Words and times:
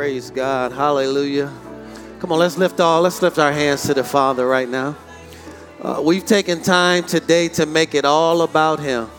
Praise 0.00 0.30
God. 0.30 0.72
Hallelujah. 0.72 1.52
Come 2.20 2.32
on, 2.32 2.38
let's 2.38 2.56
lift 2.56 2.80
all, 2.80 3.02
let's 3.02 3.20
lift 3.20 3.38
our 3.38 3.52
hands 3.52 3.82
to 3.82 3.92
the 3.92 4.02
Father 4.02 4.46
right 4.46 4.66
now. 4.66 4.96
Uh, 5.78 6.00
we've 6.02 6.24
taken 6.24 6.62
time 6.62 7.04
today 7.04 7.48
to 7.48 7.66
make 7.66 7.94
it 7.94 8.06
all 8.06 8.40
about 8.40 8.80
Him. 8.80 9.10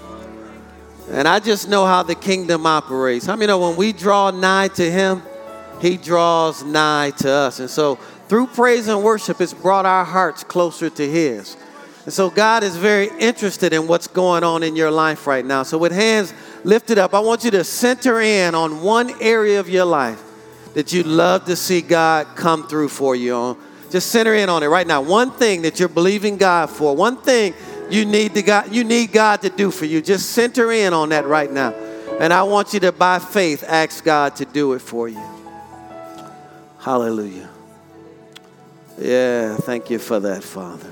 And 1.12 1.28
I 1.28 1.38
just 1.38 1.70
know 1.70 1.86
how 1.86 2.02
the 2.02 2.16
kingdom 2.16 2.66
operates. 2.66 3.28
How 3.28 3.34
I 3.34 3.36
many 3.36 3.46
know 3.46 3.60
when 3.60 3.78
we 3.78 3.94
draw 3.94 4.32
nigh 4.32 4.70
to 4.70 4.92
Him, 4.92 5.22
He 5.82 5.98
draws 5.98 6.64
nigh 6.64 7.12
to 7.18 7.30
us. 7.30 7.60
And 7.60 7.70
so 7.70 7.98
through 8.28 8.48
praise 8.48 8.88
and 8.88 9.04
worship, 9.04 9.40
it's 9.40 9.54
brought 9.54 9.86
our 9.86 10.04
hearts 10.04 10.44
closer 10.44 10.90
to 10.90 11.08
His. 11.08 11.58
And 12.06 12.12
so 12.12 12.32
God 12.32 12.64
is 12.64 12.76
very 12.76 13.12
interested 13.20 13.72
in 13.72 13.86
what's 13.86 14.08
going 14.08 14.44
on 14.44 14.64
in 14.64 14.76
your 14.76 14.90
life 14.90 15.28
right 15.28 15.46
now. 15.46 15.62
So 15.62 15.78
with 15.78 15.92
hands 15.92 16.34
lifted 16.64 16.98
up, 16.98 17.14
I 17.14 17.20
want 17.20 17.44
you 17.44 17.52
to 17.52 17.64
center 17.64 18.20
in 18.20 18.56
on 18.56 18.82
one 18.82 19.12
area 19.22 19.60
of 19.60 19.70
your 19.70 19.86
life 19.86 20.30
that 20.74 20.94
you'd 20.94 21.06
love 21.06 21.46
to 21.46 21.56
see 21.56 21.82
God 21.82 22.28
come 22.36 22.68
through 22.68 22.90
for 22.90 23.16
you 23.16 23.34
on. 23.34 23.58
Just 23.90 24.10
center 24.10 24.34
in 24.34 24.50
on 24.50 24.64
it 24.64 24.68
right 24.68 24.88
now. 24.88 25.02
One 25.02 25.32
thing 25.32 25.64
that 25.64 25.80
you're 25.80 25.90
believing 25.90 26.38
God 26.38 26.70
for, 26.70 26.96
one 26.96 27.18
thing 27.18 27.54
you 27.90 28.06
need 28.06 28.34
to 28.36 28.42
God, 28.42 28.74
you 28.74 28.84
need 28.84 29.12
God 29.12 29.42
to 29.42 29.50
do 29.50 29.70
for 29.70 29.86
you. 29.86 30.02
Just 30.02 30.30
center 30.30 30.72
in 30.72 30.94
on 30.94 31.10
that 31.10 31.26
right 31.26 31.52
now. 31.52 31.74
And 32.20 32.32
I 32.32 32.44
want 32.44 32.74
you 32.74 32.80
to 32.82 32.92
by 32.92 33.20
faith 33.20 33.64
ask 33.68 34.04
God 34.04 34.36
to 34.38 34.46
do 34.46 34.74
it 34.74 34.80
for 34.80 35.10
you. 35.10 35.22
Hallelujah. 36.80 37.50
Yeah, 38.98 39.58
thank 39.58 39.90
you 39.90 40.00
for 40.00 40.20
that, 40.20 40.44
Father. 40.44 40.92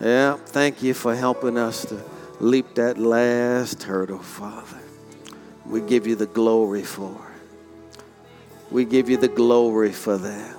Yeah, 0.00 0.36
thank 0.36 0.82
you 0.82 0.94
for 0.94 1.14
helping 1.14 1.56
us 1.56 1.84
to 1.86 2.02
leap 2.40 2.74
that 2.74 2.98
last 2.98 3.82
hurdle, 3.82 4.18
Father. 4.18 4.78
We 5.64 5.80
give 5.80 6.06
you 6.06 6.14
the 6.14 6.26
glory 6.26 6.82
for 6.82 7.12
it. 7.12 7.27
We 8.70 8.84
give 8.84 9.08
you 9.08 9.16
the 9.16 9.28
glory 9.28 9.92
for 9.92 10.18
that. 10.18 10.56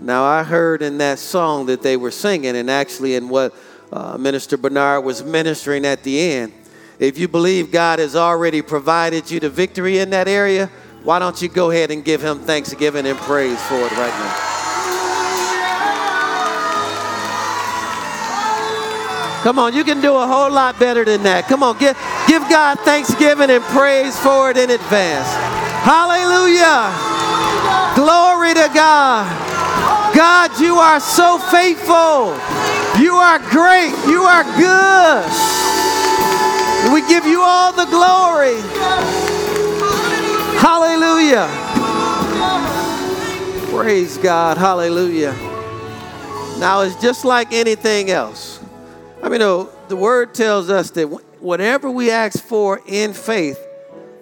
Now, 0.00 0.24
I 0.24 0.42
heard 0.42 0.82
in 0.82 0.98
that 0.98 1.18
song 1.18 1.66
that 1.66 1.82
they 1.82 1.96
were 1.96 2.10
singing, 2.10 2.56
and 2.56 2.70
actually 2.70 3.14
in 3.14 3.28
what 3.28 3.54
uh, 3.92 4.18
Minister 4.18 4.56
Bernard 4.56 5.04
was 5.04 5.22
ministering 5.22 5.86
at 5.86 6.02
the 6.02 6.20
end, 6.20 6.52
if 6.98 7.18
you 7.18 7.28
believe 7.28 7.70
God 7.70 7.98
has 7.98 8.16
already 8.16 8.62
provided 8.62 9.30
you 9.30 9.40
the 9.40 9.48
victory 9.48 9.98
in 9.98 10.10
that 10.10 10.28
area, 10.28 10.70
why 11.04 11.18
don't 11.18 11.40
you 11.40 11.48
go 11.48 11.70
ahead 11.70 11.90
and 11.90 12.04
give 12.04 12.22
him 12.22 12.40
thanksgiving 12.40 13.06
and 13.06 13.18
praise 13.18 13.60
for 13.62 13.76
it 13.76 13.92
right 13.92 14.10
now? 14.10 14.48
Come 19.42 19.58
on, 19.58 19.74
you 19.74 19.82
can 19.82 20.00
do 20.00 20.14
a 20.14 20.26
whole 20.26 20.52
lot 20.52 20.78
better 20.78 21.04
than 21.04 21.24
that. 21.24 21.46
Come 21.48 21.64
on, 21.64 21.76
give, 21.78 21.96
give 22.28 22.42
God 22.48 22.78
thanksgiving 22.80 23.50
and 23.50 23.64
praise 23.64 24.16
for 24.20 24.50
it 24.50 24.56
in 24.56 24.70
advance. 24.70 25.28
Hallelujah. 25.82 27.21
Glory 27.94 28.54
to 28.54 28.70
God. 28.74 29.26
God, 30.14 30.60
you 30.60 30.76
are 30.76 31.00
so 31.00 31.38
faithful. 31.38 32.36
You 33.00 33.14
are 33.14 33.38
great. 33.50 33.94
You 34.06 34.22
are 34.24 34.44
good. 34.56 35.24
We 36.92 37.00
give 37.08 37.24
you 37.24 37.40
all 37.40 37.72
the 37.72 37.86
glory. 37.86 38.60
Hallelujah. 40.58 41.48
Praise 43.70 44.18
God. 44.18 44.58
Hallelujah. 44.58 45.32
Now, 46.58 46.82
it's 46.82 47.00
just 47.00 47.24
like 47.24 47.52
anything 47.52 48.10
else. 48.10 48.60
I 49.22 49.28
mean, 49.28 49.40
the 49.40 49.96
word 49.96 50.34
tells 50.34 50.68
us 50.68 50.90
that 50.90 51.06
whatever 51.40 51.90
we 51.90 52.10
ask 52.10 52.42
for 52.42 52.80
in 52.86 53.14
faith, 53.14 53.58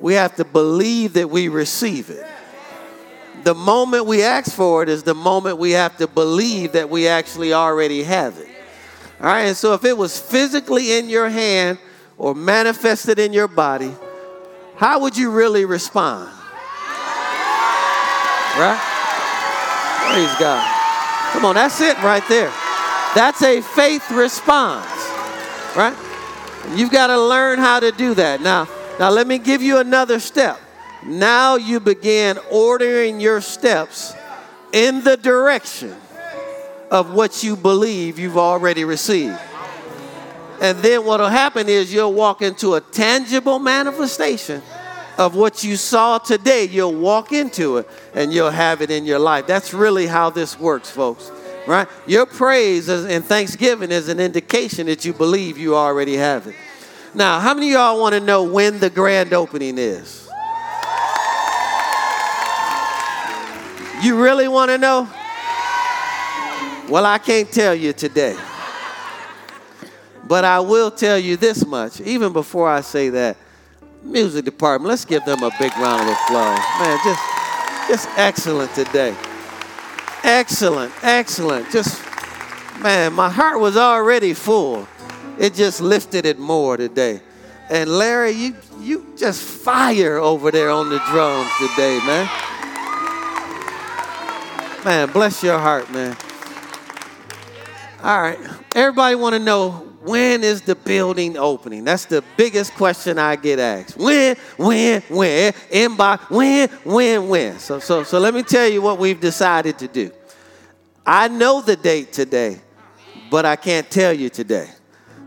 we 0.01 0.15
have 0.15 0.37
to 0.37 0.45
believe 0.45 1.15
that 1.15 1.29
we 1.29 1.49
receive 1.49 2.11
it. 2.11 2.25
The 3.45 3.55
moment 3.55 4.07
we 4.07 4.23
ask 4.23 4.53
for 4.53 4.83
it 4.83 4.89
is 4.89 5.03
the 5.03 5.15
moment 5.15 5.59
we 5.59 5.73
have 5.73 5.97
to 5.99 6.07
believe 6.07 6.73
that 6.73 6.91
we 6.91 7.09
actually 7.09 7.53
already 7.53 8.03
have 8.03 8.39
it. 8.39 8.49
All 9.21 9.27
right, 9.27 9.43
and 9.43 9.57
so 9.57 9.75
if 9.75 9.85
it 9.85 9.97
was 9.97 10.19
physically 10.19 10.93
in 10.99 11.09
your 11.09 11.29
hand 11.29 11.79
or 12.19 12.35
manifested 12.35 13.19
in 13.19 13.33
your 13.33 13.49
body, 13.49 13.95
how 14.77 15.01
would 15.01 15.17
you 15.17 15.31
really 15.31 15.65
respond? 15.65 16.29
Right? 18.59 18.81
Praise 20.11 20.35
God. 20.39 20.77
Come 21.33 21.45
on, 21.45 21.55
that's 21.55 21.81
it 21.81 21.97
right 22.03 22.27
there. 22.29 22.53
That's 23.15 23.43
a 23.43 23.61
faith 23.61 24.11
response, 24.11 24.87
right? 25.77 25.97
You've 26.75 26.91
got 26.91 27.09
to 27.09 27.21
learn 27.21 27.59
how 27.59 27.81
to 27.81 27.93
do 27.93 28.15
that. 28.15 28.41
Now, 28.41 28.69
now 28.99 29.11
let 29.11 29.27
me 29.27 29.39
give 29.39 29.63
you 29.63 29.79
another 29.79 30.21
step. 30.21 30.59
Now 31.05 31.57
you 31.57 31.81
begin 31.81 32.39
ordering 32.51 33.21
your 33.21 33.41
steps 33.41 34.15
in 34.73 35.03
the 35.03 35.17
direction 35.17 35.95
of 36.91 37.15
what 37.15 37.43
you 37.43 37.57
believe 37.57 38.19
you've 38.19 38.39
already 38.39 38.85
received. 38.85 39.39
And 40.61 40.79
then 40.79 41.05
what 41.05 41.21
will 41.21 41.29
happen 41.29 41.69
is 41.69 41.93
you'll 41.93 42.13
walk 42.13 42.43
into 42.43 42.75
a 42.75 42.81
tangible 42.81 43.59
manifestation 43.59 44.63
of 45.17 45.35
what 45.35 45.65
you 45.65 45.77
saw 45.77 46.19
today. 46.19 46.65
You'll 46.65 46.95
walk 46.95 47.33
into 47.33 47.79
it 47.79 47.89
and 48.15 48.33
you'll 48.33 48.51
have 48.51 48.83
it 48.83 48.91
in 48.91 49.07
your 49.07 49.19
life. 49.19 49.47
That's 49.47 49.73
really 49.73 50.07
how 50.07 50.31
this 50.31 50.59
works, 50.59 50.91
folks 50.91 51.31
right? 51.67 51.89
Your 52.07 52.27
praise 52.27 52.89
and 52.89 53.25
thanksgiving 53.25 53.91
is 53.91 54.09
an 54.09 54.21
indication 54.21 54.87
that 54.87 55.05
you 55.05 55.13
believe 55.13 55.59
you 55.59 55.77
already 55.77 56.17
have 56.17 56.47
it. 56.47 56.55
Now, 57.15 57.41
how 57.41 57.55
many 57.55 57.69
of 57.69 57.73
y'all 57.75 58.01
want 58.01 58.15
to 58.15 58.21
know 58.21 58.43
when 58.45 58.79
the 58.79 58.91
grand 58.91 59.33
opening 59.33 59.79
is? 59.79 60.20
You 64.03 64.23
really 64.23 64.49
want 64.49 64.71
to 64.71 64.79
know? 64.79 65.09
Well, 66.89 67.05
I 67.05 67.19
can't 67.19 67.53
tell 67.53 67.75
you 67.75 67.93
today. 67.93 68.37
But 70.27 70.45
I 70.45 70.61
will 70.61 70.91
tell 70.91 71.19
you 71.19 71.37
this 71.37 71.67
much, 71.67 72.01
even 72.01 72.33
before 72.33 72.69
I 72.69 72.81
say 72.81 73.11
that. 73.11 73.37
Music 74.03 74.45
department, 74.45 74.89
let's 74.89 75.05
give 75.05 75.23
them 75.27 75.43
a 75.43 75.51
big 75.59 75.77
round 75.77 76.09
of 76.09 76.17
applause. 76.17 76.59
Man, 76.81 76.99
just, 77.05 77.89
just 77.89 78.09
excellent 78.17 78.75
today. 78.75 79.15
Excellent, 80.25 80.93
excellent. 81.03 81.71
Just, 81.71 82.03
man, 82.81 83.13
my 83.13 83.29
heart 83.29 83.61
was 83.61 83.77
already 83.77 84.33
full. 84.33 84.89
It 85.39 85.53
just 85.53 85.83
lifted 85.83 86.25
it 86.25 86.39
more 86.39 86.79
today. 86.79 87.21
And 87.69 87.91
Larry, 87.91 88.31
you, 88.31 88.57
you 88.81 89.15
just 89.19 89.43
fire 89.43 90.17
over 90.17 90.51
there 90.51 90.71
on 90.71 90.89
the 90.89 90.99
drums 91.11 91.51
today, 91.59 91.99
man. 92.07 92.31
Man, 94.85 95.13
bless 95.13 95.43
your 95.43 95.59
heart, 95.59 95.91
man. 95.93 96.17
All 98.03 98.23
right. 98.23 98.39
Everybody 98.75 99.15
want 99.15 99.35
to 99.35 99.39
know 99.39 99.73
when 100.01 100.43
is 100.43 100.63
the 100.63 100.75
building 100.75 101.37
opening? 101.37 101.85
That's 101.85 102.07
the 102.07 102.25
biggest 102.39 102.73
question 102.75 103.19
I 103.19 103.37
get 103.37 103.59
asked. 103.59 103.99
When, 103.99 104.37
when, 104.57 105.03
when, 105.03 105.53
inbox, 105.53 106.31
when, 106.31 106.69
when, 106.85 107.29
when. 107.29 107.59
So, 107.59 107.79
so, 107.79 108.05
so 108.05 108.19
let 108.19 108.33
me 108.33 108.43
tell 108.43 108.67
you 108.67 108.81
what 108.81 108.99
we've 108.99 109.21
decided 109.21 109.79
to 109.81 109.89
do. 109.89 110.11
I 111.05 111.29
know 111.29 111.61
the 111.61 111.77
date 111.77 112.15
today, 112.15 112.59
but 113.31 113.45
I 113.45 113.57
can't 113.57 113.91
tell 113.91 114.15
you 114.15 114.31
today 114.31 114.71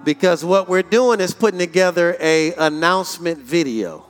because 0.03 0.43
what 0.43 0.67
we're 0.67 0.81
doing 0.81 1.19
is 1.19 1.33
putting 1.33 1.59
together 1.59 2.17
a 2.19 2.53
announcement 2.55 3.39
video. 3.39 4.03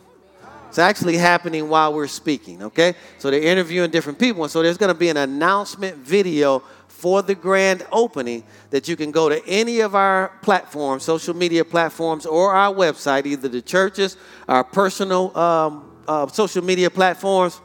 It's 0.73 0.79
actually 0.79 1.17
happening 1.17 1.69
while 1.69 1.93
we're 1.93 2.07
speaking, 2.07 2.63
okay? 2.63 2.95
So 3.19 3.29
they're 3.29 3.43
interviewing 3.43 3.91
different 3.91 4.17
people, 4.17 4.41
and 4.41 4.49
so 4.49 4.63
there's 4.63 4.79
going 4.79 4.91
to 4.91 4.97
be 4.97 5.09
an 5.09 5.17
announcement 5.17 5.97
video 5.97 6.63
for 6.87 7.21
the 7.21 7.35
grand 7.35 7.85
opening 7.91 8.43
that 8.71 8.87
you 8.87 8.95
can 8.95 9.11
go 9.11 9.29
to 9.29 9.47
any 9.47 9.81
of 9.81 9.93
our 9.93 10.29
platforms, 10.41 11.03
social 11.03 11.35
media 11.35 11.63
platforms, 11.63 12.25
or 12.25 12.55
our 12.55 12.73
website, 12.73 13.27
either 13.27 13.47
the 13.47 13.61
churches, 13.61 14.17
our 14.47 14.63
personal 14.63 15.37
um, 15.37 15.91
uh, 16.07 16.25
social 16.25 16.63
media 16.63 16.89
platforms. 16.89 17.61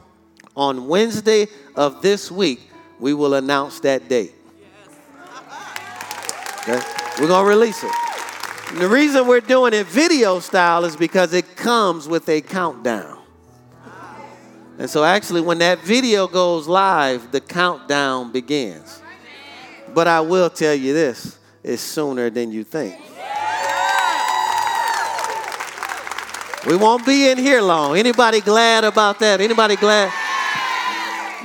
On 0.55 0.87
Wednesday 0.87 1.47
of 1.75 2.03
this 2.03 2.29
week, 2.29 2.69
we 2.99 3.15
will 3.15 3.33
announce 3.33 3.79
that 3.79 4.07
date. 4.07 4.35
Okay? 6.59 6.79
We're 7.19 7.27
going 7.27 7.43
to 7.43 7.49
release 7.49 7.83
it. 7.83 8.08
The 8.77 8.87
reason 8.87 9.25
we're 9.25 9.41
doing 9.41 9.73
it 9.73 9.87
video 9.87 10.39
style 10.39 10.85
is 10.85 10.95
because 10.95 11.33
it 11.33 11.55
comes 11.55 12.07
with 12.07 12.29
a 12.29 12.39
countdown. 12.41 13.17
And 14.77 14.89
so, 14.89 15.03
actually, 15.03 15.41
when 15.41 15.57
that 15.57 15.79
video 15.79 16.27
goes 16.27 16.67
live, 16.67 17.31
the 17.31 17.41
countdown 17.41 18.31
begins. 18.31 19.01
But 19.93 20.07
I 20.07 20.21
will 20.21 20.49
tell 20.49 20.75
you 20.75 20.93
this 20.93 21.39
it's 21.63 21.81
sooner 21.81 22.29
than 22.29 22.51
you 22.51 22.63
think. 22.63 22.95
We 26.67 26.75
won't 26.75 27.05
be 27.05 27.29
in 27.29 27.37
here 27.37 27.61
long. 27.61 27.97
Anybody 27.97 28.41
glad 28.41 28.83
about 28.83 29.17
that? 29.19 29.41
Anybody 29.41 29.77
glad? 29.77 30.13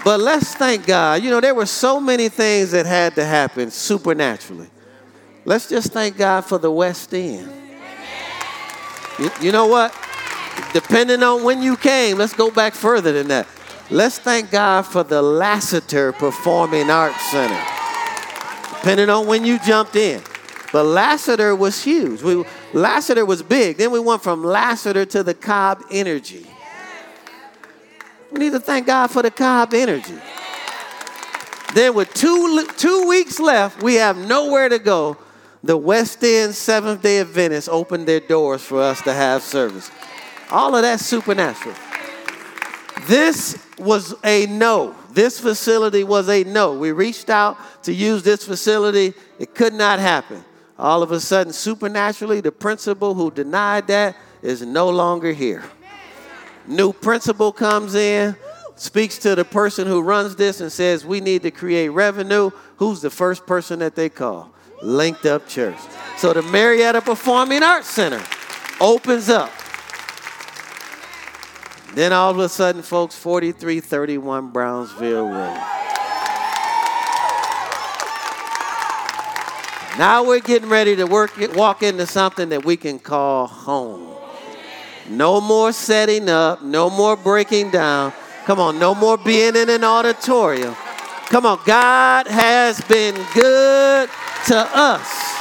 But 0.05 0.21
let's 0.21 0.55
thank 0.55 0.87
God. 0.87 1.23
You 1.23 1.31
know, 1.31 1.41
there 1.41 1.55
were 1.55 1.67
so 1.67 1.99
many 1.99 2.29
things 2.29 2.73
that 2.73 2.85
had 2.85 3.15
to 3.15 3.25
happen 3.25 3.71
supernaturally. 3.71 4.69
Let's 5.45 5.69
just 5.69 5.93
thank 5.93 6.17
God 6.17 6.43
for 6.43 6.59
the 6.59 6.71
West 6.71 7.13
End. 7.13 7.51
You, 9.19 9.31
you 9.41 9.53
know 9.53 9.67
what? 9.67 9.95
Depending 10.73 11.23
on 11.23 11.45
when 11.45 11.63
you 11.63 11.77
came, 11.77 12.19
let's 12.19 12.33
go 12.33 12.51
back 12.51 12.75
further 12.75 13.13
than 13.13 13.29
that. 13.29 13.47
Let's 13.91 14.19
thank 14.19 14.51
God 14.51 14.83
for 14.83 15.05
the 15.05 15.21
Lassiter 15.21 16.13
Performing 16.13 16.91
Arts 16.91 17.31
Center. 17.31 17.63
Depending 18.79 19.11
on 19.11 19.27
when 19.27 19.45
you 19.45 19.59
jumped 19.59 19.97
in. 19.97 20.23
But 20.73 20.85
Lassiter 20.85 21.55
was 21.55 21.85
huge. 21.85 22.23
We, 22.23 22.45
Lassiter 22.73 23.25
was 23.25 23.43
big. 23.43 23.77
Then 23.77 23.93
we 23.93 24.01
went 24.01 24.23
from 24.23 24.43
Lassiter 24.43 25.05
to 25.07 25.23
the 25.23 25.35
Cobb 25.35 25.83
Energy. 25.91 26.47
We 28.33 28.39
need 28.41 28.53
to 28.53 28.61
thank 28.61 28.87
God 28.87 29.09
for 29.09 29.23
the 29.23 29.31
Cobb 29.31 29.75
Energy. 29.75 30.19
Then, 31.75 31.95
with 31.95 32.13
two, 32.15 32.67
two 32.77 33.07
weeks 33.09 33.39
left, 33.39 33.83
we 33.83 33.95
have 33.95 34.17
nowhere 34.17 34.69
to 34.69 34.79
go. 34.79 35.17
The 35.65 35.79
West 35.79 36.23
End 36.23 36.55
Seventh 36.55 37.01
day 37.01 37.21
Adventists 37.21 37.69
opened 37.69 38.07
their 38.07 38.21
doors 38.21 38.61
for 38.63 38.83
us 38.83 39.01
to 39.01 39.15
have 39.15 39.43
service. 39.43 39.91
All 40.51 40.77
of 40.77 40.83
that 40.83 41.01
supernatural. 41.01 41.75
This 43.07 43.59
was 43.79 44.15
a 44.23 44.45
no. 44.45 44.95
This 45.13 45.41
facility 45.41 46.05
was 46.05 46.29
a 46.29 46.45
no. 46.45 46.75
We 46.75 46.93
reached 46.93 47.31
out 47.31 47.57
to 47.85 47.95
use 47.95 48.23
this 48.23 48.45
facility, 48.45 49.15
it 49.39 49.55
could 49.55 49.73
not 49.73 50.01
happen. 50.01 50.45
All 50.79 51.03
of 51.03 51.13
a 51.13 51.21
sudden, 51.21 51.55
supernaturally, 51.55 52.43
the 52.43 52.53
principal 52.53 53.15
who 53.15 53.31
denied 53.31 53.87
that 53.87 54.17
is 54.43 54.61
no 54.61 54.91
longer 54.91 55.33
here. 55.33 55.65
New 56.67 56.93
principal 56.93 57.53
comes 57.53 57.95
in, 57.95 58.37
speaks 58.77 59.17
to 59.21 59.35
the 59.35 59.47
person 59.47 59.87
who 59.87 60.03
runs 60.03 60.37
this 60.37 60.61
and 60.61 60.71
says, 60.71 61.07
We 61.07 61.23
need 61.23 61.41
to 61.45 61.51
create 61.51 61.89
revenue. 61.89 62.51
Who's 62.77 63.01
the 63.01 63.09
first 63.09 63.47
person 63.47 63.79
that 63.79 63.95
they 63.95 64.11
call? 64.11 64.54
Linked 64.85 65.25
Up 65.25 65.49
Church. 65.49 65.79
So 66.19 66.33
the 66.33 66.43
Marietta 66.43 67.01
Performing 67.01 67.63
Arts 67.63 67.89
Center 67.89 68.23
opens 68.81 69.29
up. 69.31 69.51
Then 71.95 72.13
all 72.13 72.31
of 72.31 72.39
a 72.39 72.49
sudden, 72.49 72.83
folks, 72.83 73.17
4331 73.17 74.51
Brownsville 74.51 75.29
Road. 75.29 75.61
Now 79.97 80.25
we're 80.27 80.41
getting 80.41 80.69
ready 80.69 80.97
to 80.97 81.05
work, 81.05 81.33
walk 81.55 81.83
into 81.85 82.05
something 82.05 82.49
that 82.49 82.65
we 82.65 82.77
can 82.77 82.99
call 82.99 83.47
home. 83.47 84.17
No 85.09 85.41
more 85.41 85.73
setting 85.73 86.29
up, 86.29 86.63
no 86.63 86.91
more 86.91 87.17
breaking 87.17 87.71
down. 87.71 88.13
Come 88.45 88.59
on, 88.59 88.79
no 88.79 88.95
more 88.95 89.17
being 89.17 89.55
in 89.55 89.71
an 89.71 89.85
auditorium. 89.85 90.75
Come 91.27 91.47
on, 91.47 91.61
God 91.65 92.27
has 92.27 92.81
been 92.83 93.15
good 93.35 94.11
to 94.47 94.57
us. 94.57 95.35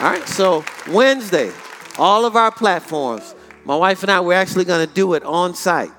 All 0.00 0.10
right, 0.10 0.28
so 0.28 0.64
Wednesday, 0.88 1.50
all 1.98 2.24
of 2.24 2.36
our 2.36 2.50
platforms, 2.50 3.34
my 3.64 3.74
wife 3.76 4.02
and 4.02 4.12
I, 4.12 4.20
we're 4.20 4.34
actually 4.34 4.64
going 4.64 4.86
to 4.86 4.92
do 4.92 5.14
it 5.14 5.24
on 5.24 5.54
site. 5.54 5.90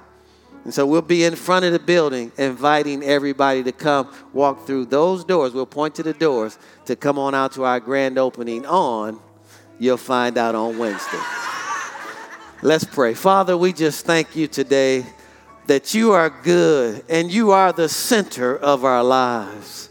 And 0.63 0.73
so 0.73 0.85
we'll 0.85 1.01
be 1.01 1.23
in 1.23 1.35
front 1.35 1.65
of 1.65 1.71
the 1.71 1.79
building 1.79 2.31
inviting 2.37 3.01
everybody 3.01 3.63
to 3.63 3.71
come 3.71 4.13
walk 4.33 4.67
through 4.67 4.85
those 4.85 5.23
doors. 5.23 5.53
We'll 5.53 5.65
point 5.65 5.95
to 5.95 6.03
the 6.03 6.13
doors 6.13 6.59
to 6.85 6.95
come 6.95 7.17
on 7.17 7.33
out 7.33 7.53
to 7.53 7.63
our 7.63 7.79
grand 7.79 8.17
opening 8.17 8.65
on, 8.65 9.19
you'll 9.79 9.97
find 9.97 10.37
out 10.37 10.55
on 10.55 10.77
Wednesday. 10.77 11.21
Let's 12.61 12.83
pray. 12.83 13.13
Father, 13.13 13.57
we 13.57 13.71
just 13.71 14.05
thank 14.05 14.35
you 14.35 14.47
today 14.47 15.05
that 15.67 15.93
you 15.93 16.11
are 16.11 16.29
good 16.29 17.03
and 17.07 17.31
you 17.31 17.51
are 17.51 17.71
the 17.71 17.87
center 17.87 18.57
of 18.57 18.83
our 18.83 19.03
lives. 19.03 19.86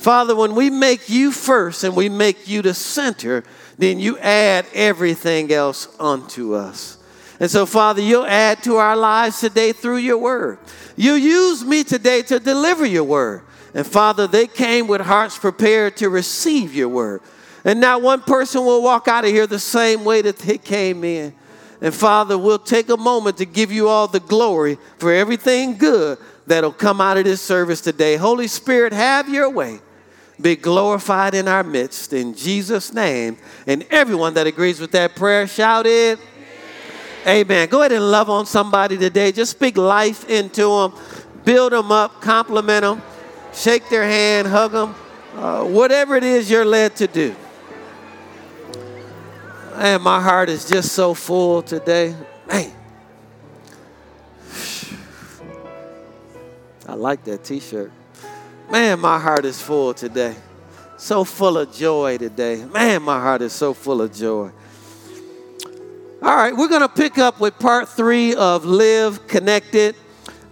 Father, 0.00 0.34
when 0.34 0.54
we 0.54 0.70
make 0.70 1.10
you 1.10 1.30
first 1.30 1.84
and 1.84 1.94
we 1.94 2.08
make 2.08 2.48
you 2.48 2.62
the 2.62 2.72
center, 2.72 3.44
then 3.76 4.00
you 4.00 4.16
add 4.16 4.64
everything 4.72 5.52
else 5.52 5.88
unto 6.00 6.54
us. 6.54 6.96
And 7.38 7.50
so, 7.50 7.66
Father, 7.66 8.00
you'll 8.00 8.24
add 8.24 8.62
to 8.62 8.76
our 8.76 8.96
lives 8.96 9.40
today 9.40 9.72
through 9.72 9.98
your 9.98 10.16
word. 10.16 10.58
You 10.96 11.12
use 11.12 11.62
me 11.62 11.84
today 11.84 12.22
to 12.22 12.40
deliver 12.40 12.86
your 12.86 13.04
word. 13.04 13.42
And 13.74 13.86
Father, 13.86 14.26
they 14.26 14.46
came 14.46 14.86
with 14.86 15.02
hearts 15.02 15.38
prepared 15.38 15.98
to 15.98 16.08
receive 16.08 16.74
your 16.74 16.88
word. 16.88 17.20
And 17.62 17.78
now 17.78 17.98
one 17.98 18.22
person 18.22 18.64
will 18.64 18.82
walk 18.82 19.06
out 19.06 19.26
of 19.26 19.30
here 19.30 19.46
the 19.46 19.58
same 19.58 20.06
way 20.06 20.22
that 20.22 20.38
they 20.38 20.56
came 20.56 21.04
in. 21.04 21.34
And 21.82 21.94
Father, 21.94 22.38
we'll 22.38 22.58
take 22.58 22.88
a 22.88 22.96
moment 22.96 23.36
to 23.36 23.44
give 23.44 23.70
you 23.70 23.88
all 23.88 24.08
the 24.08 24.20
glory 24.20 24.78
for 24.96 25.12
everything 25.12 25.76
good 25.76 26.16
that'll 26.46 26.72
come 26.72 27.02
out 27.02 27.18
of 27.18 27.24
this 27.24 27.42
service 27.42 27.82
today. 27.82 28.16
Holy 28.16 28.46
Spirit, 28.46 28.94
have 28.94 29.28
your 29.28 29.50
way 29.50 29.80
be 30.40 30.56
glorified 30.56 31.34
in 31.34 31.48
our 31.48 31.62
midst 31.62 32.12
in 32.12 32.34
Jesus' 32.34 32.92
name. 32.92 33.36
And 33.66 33.84
everyone 33.90 34.34
that 34.34 34.46
agrees 34.46 34.80
with 34.80 34.92
that 34.92 35.14
prayer, 35.14 35.46
shout 35.46 35.86
it. 35.86 36.18
Amen. 37.26 37.42
Amen. 37.42 37.68
Go 37.68 37.80
ahead 37.80 37.92
and 37.92 38.10
love 38.10 38.30
on 38.30 38.46
somebody 38.46 38.96
today. 38.96 39.32
Just 39.32 39.52
speak 39.52 39.76
life 39.76 40.28
into 40.28 40.62
them, 40.62 40.94
build 41.44 41.72
them 41.72 41.92
up, 41.92 42.20
compliment 42.20 42.82
them, 42.82 43.02
shake 43.52 43.88
their 43.88 44.04
hand, 44.04 44.48
hug 44.48 44.72
them, 44.72 44.94
uh, 45.36 45.64
whatever 45.64 46.16
it 46.16 46.24
is 46.24 46.50
you're 46.50 46.64
led 46.64 46.96
to 46.96 47.06
do. 47.06 47.34
And 49.74 50.02
my 50.02 50.20
heart 50.20 50.48
is 50.48 50.68
just 50.68 50.92
so 50.92 51.14
full 51.14 51.62
today. 51.62 52.14
Man. 52.48 52.72
I 56.86 56.94
like 56.94 57.22
that 57.24 57.44
t 57.44 57.60
shirt. 57.60 57.92
Man, 58.70 59.00
my 59.00 59.18
heart 59.18 59.44
is 59.44 59.60
full 59.60 59.92
today. 59.94 60.36
So 60.96 61.24
full 61.24 61.58
of 61.58 61.74
joy 61.74 62.18
today. 62.18 62.64
Man, 62.64 63.02
my 63.02 63.20
heart 63.20 63.42
is 63.42 63.52
so 63.52 63.74
full 63.74 64.00
of 64.00 64.14
joy. 64.14 64.52
All 66.22 66.36
right, 66.36 66.56
we're 66.56 66.68
going 66.68 66.82
to 66.82 66.88
pick 66.88 67.18
up 67.18 67.40
with 67.40 67.58
part 67.58 67.88
three 67.88 68.32
of 68.36 68.64
Live 68.64 69.26
Connected. 69.26 69.96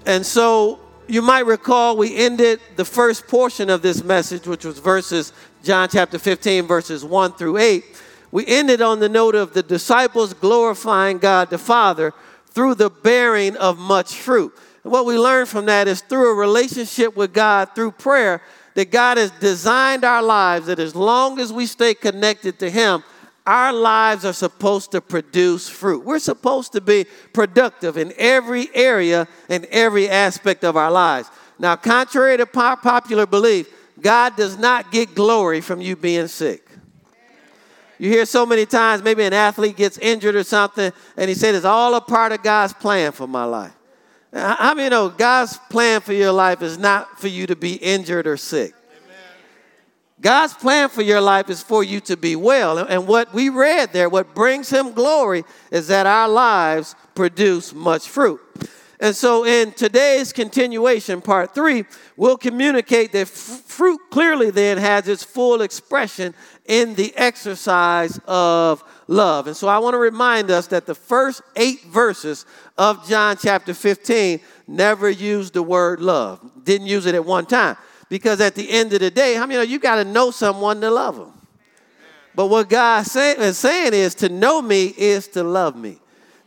And 0.05 0.26
so 0.26 0.81
you 1.06 1.23
might 1.23 1.47
recall 1.47 1.97
we 1.97 2.17
ended 2.17 2.59
the 2.75 2.85
first 2.85 3.29
portion 3.29 3.70
of 3.70 3.82
this 3.82 4.03
message, 4.03 4.49
which 4.49 4.64
was 4.64 4.81
verses, 4.81 5.32
John 5.62 5.88
chapter 5.88 6.19
15, 6.19 6.67
verses 6.67 7.05
1 7.05 7.35
through 7.35 7.59
8. 7.59 7.85
We 8.32 8.44
ended 8.49 8.82
on 8.82 8.99
the 8.99 9.09
note 9.09 9.37
of 9.37 9.55
the 9.55 9.62
disciples 9.62 10.35
glorifying 10.35 11.19
God 11.19 11.50
the 11.50 11.59
Father 11.59 12.12
through 12.47 12.75
the 12.75 12.91
bearing 12.91 13.56
of 13.56 13.79
much 13.79 14.17
fruit. 14.17 14.53
What 14.88 15.06
we 15.06 15.19
learn 15.19 15.46
from 15.46 15.67
that 15.67 15.87
is 15.87 16.00
through 16.00 16.31
a 16.31 16.35
relationship 16.35 17.17
with 17.17 17.32
God, 17.32 17.75
through 17.75 17.93
prayer, 17.93 18.40
that 18.75 18.90
God 18.90 19.19
has 19.19 19.31
designed 19.32 20.05
our 20.05 20.23
lives 20.23 20.67
that 20.67 20.79
as 20.79 20.94
long 20.94 21.40
as 21.40 21.52
we 21.52 21.67
stay 21.67 21.94
connected 21.94 22.58
to 22.61 22.70
Him, 22.70 23.02
our 23.46 23.73
lives 23.73 24.25
are 24.25 24.32
supposed 24.32 24.93
to 24.93 25.00
produce 25.00 25.68
fruit. 25.68 26.04
We're 26.04 26.18
supposed 26.18 26.73
to 26.73 26.80
be 26.80 27.07
productive 27.33 27.97
in 27.97 28.12
every 28.18 28.68
area 28.75 29.26
and 29.49 29.64
every 29.66 30.09
aspect 30.09 30.64
of 30.64 30.76
our 30.76 30.90
lives. 30.90 31.30
Now, 31.59 31.75
contrary 31.75 32.37
to 32.37 32.47
popular 32.47 33.26
belief, 33.26 33.68
God 34.00 34.37
does 34.37 34.59
not 34.59 34.92
get 34.92 35.14
glory 35.14 35.61
from 35.61 35.80
you 35.80 35.97
being 35.97 36.28
sick. 36.28 36.68
You 37.99 38.11
hear 38.11 38.26
so 38.26 38.47
many 38.47 38.64
times, 38.64 39.02
maybe 39.02 39.25
an 39.25 39.33
athlete 39.33 39.76
gets 39.76 39.99
injured 39.99 40.37
or 40.37 40.45
something, 40.45 40.92
and 41.16 41.28
he 41.28 41.35
said, 41.35 41.54
It's 41.54 41.64
all 41.64 41.95
a 41.95 42.00
part 42.00 42.33
of 42.33 42.42
God's 42.42 42.75
plan 42.75 43.12
for 43.12 43.26
my 43.26 43.45
life. 43.45 43.73
How 44.32 44.75
many 44.75 44.90
know 44.90 45.08
God's 45.08 45.58
plan 45.70 46.00
for 46.00 46.12
your 46.12 46.32
life 46.32 46.62
is 46.62 46.76
not 46.78 47.18
for 47.18 47.28
you 47.28 47.47
to 47.47 47.56
be 47.56 47.75
injured 47.75 48.26
or 48.26 48.37
sick? 48.37 48.75
God's 50.20 50.52
plan 50.54 50.88
for 50.88 51.02
your 51.02 51.20
life 51.20 51.49
is 51.49 51.62
for 51.62 51.85
you 51.85 52.00
to 52.00 52.16
be 52.16 52.35
well. 52.35 52.78
And 52.78 53.06
what 53.06 53.32
we 53.32 53.50
read 53.50 53.92
there, 53.92 54.08
what 54.08 54.35
brings 54.35 54.68
him 54.68 54.92
glory, 54.92 55.44
is 55.70 55.87
that 55.88 56.06
our 56.06 56.28
lives 56.28 56.97
produce 57.14 57.73
much 57.73 58.08
fruit. 58.08 58.40
And 59.00 59.14
so, 59.14 59.45
in 59.45 59.71
today's 59.73 60.33
continuation, 60.33 61.21
part 61.21 61.55
three, 61.55 61.85
we'll 62.17 62.37
communicate 62.37 63.12
that 63.12 63.21
f- 63.21 63.28
fruit 63.28 64.00
clearly 64.11 64.50
then 64.50 64.76
has 64.76 65.07
its 65.07 65.23
full 65.23 65.62
expression 65.62 66.35
in 66.64 66.97
the 66.97 67.17
exercise 67.17 68.19
of 68.26 68.83
love. 69.07 69.47
And 69.47 69.57
so, 69.57 69.69
I 69.69 69.78
want 69.78 69.95
to 69.95 69.99
remind 69.99 70.50
us 70.50 70.67
that 70.69 70.87
the 70.87 70.97
first 70.97 71.43
eight 71.55 71.85
verses 71.85 72.45
of 72.76 73.09
John 73.09 73.37
chapter 73.40 73.73
15 73.73 74.40
never 74.67 75.09
used 75.09 75.55
the 75.55 75.62
word 75.62 76.00
love, 76.00 76.40
didn't 76.64 76.88
use 76.88 77.07
it 77.07 77.14
at 77.14 77.25
one 77.25 77.47
time. 77.47 77.76
Because 78.09 78.40
at 78.40 78.57
the 78.57 78.69
end 78.69 78.93
of 78.95 79.00
the 79.00 79.12
day, 79.12 79.35
how 79.35 79.43
I 79.43 79.47
many 79.47 79.55
you 79.55 79.61
know 79.61 79.71
you 79.71 79.78
got 79.78 79.97
to 79.97 80.05
know 80.05 80.33
someone 80.33 80.81
to 80.81 80.90
love 80.90 81.17
them? 81.17 81.33
But 82.35 82.47
what 82.47 82.69
God 82.69 83.05
say, 83.07 83.37
is 83.37 83.59
saying 83.59 83.95
is 83.95 84.17
to 84.17 84.28
know 84.28 84.61
me 84.61 84.93
is 84.97 85.28
to 85.28 85.45
love 85.45 85.76
me. 85.76 85.99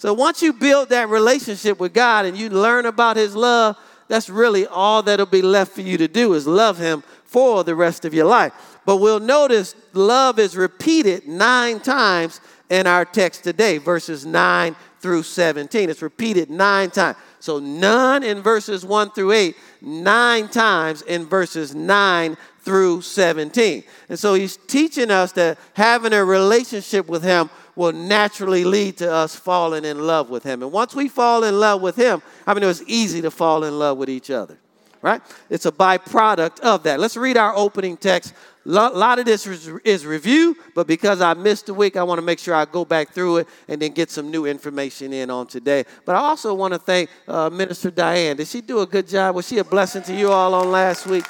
So 0.01 0.15
once 0.15 0.41
you 0.41 0.51
build 0.51 0.89
that 0.89 1.09
relationship 1.09 1.79
with 1.79 1.93
God 1.93 2.25
and 2.25 2.35
you 2.35 2.49
learn 2.49 2.87
about 2.87 3.17
His 3.17 3.35
love, 3.35 3.77
that's 4.07 4.31
really 4.31 4.65
all 4.65 5.03
that'll 5.03 5.27
be 5.27 5.43
left 5.43 5.73
for 5.73 5.81
you 5.81 5.95
to 5.99 6.07
do 6.07 6.33
is 6.33 6.47
love 6.47 6.79
Him 6.79 7.03
for 7.23 7.63
the 7.63 7.75
rest 7.75 8.03
of 8.03 8.11
your 8.11 8.25
life. 8.25 8.51
But 8.83 8.97
we'll 8.97 9.19
notice 9.19 9.75
love 9.93 10.39
is 10.39 10.57
repeated 10.57 11.27
nine 11.27 11.81
times 11.81 12.41
in 12.71 12.87
our 12.87 13.05
text 13.05 13.43
today, 13.43 13.77
verses 13.77 14.25
9 14.25 14.75
through 15.01 15.21
17. 15.21 15.91
It's 15.91 16.01
repeated 16.01 16.49
nine 16.49 16.89
times. 16.89 17.17
So 17.39 17.59
none 17.59 18.23
in 18.23 18.41
verses 18.41 18.83
1 18.83 19.11
through 19.11 19.33
8, 19.33 19.55
nine 19.81 20.47
times 20.47 21.03
in 21.03 21.27
verses 21.27 21.75
9 21.75 22.37
through 22.61 23.01
17. 23.01 23.83
And 24.09 24.17
so 24.17 24.33
he's 24.33 24.57
teaching 24.57 25.11
us 25.11 25.31
that 25.33 25.59
having 25.73 26.13
a 26.13 26.25
relationship 26.25 27.07
with 27.07 27.23
him 27.23 27.51
will 27.75 27.91
naturally 27.91 28.63
lead 28.63 28.97
to 28.97 29.11
us 29.11 29.35
falling 29.35 29.85
in 29.85 29.99
love 29.99 30.29
with 30.29 30.43
Him. 30.43 30.61
And 30.63 30.71
once 30.71 30.93
we 30.95 31.07
fall 31.07 31.43
in 31.43 31.59
love 31.59 31.81
with 31.81 31.95
Him, 31.95 32.21
I 32.45 32.53
mean, 32.53 32.63
it 32.63 32.67
was 32.67 32.83
easy 32.83 33.21
to 33.21 33.31
fall 33.31 33.63
in 33.63 33.77
love 33.79 33.97
with 33.97 34.09
each 34.09 34.29
other, 34.29 34.57
right? 35.01 35.21
It's 35.49 35.65
a 35.65 35.71
byproduct 35.71 36.59
of 36.61 36.83
that. 36.83 36.99
Let's 36.99 37.17
read 37.17 37.37
our 37.37 37.55
opening 37.55 37.97
text. 37.97 38.33
A 38.63 38.69
lot 38.69 39.17
of 39.17 39.25
this 39.25 39.47
is 39.47 40.05
review, 40.05 40.55
but 40.75 40.85
because 40.85 41.19
I 41.19 41.33
missed 41.33 41.69
a 41.69 41.73
week, 41.73 41.97
I 41.97 42.03
want 42.03 42.19
to 42.19 42.21
make 42.21 42.37
sure 42.37 42.53
I 42.53 42.65
go 42.65 42.85
back 42.85 43.09
through 43.09 43.37
it 43.37 43.47
and 43.67 43.81
then 43.81 43.91
get 43.91 44.11
some 44.11 44.29
new 44.29 44.45
information 44.45 45.13
in 45.13 45.31
on 45.31 45.47
today. 45.47 45.83
But 46.05 46.15
I 46.15 46.19
also 46.19 46.53
want 46.53 46.73
to 46.73 46.79
thank 46.79 47.09
uh, 47.27 47.49
Minister 47.49 47.89
Diane. 47.89 48.37
Did 48.37 48.47
she 48.47 48.61
do 48.61 48.81
a 48.81 48.85
good 48.85 49.07
job? 49.07 49.35
Was 49.35 49.47
she 49.47 49.57
a 49.57 49.63
blessing 49.63 50.03
to 50.03 50.13
you 50.13 50.31
all 50.31 50.53
on 50.53 50.69
last 50.69 51.07
week? 51.07 51.25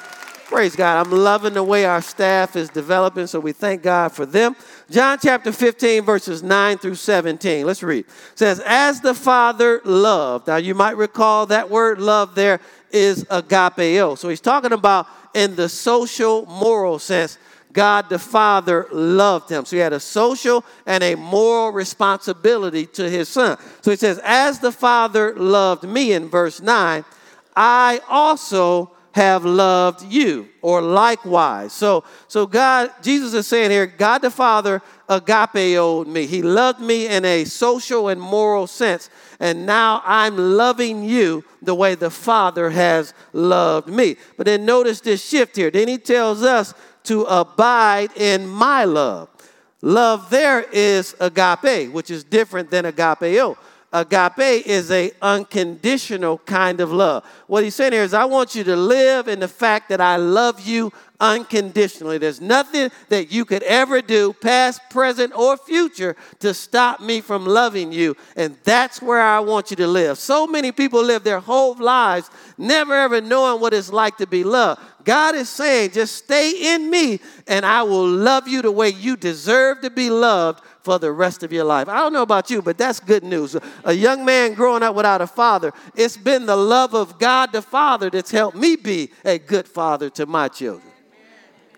Praise 0.52 0.76
God. 0.76 1.06
I'm 1.06 1.10
loving 1.10 1.54
the 1.54 1.62
way 1.62 1.86
our 1.86 2.02
staff 2.02 2.56
is 2.56 2.68
developing, 2.68 3.26
so 3.26 3.40
we 3.40 3.52
thank 3.52 3.82
God 3.82 4.12
for 4.12 4.26
them. 4.26 4.54
John 4.92 5.18
chapter 5.20 5.52
15, 5.52 6.04
verses 6.04 6.42
9 6.42 6.78
through 6.78 6.96
17. 6.96 7.64
Let's 7.64 7.82
read. 7.82 8.00
It 8.00 8.38
says, 8.38 8.60
As 8.64 9.00
the 9.00 9.14
Father 9.14 9.80
loved. 9.84 10.48
Now, 10.48 10.56
you 10.56 10.74
might 10.74 10.98
recall 10.98 11.46
that 11.46 11.70
word 11.70 11.98
love 11.98 12.34
there 12.34 12.60
is 12.90 13.24
agapeo. 13.24 14.18
So 14.18 14.28
he's 14.28 14.40
talking 14.40 14.72
about 14.72 15.06
in 15.34 15.56
the 15.56 15.68
social, 15.68 16.44
moral 16.44 16.98
sense. 16.98 17.38
God 17.72 18.10
the 18.10 18.18
Father 18.18 18.86
loved 18.92 19.50
him. 19.50 19.64
So 19.64 19.76
he 19.76 19.80
had 19.80 19.94
a 19.94 20.00
social 20.00 20.62
and 20.84 21.02
a 21.02 21.14
moral 21.14 21.72
responsibility 21.72 22.84
to 22.86 23.08
his 23.08 23.30
son. 23.30 23.56
So 23.80 23.90
he 23.90 23.96
says, 23.96 24.20
As 24.22 24.58
the 24.58 24.72
Father 24.72 25.34
loved 25.34 25.84
me 25.84 26.12
in 26.12 26.28
verse 26.28 26.60
9, 26.60 27.02
I 27.56 28.00
also 28.10 28.90
have 29.12 29.44
loved 29.44 30.02
you, 30.10 30.48
or 30.62 30.80
likewise. 30.80 31.72
So, 31.72 32.04
so 32.28 32.46
God, 32.46 32.90
Jesus 33.02 33.34
is 33.34 33.46
saying 33.46 33.70
here, 33.70 33.86
God 33.86 34.22
the 34.22 34.30
Father 34.30 34.82
agapeoed 35.08 36.06
me. 36.06 36.26
He 36.26 36.42
loved 36.42 36.80
me 36.80 37.06
in 37.08 37.24
a 37.24 37.44
social 37.44 38.08
and 38.08 38.20
moral 38.20 38.66
sense. 38.66 39.10
And 39.38 39.66
now 39.66 40.02
I'm 40.04 40.36
loving 40.36 41.04
you 41.04 41.44
the 41.60 41.74
way 41.74 41.94
the 41.94 42.10
Father 42.10 42.70
has 42.70 43.12
loved 43.32 43.88
me. 43.88 44.16
But 44.36 44.46
then 44.46 44.64
notice 44.64 45.00
this 45.00 45.26
shift 45.26 45.56
here. 45.56 45.70
Then 45.70 45.88
he 45.88 45.98
tells 45.98 46.42
us 46.42 46.72
to 47.04 47.22
abide 47.24 48.16
in 48.16 48.46
my 48.46 48.84
love. 48.84 49.28
Love 49.82 50.30
there 50.30 50.62
is 50.72 51.14
agape, 51.20 51.90
which 51.92 52.10
is 52.10 52.24
different 52.24 52.70
than 52.70 52.84
agapeo 52.84 53.58
agape 53.92 54.66
is 54.66 54.90
a 54.90 55.12
unconditional 55.20 56.38
kind 56.38 56.80
of 56.80 56.92
love. 56.92 57.24
What 57.46 57.64
he's 57.64 57.74
saying 57.74 57.92
here 57.92 58.02
is, 58.02 58.14
I 58.14 58.24
want 58.24 58.54
you 58.54 58.64
to 58.64 58.76
live 58.76 59.28
in 59.28 59.40
the 59.40 59.48
fact 59.48 59.88
that 59.90 60.00
I 60.00 60.16
love 60.16 60.66
you 60.66 60.92
unconditionally. 61.20 62.18
There's 62.18 62.40
nothing 62.40 62.90
that 63.08 63.30
you 63.30 63.44
could 63.44 63.62
ever 63.62 64.02
do, 64.02 64.32
past, 64.32 64.80
present, 64.90 65.32
or 65.38 65.56
future, 65.56 66.16
to 66.40 66.52
stop 66.52 67.00
me 67.00 67.20
from 67.20 67.46
loving 67.46 67.92
you. 67.92 68.16
And 68.34 68.56
that's 68.64 69.00
where 69.00 69.20
I 69.20 69.38
want 69.38 69.70
you 69.70 69.76
to 69.76 69.86
live. 69.86 70.18
So 70.18 70.46
many 70.46 70.72
people 70.72 71.02
live 71.02 71.22
their 71.22 71.40
whole 71.40 71.74
lives 71.74 72.28
never 72.58 72.94
ever 72.94 73.20
knowing 73.20 73.60
what 73.60 73.72
it's 73.72 73.92
like 73.92 74.16
to 74.16 74.26
be 74.26 74.42
loved. 74.42 74.80
God 75.04 75.34
is 75.34 75.48
saying, 75.48 75.92
just 75.92 76.16
stay 76.16 76.74
in 76.74 76.90
me, 76.90 77.20
and 77.48 77.66
I 77.66 77.82
will 77.82 78.06
love 78.06 78.46
you 78.46 78.62
the 78.62 78.70
way 78.70 78.88
you 78.88 79.16
deserve 79.16 79.80
to 79.82 79.90
be 79.90 80.10
loved 80.10 80.62
for 80.82 80.98
the 80.98 81.12
rest 81.12 81.42
of 81.42 81.52
your 81.52 81.64
life. 81.64 81.88
I 81.88 81.98
don't 81.98 82.12
know 82.12 82.22
about 82.22 82.50
you, 82.50 82.62
but 82.62 82.76
that's 82.76 83.00
good 83.00 83.22
news. 83.22 83.56
A 83.84 83.92
young 83.92 84.24
man 84.24 84.54
growing 84.54 84.82
up 84.82 84.94
without 84.94 85.20
a 85.20 85.26
father, 85.26 85.72
it's 85.94 86.16
been 86.16 86.46
the 86.46 86.56
love 86.56 86.94
of 86.94 87.18
God 87.18 87.52
the 87.52 87.62
Father 87.62 88.10
that's 88.10 88.30
helped 88.30 88.56
me 88.56 88.76
be 88.76 89.10
a 89.24 89.38
good 89.38 89.68
father 89.68 90.10
to 90.10 90.26
my 90.26 90.48
children. 90.48 90.90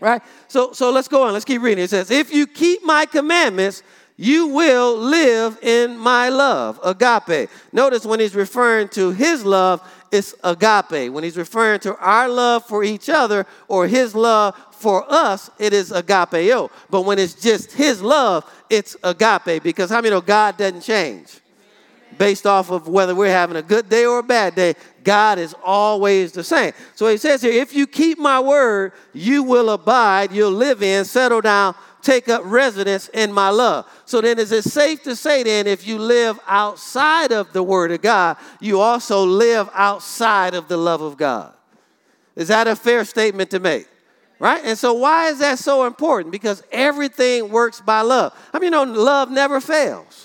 Right? 0.01 0.23
So, 0.49 0.73
so 0.73 0.91
let's 0.91 1.09
go 1.09 1.23
on. 1.23 1.33
Let's 1.33 1.45
keep 1.45 1.63
reading. 1.63 1.85
It 1.85 1.91
says, 1.91 2.11
If 2.11 2.33
you 2.33 2.47
keep 2.47 2.85
my 2.85 3.07
commandments, 3.07 3.83
you 4.17 4.49
will 4.49 4.97
live 4.97 5.59
in 5.63 5.99
my 5.99 6.29
love, 6.29 6.79
agape. 6.85 7.51
Notice 7.73 8.07
when 8.07 8.21
he's 8.21 8.35
referring 8.35 8.89
to 8.91 9.11
his 9.11 9.45
love, 9.45 9.83
it's 10.13 10.35
agape. 10.45 11.13
When 11.13 11.25
he's 11.25 11.37
referring 11.37 11.81
to 11.81 11.97
our 11.97 12.29
love 12.29 12.65
for 12.65 12.85
each 12.85 13.09
other 13.09 13.45
or 13.67 13.89
his 13.89 14.15
love 14.15 14.55
for 14.85 15.11
us, 15.11 15.51
it 15.59 15.73
is 15.73 15.91
agapeo. 15.91 16.71
But 16.91 17.07
when 17.07 17.19
it's 17.19 17.33
just 17.33 17.73
his 17.73 18.03
love, 18.03 18.45
it's 18.69 18.99
agape 19.03 19.63
because 19.63 19.89
how 19.89 20.03
many 20.03 20.11
know 20.11 20.21
God 20.21 20.59
doesn't 20.59 20.83
change? 20.83 21.41
Based 22.19 22.47
off 22.47 22.71
of 22.71 22.87
whether 22.87 23.15
we're 23.15 23.31
having 23.31 23.57
a 23.57 23.63
good 23.63 23.89
day 23.89 24.05
or 24.05 24.19
a 24.19 24.23
bad 24.23 24.55
day, 24.55 24.75
God 25.03 25.39
is 25.39 25.55
always 25.65 26.33
the 26.33 26.45
same. 26.45 26.75
So 26.97 27.09
he 27.09 27.17
says 27.17 27.41
here, 27.41 27.51
if 27.51 27.75
you 27.75 27.87
keep 27.87 28.19
my 28.19 28.39
word, 28.39 28.93
you 29.15 29.43
will 29.43 29.71
abide, 29.71 30.33
you'll 30.33 30.51
live 30.51 30.83
in, 30.83 31.07
settle 31.07 31.41
down, 31.41 31.75
take 32.03 32.29
up 32.29 32.43
residence 32.45 33.09
in 33.09 33.33
my 33.33 33.49
love. 33.49 33.87
So 34.05 34.21
then, 34.21 34.39
is 34.39 34.53
it 34.53 34.65
safe 34.65 35.03
to 35.05 35.17
say 35.17 35.45
then, 35.45 35.67
if 35.67 35.87
you 35.87 35.99
live 35.99 36.39
outside 36.47 37.33
of 37.33 37.55
the 37.55 37.63
word 37.63 37.91
of 37.91 38.03
God, 38.03 38.37
you 38.61 38.81
also 38.81 39.25
live 39.25 39.71
outside 39.73 40.53
of 40.53 40.69
the 40.69 40.77
love 40.77 41.01
of 41.01 41.17
God? 41.17 41.55
Is 42.37 42.49
that 42.49 42.69
a 42.69 42.77
fair 42.77 43.07
statement 43.07 43.51
to 43.51 43.61
make? 43.61 43.89
Right? 44.45 44.61
And 44.63 44.77
so, 44.77 44.93
why 44.93 45.29
is 45.29 45.39
that 45.39 45.59
so 45.59 45.87
important? 45.87 46.31
Because 46.31 46.63
everything 46.71 47.49
works 47.49 47.81
by 47.81 48.03
love. 48.03 48.39
I 48.53 48.59
mean, 48.59 48.65
you 48.65 48.71
know, 48.73 48.83
love 48.83 49.31
never 49.31 49.59
fails 49.59 50.24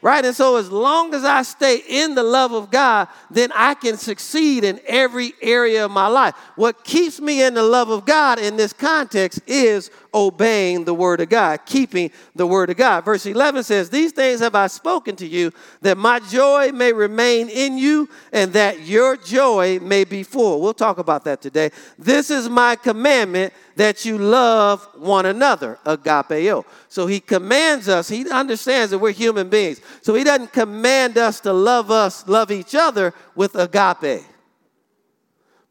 right? 0.00 0.24
And 0.24 0.34
so, 0.34 0.56
as 0.56 0.70
long 0.70 1.14
as 1.14 1.24
I 1.24 1.42
stay 1.42 1.82
in 1.88 2.14
the 2.14 2.22
love 2.22 2.52
of 2.52 2.70
God, 2.70 3.08
then 3.30 3.50
I 3.54 3.74
can 3.74 3.96
succeed 3.96 4.64
in 4.64 4.80
every 4.86 5.32
area 5.42 5.84
of 5.84 5.90
my 5.90 6.06
life. 6.06 6.34
What 6.56 6.84
keeps 6.84 7.20
me 7.20 7.42
in 7.42 7.54
the 7.54 7.62
love 7.62 7.90
of 7.90 8.04
God 8.04 8.38
in 8.38 8.56
this 8.56 8.72
context 8.72 9.40
is 9.46 9.90
obeying 10.14 10.84
the 10.84 10.94
word 10.94 11.20
of 11.20 11.28
God, 11.28 11.60
keeping 11.66 12.10
the 12.34 12.46
word 12.46 12.70
of 12.70 12.76
God. 12.76 13.04
Verse 13.04 13.26
11 13.26 13.62
says, 13.64 13.90
These 13.90 14.12
things 14.12 14.40
have 14.40 14.54
I 14.54 14.66
spoken 14.68 15.16
to 15.16 15.26
you, 15.26 15.52
that 15.82 15.98
my 15.98 16.20
joy 16.20 16.72
may 16.72 16.92
remain 16.92 17.48
in 17.48 17.78
you, 17.78 18.08
and 18.32 18.52
that 18.52 18.86
your 18.86 19.16
joy 19.16 19.78
may 19.80 20.04
be 20.04 20.22
full. 20.22 20.60
We'll 20.60 20.74
talk 20.74 20.98
about 20.98 21.24
that 21.24 21.40
today. 21.42 21.70
This 21.98 22.30
is 22.30 22.48
my 22.48 22.76
commandment 22.76 23.52
that 23.78 24.04
you 24.04 24.18
love 24.18 24.86
one 24.96 25.24
another, 25.24 25.78
agapeo. 25.86 26.64
So 26.88 27.06
he 27.06 27.20
commands 27.20 27.88
us, 27.88 28.08
he 28.08 28.28
understands 28.28 28.90
that 28.90 28.98
we're 28.98 29.12
human 29.12 29.48
beings. 29.48 29.80
So 30.02 30.14
he 30.14 30.24
doesn't 30.24 30.52
command 30.52 31.16
us 31.16 31.38
to 31.42 31.52
love 31.52 31.92
us, 31.92 32.26
love 32.26 32.50
each 32.50 32.74
other 32.74 33.14
with 33.36 33.54
agape. 33.54 34.24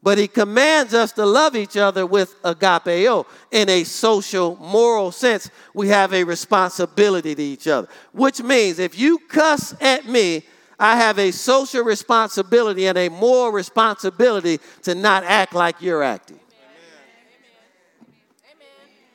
But 0.02 0.16
he 0.16 0.26
commands 0.26 0.94
us 0.94 1.12
to 1.12 1.26
love 1.26 1.54
each 1.54 1.76
other 1.76 2.06
with 2.06 2.40
agapeo. 2.42 3.26
In 3.50 3.68
a 3.68 3.84
social, 3.84 4.56
moral 4.56 5.12
sense, 5.12 5.50
we 5.74 5.88
have 5.88 6.14
a 6.14 6.24
responsibility 6.24 7.34
to 7.34 7.42
each 7.42 7.68
other. 7.68 7.88
Which 8.12 8.42
means 8.42 8.78
if 8.78 8.98
you 8.98 9.18
cuss 9.28 9.74
at 9.82 10.06
me, 10.06 10.44
I 10.78 10.96
have 10.96 11.18
a 11.18 11.30
social 11.30 11.84
responsibility 11.84 12.86
and 12.86 12.96
a 12.96 13.10
moral 13.10 13.52
responsibility 13.52 14.60
to 14.84 14.94
not 14.94 15.24
act 15.24 15.52
like 15.52 15.82
you're 15.82 16.02
acting. 16.02 16.40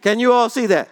Can 0.04 0.20
you 0.20 0.34
all 0.34 0.50
see 0.50 0.66
that? 0.68 0.90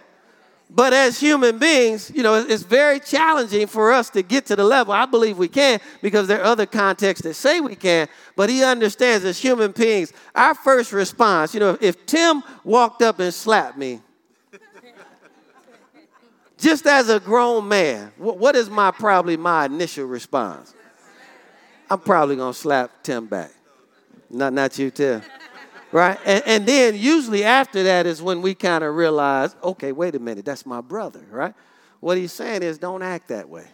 But 0.74 0.94
as 0.94 1.20
human 1.20 1.58
beings, 1.58 2.10
you 2.14 2.22
know, 2.22 2.34
it's 2.34 2.62
very 2.62 2.98
challenging 2.98 3.66
for 3.66 3.92
us 3.92 4.08
to 4.10 4.22
get 4.22 4.46
to 4.46 4.56
the 4.56 4.64
level. 4.64 4.94
I 4.94 5.04
believe 5.04 5.36
we 5.36 5.48
can 5.48 5.80
because 6.00 6.26
there 6.28 6.40
are 6.40 6.44
other 6.44 6.64
contexts 6.64 7.22
that 7.24 7.34
say 7.34 7.60
we 7.60 7.76
can. 7.76 8.08
But 8.36 8.48
he 8.48 8.64
understands 8.64 9.26
as 9.26 9.38
human 9.38 9.72
beings, 9.72 10.14
our 10.34 10.54
first 10.54 10.94
response, 10.94 11.52
you 11.52 11.60
know, 11.60 11.76
if 11.78 12.06
Tim 12.06 12.42
walked 12.64 13.02
up 13.02 13.20
and 13.20 13.34
slapped 13.34 13.76
me, 13.76 14.00
just 16.56 16.86
as 16.86 17.10
a 17.10 17.20
grown 17.20 17.68
man, 17.68 18.12
what 18.16 18.56
is 18.56 18.70
my 18.70 18.92
probably 18.92 19.36
my 19.36 19.66
initial 19.66 20.06
response? 20.06 20.72
I'm 21.90 22.00
probably 22.00 22.36
gonna 22.36 22.54
slap 22.54 23.02
Tim 23.02 23.26
back. 23.26 23.50
Not 24.30 24.54
not 24.54 24.78
you, 24.78 24.90
Tim 24.90 25.22
right? 25.92 26.18
And, 26.24 26.42
and 26.46 26.66
then 26.66 26.96
usually 26.96 27.44
after 27.44 27.82
that 27.84 28.06
is 28.06 28.20
when 28.20 28.42
we 28.42 28.54
kind 28.54 28.82
of 28.82 28.94
realize, 28.96 29.54
okay, 29.62 29.92
wait 29.92 30.14
a 30.14 30.18
minute, 30.18 30.44
that's 30.44 30.66
my 30.66 30.80
brother, 30.80 31.24
right? 31.30 31.54
What 32.00 32.16
he's 32.16 32.32
saying 32.32 32.62
is 32.62 32.78
don't 32.78 33.02
act 33.02 33.28
that 33.28 33.48
way. 33.48 33.66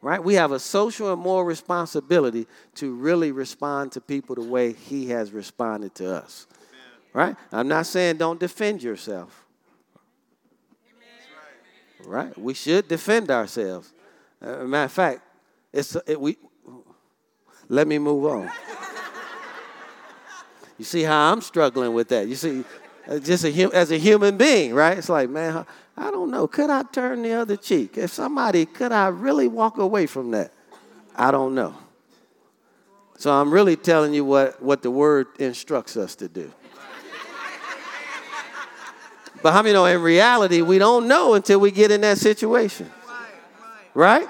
Right? 0.00 0.22
We 0.22 0.34
have 0.34 0.50
a 0.50 0.58
social 0.58 1.12
and 1.12 1.22
moral 1.22 1.44
responsibility 1.44 2.48
to 2.74 2.92
really 2.92 3.30
respond 3.30 3.92
to 3.92 4.00
people 4.00 4.34
the 4.34 4.42
way 4.42 4.72
he 4.72 5.10
has 5.10 5.30
responded 5.30 5.94
to 5.96 6.12
us. 6.12 6.48
Right? 7.12 7.36
I'm 7.52 7.68
not 7.68 7.86
saying 7.86 8.16
don't 8.16 8.40
defend 8.40 8.82
yourself. 8.82 9.46
Right? 12.04 12.36
We 12.36 12.54
should 12.54 12.88
defend 12.88 13.30
ourselves. 13.30 13.92
Uh, 14.40 14.64
matter 14.64 14.86
of 14.86 14.92
fact, 14.92 15.20
it's 15.72 15.96
it, 16.06 16.20
we. 16.20 16.36
Let 17.68 17.86
me 17.86 18.00
move 18.00 18.24
on. 18.26 18.50
You 20.82 20.86
see 20.86 21.04
how 21.04 21.30
I'm 21.30 21.40
struggling 21.40 21.94
with 21.94 22.08
that. 22.08 22.26
You 22.26 22.34
see, 22.34 22.64
uh, 23.06 23.20
just 23.20 23.44
a, 23.44 23.70
as 23.72 23.92
a 23.92 23.98
human 23.98 24.36
being, 24.36 24.74
right? 24.74 24.98
It's 24.98 25.08
like, 25.08 25.30
man, 25.30 25.64
I 25.96 26.10
don't 26.10 26.28
know. 26.28 26.48
Could 26.48 26.70
I 26.70 26.82
turn 26.82 27.22
the 27.22 27.34
other 27.34 27.56
cheek? 27.56 27.96
If 27.96 28.12
somebody, 28.12 28.66
could 28.66 28.90
I 28.90 29.06
really 29.06 29.46
walk 29.46 29.78
away 29.78 30.06
from 30.06 30.32
that? 30.32 30.52
I 31.14 31.30
don't 31.30 31.54
know. 31.54 31.76
So 33.16 33.30
I'm 33.32 33.54
really 33.54 33.76
telling 33.76 34.12
you 34.12 34.24
what, 34.24 34.60
what 34.60 34.82
the 34.82 34.90
word 34.90 35.28
instructs 35.38 35.96
us 35.96 36.16
to 36.16 36.26
do. 36.26 36.50
But 39.40 39.52
how 39.52 39.62
many 39.62 39.74
know 39.74 39.86
in 39.86 40.02
reality, 40.02 40.62
we 40.62 40.78
don't 40.78 41.06
know 41.06 41.34
until 41.34 41.60
we 41.60 41.70
get 41.70 41.92
in 41.92 42.00
that 42.00 42.18
situation? 42.18 42.90
Right? 43.94 44.28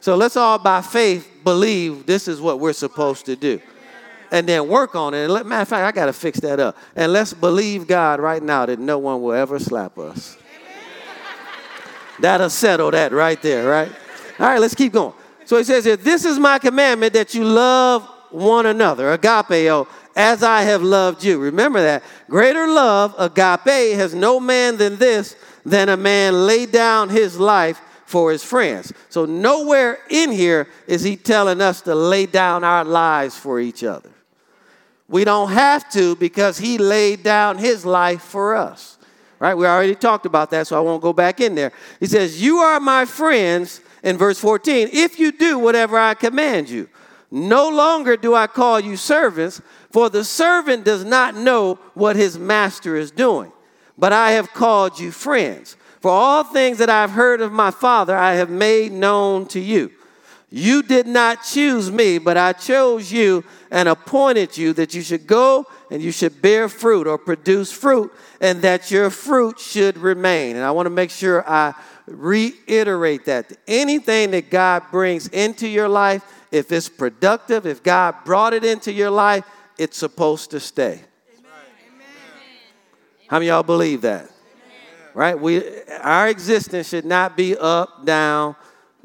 So 0.00 0.14
let's 0.14 0.36
all 0.36 0.58
by 0.58 0.82
faith 0.82 1.26
believe 1.42 2.04
this 2.04 2.28
is 2.28 2.38
what 2.38 2.60
we're 2.60 2.74
supposed 2.74 3.24
to 3.24 3.34
do. 3.34 3.62
And 4.36 4.46
then 4.46 4.68
work 4.68 4.94
on 4.94 5.14
it. 5.14 5.24
And 5.24 5.32
let, 5.32 5.46
matter 5.46 5.62
of 5.62 5.68
fact, 5.68 5.82
I 5.82 5.98
got 5.98 6.06
to 6.06 6.12
fix 6.12 6.40
that 6.40 6.60
up. 6.60 6.76
And 6.94 7.10
let's 7.10 7.32
believe 7.32 7.86
God 7.86 8.20
right 8.20 8.42
now 8.42 8.66
that 8.66 8.78
no 8.78 8.98
one 8.98 9.22
will 9.22 9.32
ever 9.32 9.58
slap 9.58 9.96
us. 9.96 10.36
That'll 12.20 12.50
settle 12.50 12.90
that 12.90 13.12
right 13.12 13.40
there, 13.40 13.66
right? 13.66 13.90
All 14.38 14.46
right, 14.46 14.60
let's 14.60 14.74
keep 14.74 14.92
going. 14.92 15.14
So 15.46 15.56
he 15.56 15.64
says 15.64 15.86
here, 15.86 15.96
This 15.96 16.26
is 16.26 16.38
my 16.38 16.58
commandment 16.58 17.14
that 17.14 17.32
you 17.32 17.44
love 17.44 18.06
one 18.30 18.66
another, 18.66 19.16
agapeo, 19.16 19.88
as 20.14 20.42
I 20.42 20.62
have 20.64 20.82
loved 20.82 21.24
you. 21.24 21.38
Remember 21.38 21.80
that. 21.80 22.02
Greater 22.28 22.68
love, 22.68 23.14
agape, 23.18 23.96
has 23.96 24.14
no 24.14 24.38
man 24.38 24.76
than 24.76 24.96
this, 24.96 25.34
than 25.64 25.88
a 25.88 25.96
man 25.96 26.46
lay 26.46 26.66
down 26.66 27.08
his 27.08 27.38
life 27.38 27.80
for 28.04 28.30
his 28.30 28.44
friends. 28.44 28.92
So 29.08 29.24
nowhere 29.24 30.00
in 30.10 30.30
here 30.30 30.68
is 30.86 31.02
he 31.02 31.16
telling 31.16 31.62
us 31.62 31.80
to 31.82 31.94
lay 31.94 32.26
down 32.26 32.64
our 32.64 32.84
lives 32.84 33.34
for 33.38 33.58
each 33.60 33.82
other. 33.82 34.10
We 35.08 35.24
don't 35.24 35.50
have 35.50 35.88
to 35.92 36.16
because 36.16 36.58
he 36.58 36.78
laid 36.78 37.22
down 37.22 37.58
his 37.58 37.84
life 37.84 38.22
for 38.22 38.56
us. 38.56 38.98
Right? 39.38 39.54
We 39.54 39.66
already 39.66 39.94
talked 39.94 40.26
about 40.26 40.50
that, 40.50 40.66
so 40.66 40.76
I 40.76 40.80
won't 40.80 41.02
go 41.02 41.12
back 41.12 41.40
in 41.40 41.54
there. 41.54 41.72
He 42.00 42.06
says, 42.06 42.42
You 42.42 42.58
are 42.58 42.80
my 42.80 43.04
friends 43.04 43.80
in 44.02 44.16
verse 44.16 44.38
14 44.38 44.88
if 44.92 45.18
you 45.18 45.30
do 45.30 45.58
whatever 45.58 45.98
I 45.98 46.14
command 46.14 46.70
you. 46.70 46.88
No 47.30 47.68
longer 47.68 48.16
do 48.16 48.34
I 48.34 48.46
call 48.46 48.80
you 48.80 48.96
servants, 48.96 49.60
for 49.90 50.08
the 50.08 50.24
servant 50.24 50.84
does 50.84 51.04
not 51.04 51.34
know 51.34 51.78
what 51.94 52.16
his 52.16 52.38
master 52.38 52.96
is 52.96 53.10
doing. 53.10 53.52
But 53.98 54.12
I 54.12 54.32
have 54.32 54.52
called 54.54 54.98
you 54.98 55.10
friends. 55.10 55.76
For 56.00 56.10
all 56.10 56.44
things 56.44 56.78
that 56.78 56.90
I've 56.90 57.10
heard 57.10 57.40
of 57.40 57.52
my 57.52 57.70
Father, 57.70 58.16
I 58.16 58.34
have 58.34 58.50
made 58.50 58.92
known 58.92 59.46
to 59.48 59.60
you. 59.60 59.90
You 60.48 60.82
did 60.82 61.06
not 61.06 61.42
choose 61.42 61.90
me, 61.90 62.18
but 62.18 62.36
I 62.36 62.52
chose 62.52 63.10
you 63.10 63.44
and 63.70 63.88
appointed 63.88 64.56
you 64.56 64.72
that 64.74 64.94
you 64.94 65.02
should 65.02 65.26
go 65.26 65.66
and 65.90 66.00
you 66.00 66.12
should 66.12 66.40
bear 66.40 66.68
fruit 66.68 67.06
or 67.06 67.18
produce 67.18 67.70
fruit, 67.70 68.12
and 68.40 68.62
that 68.62 68.90
your 68.90 69.08
fruit 69.08 69.58
should 69.58 69.96
remain. 69.98 70.56
And 70.56 70.64
I 70.64 70.72
want 70.72 70.86
to 70.86 70.90
make 70.90 71.10
sure 71.10 71.48
I 71.48 71.74
reiterate 72.06 73.24
that. 73.26 73.52
Anything 73.68 74.32
that 74.32 74.50
God 74.50 74.82
brings 74.90 75.28
into 75.28 75.68
your 75.68 75.88
life, 75.88 76.22
if 76.50 76.72
it's 76.72 76.88
productive, 76.88 77.66
if 77.66 77.82
God 77.82 78.16
brought 78.24 78.52
it 78.52 78.64
into 78.64 78.92
your 78.92 79.10
life, 79.10 79.44
it's 79.78 79.96
supposed 79.96 80.50
to 80.52 80.60
stay. 80.60 81.00
Amen. 81.38 82.02
How 83.28 83.36
many 83.36 83.48
of 83.48 83.54
y'all 83.54 83.62
believe 83.62 84.00
that? 84.02 84.22
Amen. 84.22 84.30
Right? 85.14 85.38
We 85.38 85.62
our 86.00 86.28
existence 86.28 86.88
should 86.88 87.04
not 87.04 87.36
be 87.36 87.56
up, 87.56 88.04
down, 88.04 88.56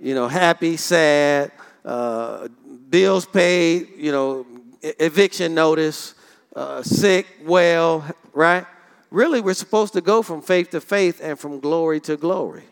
you 0.02 0.16
know, 0.16 0.28
happy, 0.28 0.78
sad, 0.78 1.52
uh, 1.86 2.48
bills 2.90 3.26
paid, 3.26 3.90
you 3.96 4.12
know, 4.12 4.46
eviction 4.82 5.54
notice, 5.54 6.16
uh, 6.56 6.82
sick, 6.82 7.28
well, 7.44 8.04
right? 8.34 8.66
Really, 9.12 9.42
we're 9.42 9.54
supposed 9.54 9.94
to 9.94 10.02
go 10.02 10.24
from 10.24 10.42
faith 10.42 10.72
to 10.72 10.82
faith 10.82 11.22
and 11.22 11.40
from 11.40 11.60
glory 11.60 12.00
to 12.02 12.18
glory. 12.18 12.64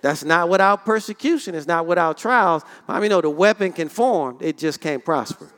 That's 0.00 0.24
not 0.24 0.48
without 0.48 0.84
persecution. 0.84 1.56
It's 1.56 1.66
not 1.66 1.86
without 1.86 2.18
trials. 2.18 2.62
I 2.86 3.00
mean, 3.00 3.10
no, 3.10 3.20
the 3.20 3.30
weapon 3.30 3.72
can 3.72 3.88
form, 3.88 4.38
it 4.40 4.56
just 4.56 4.80
can't 4.80 5.04
prosper. 5.04 5.50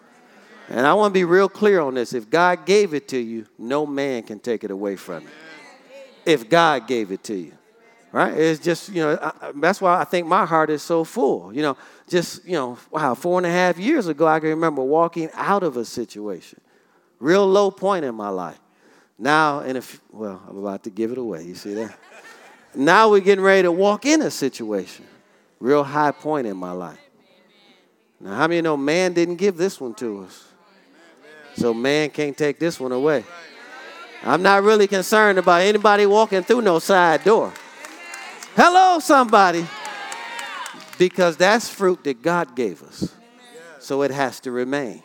And 0.71 0.87
I 0.87 0.95
want 0.95 1.13
to 1.13 1.15
be 1.15 1.25
real 1.25 1.49
clear 1.49 1.81
on 1.81 1.95
this. 1.95 2.15
If 2.15 2.31
God 2.31 2.65
gave 2.65 2.95
it 2.95 3.09
to 3.09 3.19
you, 3.19 3.47
no 3.59 3.85
man 3.85 4.23
can 4.23 4.39
take 4.39 4.65
it 4.65 4.71
away 4.71 4.97
from 4.97 5.25
you. 5.25 5.29
If 6.25 6.49
God 6.49 6.87
gave 6.87 7.11
it 7.11 7.25
to 7.25 7.35
you, 7.35 7.58
right? 8.13 8.33
It's 8.35 8.61
just, 8.61 8.89
you 8.89 9.03
know, 9.03 9.19
I, 9.21 9.53
that's 9.57 9.81
why 9.81 10.01
I 10.01 10.05
think 10.05 10.27
my 10.27 10.47
heart 10.47 10.71
is 10.71 10.83
so 10.83 11.05
full. 11.05 11.53
You 11.53 11.63
know, 11.63 11.77
just, 12.09 12.45
you 12.45 12.53
know, 12.53 12.79
wow, 12.91 13.15
four 13.15 13.39
and 13.39 13.47
a 13.47 13.51
half 13.51 13.79
years 13.79 14.07
ago, 14.07 14.27
I 14.27 14.41
can 14.41 14.51
remember 14.51 14.83
walking 14.83 15.31
out 15.35 15.63
of 15.63 15.77
a 15.77 15.85
situation, 15.85 16.61
real 17.19 17.47
low 17.47 17.71
point 17.71 18.05
in 18.05 18.15
my 18.15 18.29
life. 18.29 18.59
Now, 19.19 19.61
and 19.61 19.77
if, 19.77 20.01
well, 20.13 20.41
I'm 20.49 20.59
about 20.59 20.85
to 20.85 20.91
give 20.91 21.11
it 21.11 21.19
away. 21.19 21.45
You 21.45 21.55
see 21.55 21.75
that? 21.75 21.99
Now 22.75 23.11
we're 23.11 23.21
getting 23.21 23.43
ready 23.43 23.63
to 23.63 23.73
walk 23.73 24.05
in 24.05 24.21
a 24.21 24.31
situation. 24.31 25.07
Real 25.59 25.83
high 25.83 26.13
point 26.13 26.47
in 26.47 26.57
my 26.57 26.71
life. 26.71 27.01
Now, 28.21 28.35
how 28.35 28.47
many 28.47 28.61
know 28.61 28.77
man 28.77 29.15
didn't 29.15 29.37
give 29.37 29.57
this 29.57 29.81
one 29.81 29.95
to 29.95 30.21
us? 30.21 30.45
So 31.57 31.73
man 31.73 32.11
can't 32.11 32.37
take 32.37 32.59
this 32.59 32.79
one 32.79 32.93
away. 32.93 33.25
I'm 34.23 34.43
not 34.43 34.63
really 34.63 34.87
concerned 34.87 35.39
about 35.39 35.63
anybody 35.63 36.07
walking 36.07 36.43
through 36.43 36.63
no 36.63 36.79
side 36.79 37.25
door. 37.25 37.53
Hello, 38.61 38.99
somebody. 38.99 39.65
Because 40.99 41.37
that's 41.37 41.69
fruit 41.69 42.03
that 42.03 42.23
God 42.23 42.57
gave 42.57 42.83
us. 42.83 43.15
So 43.79 44.03
it 44.03 44.11
has 44.11 44.41
to 44.41 44.51
remain. 44.51 45.01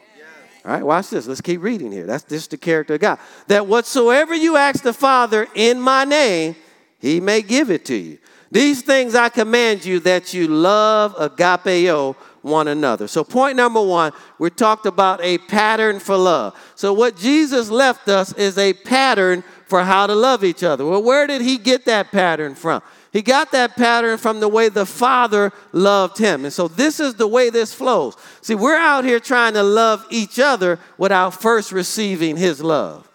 All 0.66 0.72
right, 0.72 0.84
watch 0.84 1.12
this. 1.12 1.28
Let's 1.28 1.40
keep 1.40 1.62
reading 1.62 1.92
here. 1.92 2.08
That's 2.08 2.24
just 2.24 2.50
the 2.50 2.58
character 2.58 2.96
of 2.96 3.02
God. 3.02 3.20
That 3.50 3.68
whatsoever 3.68 4.34
you 4.34 4.58
ask 4.58 4.82
the 4.82 4.92
Father 4.92 5.48
in 5.54 5.80
my 5.80 6.04
name, 6.04 6.56
he 6.98 7.20
may 7.20 7.44
give 7.44 7.70
it 7.70 7.86
to 7.86 7.96
you. 7.96 8.18
These 8.50 8.82
things 8.82 9.14
I 9.14 9.30
command 9.30 9.86
you 9.86 10.00
that 10.00 10.34
you 10.34 10.48
love 10.48 11.16
agapeo 11.18 12.16
one 12.42 12.68
another. 12.68 13.08
So, 13.08 13.24
point 13.24 13.56
number 13.56 13.82
one, 13.82 14.14
we 14.40 14.50
talked 14.50 14.88
about 14.88 15.22
a 15.22 15.38
pattern 15.38 16.00
for 16.00 16.18
love. 16.18 16.60
So, 16.74 16.92
what 16.92 17.18
Jesus 17.18 17.70
left 17.70 18.10
us 18.10 18.34
is 18.34 18.58
a 18.58 18.74
pattern 18.74 19.44
for 19.68 19.84
how 19.84 20.08
to 20.08 20.16
love 20.16 20.44
each 20.44 20.64
other. 20.64 20.86
Well, 20.86 21.04
where 21.04 21.28
did 21.28 21.42
he 21.42 21.60
get 21.60 21.86
that 21.86 22.12
pattern 22.12 22.56
from? 22.56 22.82
He 23.14 23.22
got 23.22 23.52
that 23.52 23.76
pattern 23.76 24.18
from 24.18 24.40
the 24.40 24.48
way 24.48 24.70
the 24.70 24.88
Father 24.88 25.54
loved 25.72 26.18
him. 26.18 26.46
And 26.46 26.52
so, 26.54 26.68
this 26.68 27.00
is 27.00 27.14
the 27.14 27.28
way 27.28 27.52
this 27.52 27.72
flows. 27.72 28.18
See, 28.42 28.56
we're 28.56 28.76
out 28.76 29.06
here 29.06 29.20
trying 29.20 29.54
to 29.54 29.62
love 29.62 30.04
each 30.10 30.40
other 30.40 30.80
without 30.98 31.40
first 31.40 31.72
receiving 31.72 32.36
his 32.36 32.60
love. 32.60 33.08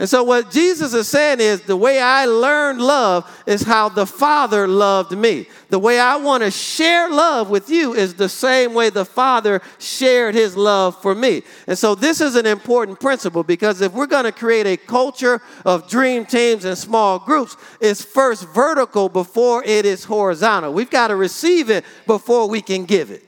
And 0.00 0.08
so, 0.08 0.22
what 0.22 0.52
Jesus 0.52 0.94
is 0.94 1.08
saying 1.08 1.40
is 1.40 1.62
the 1.62 1.76
way 1.76 2.00
I 2.00 2.24
learned 2.24 2.80
love 2.80 3.28
is 3.46 3.62
how 3.62 3.88
the 3.88 4.06
Father 4.06 4.68
loved 4.68 5.10
me. 5.10 5.48
The 5.70 5.78
way 5.80 5.98
I 5.98 6.14
want 6.16 6.44
to 6.44 6.52
share 6.52 7.10
love 7.10 7.50
with 7.50 7.68
you 7.68 7.94
is 7.94 8.14
the 8.14 8.28
same 8.28 8.74
way 8.74 8.90
the 8.90 9.04
Father 9.04 9.60
shared 9.80 10.36
his 10.36 10.56
love 10.56 11.02
for 11.02 11.16
me. 11.16 11.42
And 11.66 11.76
so, 11.76 11.96
this 11.96 12.20
is 12.20 12.36
an 12.36 12.46
important 12.46 13.00
principle 13.00 13.42
because 13.42 13.80
if 13.80 13.92
we're 13.92 14.06
going 14.06 14.24
to 14.24 14.30
create 14.30 14.68
a 14.68 14.76
culture 14.76 15.42
of 15.64 15.88
dream 15.88 16.24
teams 16.24 16.64
and 16.64 16.78
small 16.78 17.18
groups, 17.18 17.56
it's 17.80 18.04
first 18.04 18.48
vertical 18.50 19.08
before 19.08 19.64
it 19.64 19.84
is 19.84 20.04
horizontal. 20.04 20.72
We've 20.72 20.90
got 20.90 21.08
to 21.08 21.16
receive 21.16 21.70
it 21.70 21.84
before 22.06 22.48
we 22.48 22.62
can 22.62 22.84
give 22.84 23.10
it. 23.10 23.24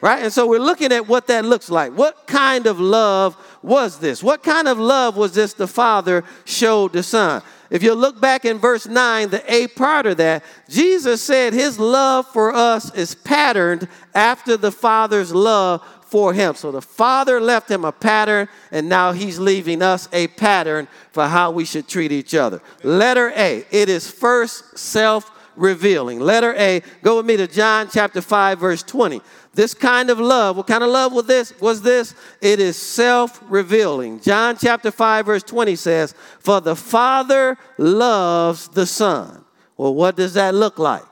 Right? 0.00 0.22
And 0.22 0.32
so, 0.32 0.46
we're 0.46 0.60
looking 0.60 0.92
at 0.92 1.08
what 1.08 1.26
that 1.26 1.44
looks 1.44 1.68
like. 1.68 1.92
What 1.92 2.28
kind 2.28 2.66
of 2.66 2.78
love 2.78 3.36
was 3.62 3.98
this? 3.98 4.22
What 4.22 4.42
kind 4.42 4.68
of 4.68 4.78
love 4.78 5.16
was 5.16 5.34
this 5.34 5.54
the 5.54 5.66
Father 5.66 6.24
showed 6.44 6.92
the 6.92 7.02
Son? 7.02 7.42
If 7.70 7.82
you 7.82 7.94
look 7.94 8.20
back 8.20 8.44
in 8.44 8.58
verse 8.58 8.86
9, 8.86 9.30
the 9.30 9.52
A 9.52 9.66
part 9.68 10.06
of 10.06 10.18
that, 10.18 10.44
Jesus 10.68 11.22
said 11.22 11.54
his 11.54 11.78
love 11.78 12.26
for 12.26 12.54
us 12.54 12.94
is 12.94 13.14
patterned 13.14 13.88
after 14.14 14.56
the 14.56 14.72
Father's 14.72 15.32
love 15.32 15.82
for 16.02 16.34
him. 16.34 16.54
So 16.54 16.70
the 16.70 16.82
Father 16.82 17.40
left 17.40 17.70
him 17.70 17.86
a 17.86 17.92
pattern, 17.92 18.48
and 18.70 18.90
now 18.90 19.12
he's 19.12 19.38
leaving 19.38 19.80
us 19.80 20.06
a 20.12 20.26
pattern 20.26 20.86
for 21.10 21.26
how 21.26 21.50
we 21.50 21.64
should 21.64 21.88
treat 21.88 22.12
each 22.12 22.34
other. 22.34 22.60
Letter 22.82 23.32
A, 23.34 23.64
it 23.70 23.88
is 23.88 24.10
first 24.10 24.76
self 24.76 25.30
revealing. 25.56 26.20
Letter 26.20 26.54
A, 26.56 26.82
go 27.02 27.16
with 27.16 27.26
me 27.26 27.38
to 27.38 27.46
John 27.46 27.88
chapter 27.90 28.20
5, 28.20 28.58
verse 28.58 28.82
20. 28.82 29.22
This 29.54 29.74
kind 29.74 30.08
of 30.08 30.18
love, 30.18 30.56
what 30.56 30.66
kind 30.66 30.82
of 30.82 30.90
love 30.90 31.12
was 31.12 31.26
this? 31.26 31.52
Was 31.60 31.82
this? 31.82 32.14
It 32.40 32.58
is 32.58 32.76
self-revealing. 32.76 34.20
John 34.20 34.56
chapter 34.56 34.90
5 34.90 35.26
verse 35.26 35.42
20 35.42 35.76
says, 35.76 36.14
"For 36.38 36.60
the 36.60 36.74
Father 36.74 37.58
loves 37.76 38.68
the 38.68 38.86
Son." 38.86 39.44
Well, 39.76 39.94
what 39.94 40.16
does 40.16 40.34
that 40.34 40.54
look 40.54 40.78
like? 40.78 41.04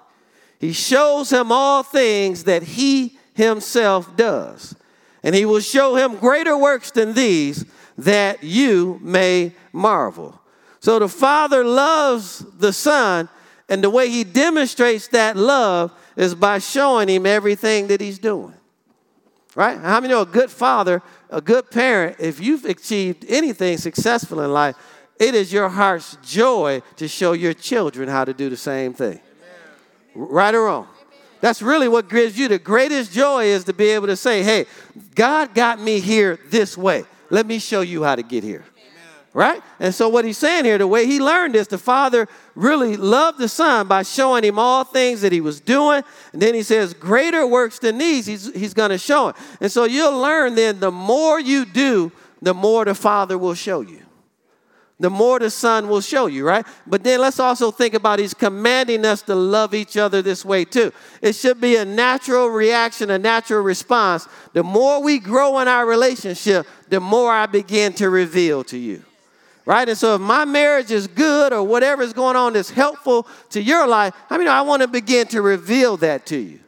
He 0.58 0.72
shows 0.72 1.30
him 1.30 1.52
all 1.52 1.82
things 1.82 2.44
that 2.44 2.62
he 2.62 3.18
himself 3.34 4.16
does. 4.16 4.74
And 5.22 5.34
he 5.34 5.44
will 5.44 5.60
show 5.60 5.96
him 5.96 6.16
greater 6.16 6.56
works 6.56 6.90
than 6.90 7.12
these 7.12 7.64
that 7.98 8.42
you 8.42 8.98
may 9.02 9.52
marvel. 9.72 10.40
So 10.80 10.98
the 10.98 11.08
Father 11.08 11.62
loves 11.62 12.44
the 12.58 12.72
Son, 12.72 13.28
and 13.68 13.84
the 13.84 13.90
way 13.90 14.08
he 14.08 14.24
demonstrates 14.24 15.08
that 15.08 15.36
love 15.36 15.92
is 16.20 16.34
by 16.34 16.58
showing 16.58 17.08
him 17.08 17.24
everything 17.24 17.86
that 17.86 17.98
he's 17.98 18.18
doing. 18.18 18.52
Right? 19.54 19.78
How 19.78 20.00
many 20.00 20.12
know 20.12 20.20
a 20.20 20.26
good 20.26 20.50
father, 20.50 21.02
a 21.30 21.40
good 21.40 21.70
parent, 21.70 22.16
if 22.20 22.38
you've 22.38 22.66
achieved 22.66 23.24
anything 23.26 23.78
successful 23.78 24.42
in 24.42 24.52
life, 24.52 24.76
it 25.18 25.34
is 25.34 25.50
your 25.50 25.70
heart's 25.70 26.18
joy 26.22 26.82
to 26.96 27.08
show 27.08 27.32
your 27.32 27.54
children 27.54 28.06
how 28.06 28.26
to 28.26 28.34
do 28.34 28.50
the 28.50 28.56
same 28.56 28.92
thing. 28.92 29.18
Amen. 30.14 30.28
Right 30.28 30.54
or 30.54 30.64
wrong? 30.64 30.88
That's 31.40 31.62
really 31.62 31.88
what 31.88 32.10
gives 32.10 32.38
you 32.38 32.48
the 32.48 32.58
greatest 32.58 33.12
joy 33.12 33.44
is 33.44 33.64
to 33.64 33.72
be 33.72 33.88
able 33.88 34.08
to 34.08 34.16
say, 34.16 34.42
hey, 34.42 34.66
God 35.14 35.54
got 35.54 35.80
me 35.80 36.00
here 36.00 36.38
this 36.50 36.76
way. 36.76 37.04
Let 37.30 37.46
me 37.46 37.58
show 37.58 37.80
you 37.80 38.04
how 38.04 38.14
to 38.14 38.22
get 38.22 38.44
here. 38.44 38.66
Right? 39.32 39.62
And 39.78 39.94
so, 39.94 40.08
what 40.08 40.24
he's 40.24 40.38
saying 40.38 40.64
here, 40.64 40.76
the 40.76 40.88
way 40.88 41.06
he 41.06 41.20
learned 41.20 41.54
this, 41.54 41.68
the 41.68 41.78
father 41.78 42.28
really 42.56 42.96
loved 42.96 43.38
the 43.38 43.48
son 43.48 43.86
by 43.86 44.02
showing 44.02 44.42
him 44.42 44.58
all 44.58 44.82
things 44.82 45.20
that 45.20 45.30
he 45.30 45.40
was 45.40 45.60
doing. 45.60 46.02
And 46.32 46.42
then 46.42 46.52
he 46.52 46.64
says, 46.64 46.94
Greater 46.94 47.46
works 47.46 47.78
than 47.78 47.98
these, 47.98 48.26
he's, 48.26 48.52
he's 48.54 48.74
going 48.74 48.90
to 48.90 48.98
show 48.98 49.28
it. 49.28 49.36
And 49.60 49.70
so, 49.70 49.84
you'll 49.84 50.18
learn 50.18 50.56
then 50.56 50.80
the 50.80 50.90
more 50.90 51.38
you 51.38 51.64
do, 51.64 52.10
the 52.42 52.54
more 52.54 52.84
the 52.84 52.94
father 52.94 53.38
will 53.38 53.54
show 53.54 53.82
you 53.82 54.00
the 55.00 55.10
more 55.10 55.38
the 55.38 55.50
Son 55.50 55.88
will 55.88 56.02
show 56.02 56.26
you, 56.26 56.46
right? 56.46 56.64
But 56.86 57.02
then 57.02 57.20
let's 57.20 57.40
also 57.40 57.70
think 57.70 57.94
about 57.94 58.18
He's 58.18 58.34
commanding 58.34 59.04
us 59.06 59.22
to 59.22 59.34
love 59.34 59.74
each 59.74 59.96
other 59.96 60.20
this 60.20 60.44
way 60.44 60.66
too. 60.66 60.92
It 61.22 61.34
should 61.34 61.60
be 61.60 61.76
a 61.76 61.84
natural 61.84 62.48
reaction, 62.48 63.10
a 63.10 63.18
natural 63.18 63.62
response. 63.62 64.28
The 64.52 64.62
more 64.62 65.02
we 65.02 65.18
grow 65.18 65.58
in 65.58 65.68
our 65.68 65.86
relationship, 65.86 66.66
the 66.90 67.00
more 67.00 67.32
I 67.32 67.46
begin 67.46 67.94
to 67.94 68.10
reveal 68.10 68.62
to 68.64 68.76
you. 68.76 69.02
Right? 69.70 69.88
And 69.88 69.96
so 69.96 70.16
if 70.16 70.20
my 70.20 70.44
marriage 70.44 70.90
is 70.90 71.06
good 71.06 71.52
or 71.52 71.62
whatever 71.62 72.02
is 72.02 72.12
going 72.12 72.34
on 72.34 72.54
that's 72.54 72.70
helpful 72.70 73.28
to 73.50 73.62
your 73.62 73.86
life, 73.86 74.14
I 74.28 74.36
mean, 74.36 74.48
I 74.48 74.62
want 74.62 74.82
to 74.82 74.88
begin 74.88 75.28
to 75.28 75.42
reveal 75.42 75.96
that 75.98 76.26
to 76.26 76.38
you. 76.38 76.58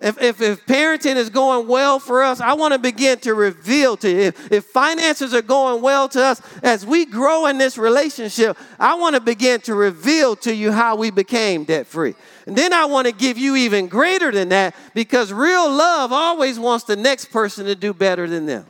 If, 0.00 0.20
if, 0.20 0.40
if, 0.40 0.66
parenting 0.66 1.14
is 1.14 1.30
going 1.30 1.68
well 1.68 2.00
for 2.00 2.24
us, 2.24 2.40
I 2.40 2.54
want 2.54 2.72
to 2.72 2.80
begin 2.80 3.20
to 3.20 3.34
reveal 3.34 3.96
to 3.98 4.10
you. 4.10 4.18
If, 4.18 4.50
if 4.50 4.64
finances 4.64 5.32
are 5.32 5.42
going 5.42 5.80
well 5.80 6.08
to 6.08 6.24
us, 6.24 6.42
as 6.64 6.84
we 6.84 7.06
grow 7.06 7.46
in 7.46 7.56
this 7.56 7.78
relationship, 7.78 8.58
I 8.80 8.96
want 8.96 9.14
to 9.14 9.20
begin 9.20 9.60
to 9.60 9.74
reveal 9.76 10.34
to 10.38 10.52
you 10.52 10.72
how 10.72 10.96
we 10.96 11.12
became 11.12 11.62
debt 11.62 11.86
free. 11.86 12.16
And 12.46 12.58
then 12.58 12.72
I 12.72 12.86
want 12.86 13.06
to 13.06 13.12
give 13.12 13.38
you 13.38 13.54
even 13.54 13.86
greater 13.86 14.32
than 14.32 14.48
that 14.48 14.74
because 14.92 15.32
real 15.32 15.70
love 15.70 16.12
always 16.12 16.58
wants 16.58 16.84
the 16.84 16.96
next 16.96 17.26
person 17.26 17.66
to 17.66 17.76
do 17.76 17.94
better 17.94 18.26
than 18.26 18.46
them. 18.46 18.66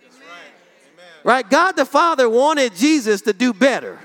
Right. 1.23 1.49
God 1.49 1.73
the 1.73 1.85
Father 1.85 2.29
wanted 2.29 2.75
Jesus 2.75 3.23
to 3.23 3.33
do 3.33 3.53
better, 3.53 3.99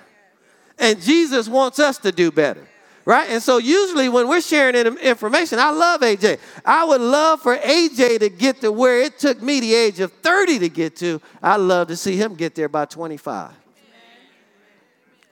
and 0.78 1.02
Jesus 1.02 1.48
wants 1.48 1.80
us 1.80 1.98
to 2.00 2.12
do 2.12 2.32
better 2.32 2.68
right? 3.06 3.30
And 3.30 3.42
so 3.42 3.60
usually 3.60 4.10
when 4.10 4.28
we're 4.28 4.42
sharing 4.42 4.76
information, 4.76 5.60
I 5.60 5.70
love 5.70 6.02
AJ. 6.02 6.40
I 6.66 6.84
would 6.84 7.02
love 7.02 7.42
for 7.42 7.56
AJ 7.56 8.20
to 8.20 8.30
get 8.30 8.62
to 8.62 8.72
where 8.72 9.02
it 9.02 9.20
took 9.20 9.42
me 9.42 9.60
the 9.60 9.74
age 9.74 10.00
of 10.00 10.12
30 10.12 10.60
to 10.60 10.70
get 10.70 10.96
to. 10.98 11.22
I 11.42 11.56
love 11.56 11.88
to 11.90 11.96
see 11.96 12.18
him 12.18 12.36
get 12.36 12.56
there 12.56 12.68
by 12.68 12.86
25. 12.86 13.52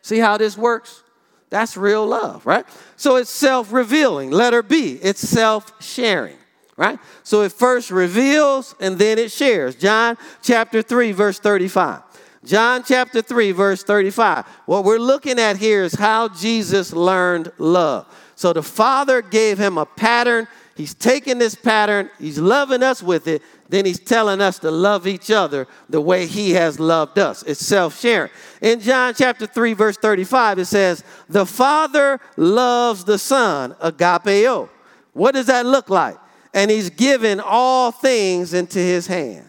See 0.02 0.20
how 0.20 0.38
this 0.38 0.58
works? 0.58 1.02
That's 1.50 1.78
real 1.78 2.06
love, 2.06 2.46
right? 2.46 2.66
So 2.96 3.16
it's 3.16 3.30
self 3.30 3.72
revealing. 3.72 4.32
Letter 4.32 4.64
B, 4.64 5.00
it's 5.02 5.22
self 5.22 5.72
sharing, 5.82 6.38
right? 6.78 7.00
So 7.24 7.42
it 7.42 7.52
first 7.52 7.92
reveals 7.92 8.76
and 8.80 8.98
then 8.98 9.18
it 9.18 9.32
shares. 9.32 9.76
John 9.76 10.18
chapter 10.42 10.82
3, 10.82 11.12
verse 11.12 11.40
35. 11.40 12.02
John 12.46 12.84
chapter 12.86 13.22
3, 13.22 13.52
verse 13.52 13.84
35. 13.84 14.46
What 14.66 14.84
we're 14.84 15.00
looking 15.00 15.40
at 15.40 15.58
here 15.58 15.84
is 15.84 15.94
how 15.94 16.28
Jesus 16.28 16.92
learned 16.92 17.52
love. 17.58 18.06
So 18.36 18.52
the 18.52 18.64
Father 18.64 19.22
gave 19.22 19.58
him 19.58 19.78
a 19.78 19.86
pattern. 19.86 20.48
He's 20.76 20.94
taking 20.94 21.38
this 21.38 21.56
pattern, 21.56 22.10
he's 22.20 22.40
loving 22.40 22.82
us 22.82 23.02
with 23.04 23.28
it. 23.28 23.42
Then 23.70 23.86
he's 23.86 24.00
telling 24.00 24.42
us 24.42 24.60
to 24.60 24.72
love 24.72 25.08
each 25.08 25.32
other 25.32 25.68
the 25.90 26.02
way 26.02 26.26
he 26.28 26.52
has 26.52 26.80
loved 26.80 27.18
us. 27.18 27.44
It's 27.44 27.66
self 27.66 28.00
sharing. 28.00 28.32
In 28.62 28.80
John 28.80 29.14
chapter 29.16 29.48
3, 29.48 29.74
verse 29.74 29.98
35, 29.98 30.60
it 30.60 30.66
says, 30.66 31.04
The 31.30 31.46
Father 31.46 32.20
loves 32.36 33.04
the 33.04 33.18
Son, 33.18 33.74
agapeo. 33.82 34.70
What 35.14 35.34
does 35.34 35.46
that 35.46 35.66
look 35.66 35.90
like? 35.90 36.18
And 36.54 36.70
he's 36.70 36.90
given 36.90 37.40
all 37.40 37.92
things 37.92 38.54
into 38.54 38.80
his 38.80 39.08
hand. 39.08 39.48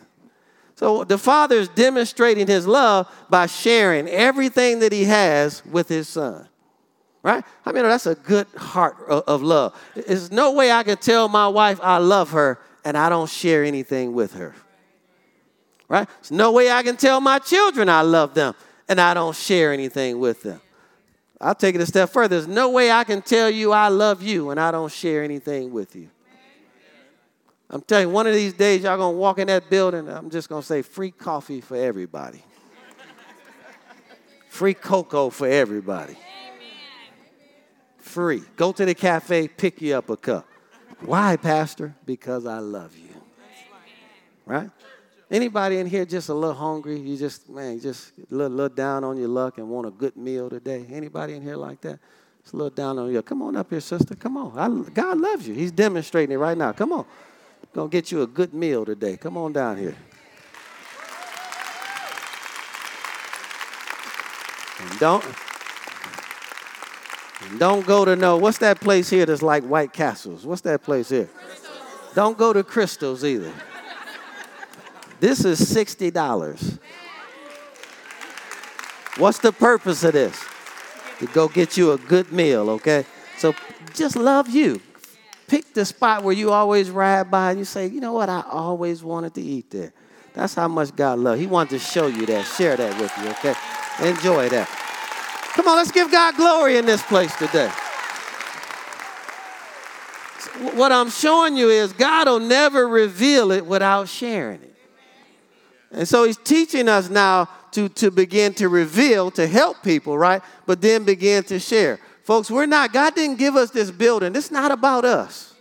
So 0.77 1.05
the 1.05 1.19
Father 1.19 1.57
is 1.57 1.69
demonstrating 1.69 2.47
his 2.47 2.67
love 2.67 3.11
by 3.31 3.47
sharing 3.47 4.09
everything 4.09 4.81
that 4.81 4.93
he 4.93 5.05
has 5.05 5.65
with 5.67 5.89
his 5.89 6.09
son. 6.09 6.49
Right? 7.23 7.45
I 7.65 7.73
mean, 7.73 7.85
that's 7.85 8.07
a 8.07 8.15
good 8.15 8.47
heart 8.57 8.97
of 9.09 9.43
love. 9.43 9.75
There's 9.95 10.31
no 10.31 10.53
way 10.53 10.71
I 10.71 10.83
can 10.83 10.99
tell 10.99 11.29
my 11.29 11.49
wife 11.49 11.81
I 11.83 11.99
love 11.99 12.33
her 12.33 12.59
and 12.85 12.99
I 12.99 13.09
don't 13.09 13.31
share 13.31 13.65
anything 13.65 14.13
with 14.13 14.35
her. 14.35 14.55
Right? 15.89 16.09
There's 16.21 16.31
no 16.31 16.53
way 16.53 16.71
I 16.71 16.83
can 16.83 16.97
tell 16.97 17.21
my 17.21 17.39
children 17.39 17.89
I 17.89 18.03
love 18.03 18.35
them 18.35 18.55
and 18.89 19.01
I 19.01 19.15
don't 19.15 19.35
share 19.35 19.73
anything 19.73 20.19
with 20.19 20.43
them. 20.43 20.61
I'll 21.41 21.55
take 21.55 21.75
it 21.75 21.81
a 21.81 21.87
step 21.87 22.11
further. 22.11 22.37
There's 22.37 22.49
no 22.49 22.71
way 22.71 22.91
I 22.91 23.05
can 23.05 23.23
tell 23.23 23.49
you 23.49 23.73
I 23.73 23.89
love 23.89 24.23
you 24.23 24.51
and 24.51 24.61
I 24.61 24.71
don't 24.71 24.93
share 24.93 25.23
anything 25.23 25.73
with 25.73 25.97
you. 25.97 26.11
I'm 27.75 27.83
telling 27.83 28.07
you, 28.07 28.15
one 28.15 28.29
of 28.29 28.35
these 28.35 28.53
days, 28.53 28.85
y'all 28.85 28.97
gonna 28.97 29.17
walk 29.17 29.41
in 29.41 29.49
that 29.49 29.69
building. 29.69 30.09
I'm 30.09 30.31
just 30.31 30.49
gonna 30.49 30.63
say 30.63 30.81
free 30.81 31.11
coffee 31.11 31.61
for 31.61 31.77
everybody, 31.77 32.41
free 34.49 34.75
cocoa 34.75 35.29
for 35.29 35.49
everybody. 35.49 36.17
Free. 37.99 38.45
Go 38.55 38.71
to 38.71 38.85
the 38.85 38.95
cafe, 38.95 39.49
pick 39.49 39.83
you 39.83 39.97
up 39.97 40.09
a 40.09 40.17
cup. 40.17 40.47
Why, 41.01 41.37
Pastor? 41.37 41.97
Because 42.07 42.47
I 42.47 42.59
love 42.59 42.97
you. 42.97 43.09
Right? 44.47 44.71
Anybody 45.29 45.79
in 45.79 45.87
here 45.89 46.05
just 46.05 46.29
a 46.29 46.35
little 46.35 46.55
hungry? 46.55 47.01
You 47.01 47.17
just, 47.17 47.49
man, 47.49 47.81
just 47.81 48.13
a 48.19 48.33
little, 48.33 48.57
little 48.57 48.75
down 48.75 49.03
on 49.03 49.17
your 49.17 49.27
luck 49.27 49.59
and 49.59 49.69
want 49.69 49.89
a 49.89 49.91
good 49.91 50.17
meal 50.17 50.49
today? 50.49 50.87
Anybody 50.93 51.35
in 51.35 51.43
here 51.43 51.57
like 51.57 51.81
that? 51.81 51.99
It's 52.39 52.53
a 52.53 52.57
little 52.57 52.71
down 52.71 53.01
on 53.01 53.13
you. 53.13 53.21
Come 53.23 53.43
on 53.43 53.57
up 53.57 53.71
here, 53.71 53.81
sister. 53.81 54.15
Come 54.15 54.37
on. 54.37 54.57
I, 54.57 54.91
God 54.91 55.19
loves 55.19 55.49
you. 55.49 55.55
He's 55.55 55.73
demonstrating 55.73 56.35
it 56.35 56.39
right 56.39 56.57
now. 56.57 56.71
Come 56.71 56.93
on. 56.93 57.07
Gonna 57.75 57.89
get 57.89 58.13
you 58.13 58.23
a 58.23 58.27
good 58.29 58.55
meal 58.55 58.85
today. 58.85 59.17
Come 59.17 59.37
on 59.37 59.53
down 59.53 59.77
here. 59.77 59.97
And 64.79 64.99
don't 65.01 65.25
and 67.43 67.59
don't 67.59 67.85
go 67.85 68.05
to 68.05 68.15
no 68.15 68.37
what's 68.37 68.59
that 68.59 68.81
place 68.81 69.11
here 69.11 69.27
that's 69.27 69.43
like 69.43 69.65
White 69.65 69.93
Castles? 69.93 70.47
What's 70.47 70.61
that 70.63 70.85
place 70.85 71.09
here? 71.09 71.29
Don't 72.15 72.39
go 72.39 72.53
to 72.53 72.63
Krystals 72.63 73.25
either. 73.25 73.53
This 75.19 75.45
is 75.45 75.69
sixty 75.69 76.13
dollars. 76.13 76.79
What's 79.17 79.39
the 79.39 79.53
purpose 79.53 80.05
of 80.05 80.13
this? 80.13 80.41
To 81.19 81.27
go 81.27 81.49
get 81.49 81.77
you 81.77 81.91
a 81.91 81.99
good 81.99 82.33
meal, 82.33 82.71
okay? 82.71 83.05
So 83.37 83.53
just 83.95 84.15
love 84.15 84.49
you 84.49 84.81
pick 85.47 85.75
the 85.75 85.85
spot 85.85 86.23
where 86.23 86.35
you 86.35 86.51
always 86.51 86.91
ride 86.91 87.31
by 87.31 87.51
and 87.51 87.59
you 87.59 87.65
say, 87.65 87.87
you 87.87 88.01
know 88.01 88.13
what, 88.13 88.29
I 88.29 88.43
always 88.51 89.03
wanted 89.03 89.35
to 89.35 89.43
eat 89.43 89.71
there. 89.71 89.93
That's 90.33 90.55
how 90.55 90.69
much 90.69 90.95
God 90.97 91.19
loves. 91.19 91.41
He 91.41 91.47
wanted 91.47 91.71
to 91.71 91.79
show 91.79 92.07
you 92.09 92.27
that, 92.27 92.45
share 92.45 92.77
that 92.77 93.01
with 93.01 93.13
you, 93.19 93.31
okay? 93.31 93.55
Enjoy 94.09 94.49
that. 94.49 94.69
Come 95.55 95.69
on, 95.69 95.77
let's 95.77 95.93
give 95.93 96.11
God 96.11 96.37
glory 96.37 96.77
in 96.77 96.87
this 96.87 97.03
place 97.03 97.35
today. 97.37 97.71
What 100.75 100.93
I'm 100.93 101.11
showing 101.11 101.57
you 101.57 101.69
is 101.71 101.93
God 101.93 102.27
will 102.27 102.41
never 102.41 102.89
reveal 102.89 103.53
it 103.53 103.65
without 103.65 104.09
sharing 104.09 104.63
it. 104.63 104.75
And 105.93 106.09
so 106.09 106.25
he's 106.25 106.37
teaching 106.37 106.89
us 106.89 107.09
now 107.09 107.49
to, 107.73 107.89
to 107.91 108.11
begin 108.11 108.55
to 108.55 108.69
reveal, 108.69 109.31
to 109.33 109.47
help 109.47 109.83
people, 109.83 110.19
right? 110.19 110.43
But 110.67 110.81
then 110.81 111.05
begin 111.05 111.45
to 111.45 111.59
share. 111.59 112.01
Folks, 112.25 112.51
we're 112.51 112.65
not, 112.65 112.91
God 112.91 113.15
didn't 113.15 113.37
give 113.37 113.55
us 113.55 113.71
this 113.71 113.91
building. 113.91 114.35
It's 114.35 114.51
not 114.51 114.73
about 114.73 115.05
us. 115.05 115.55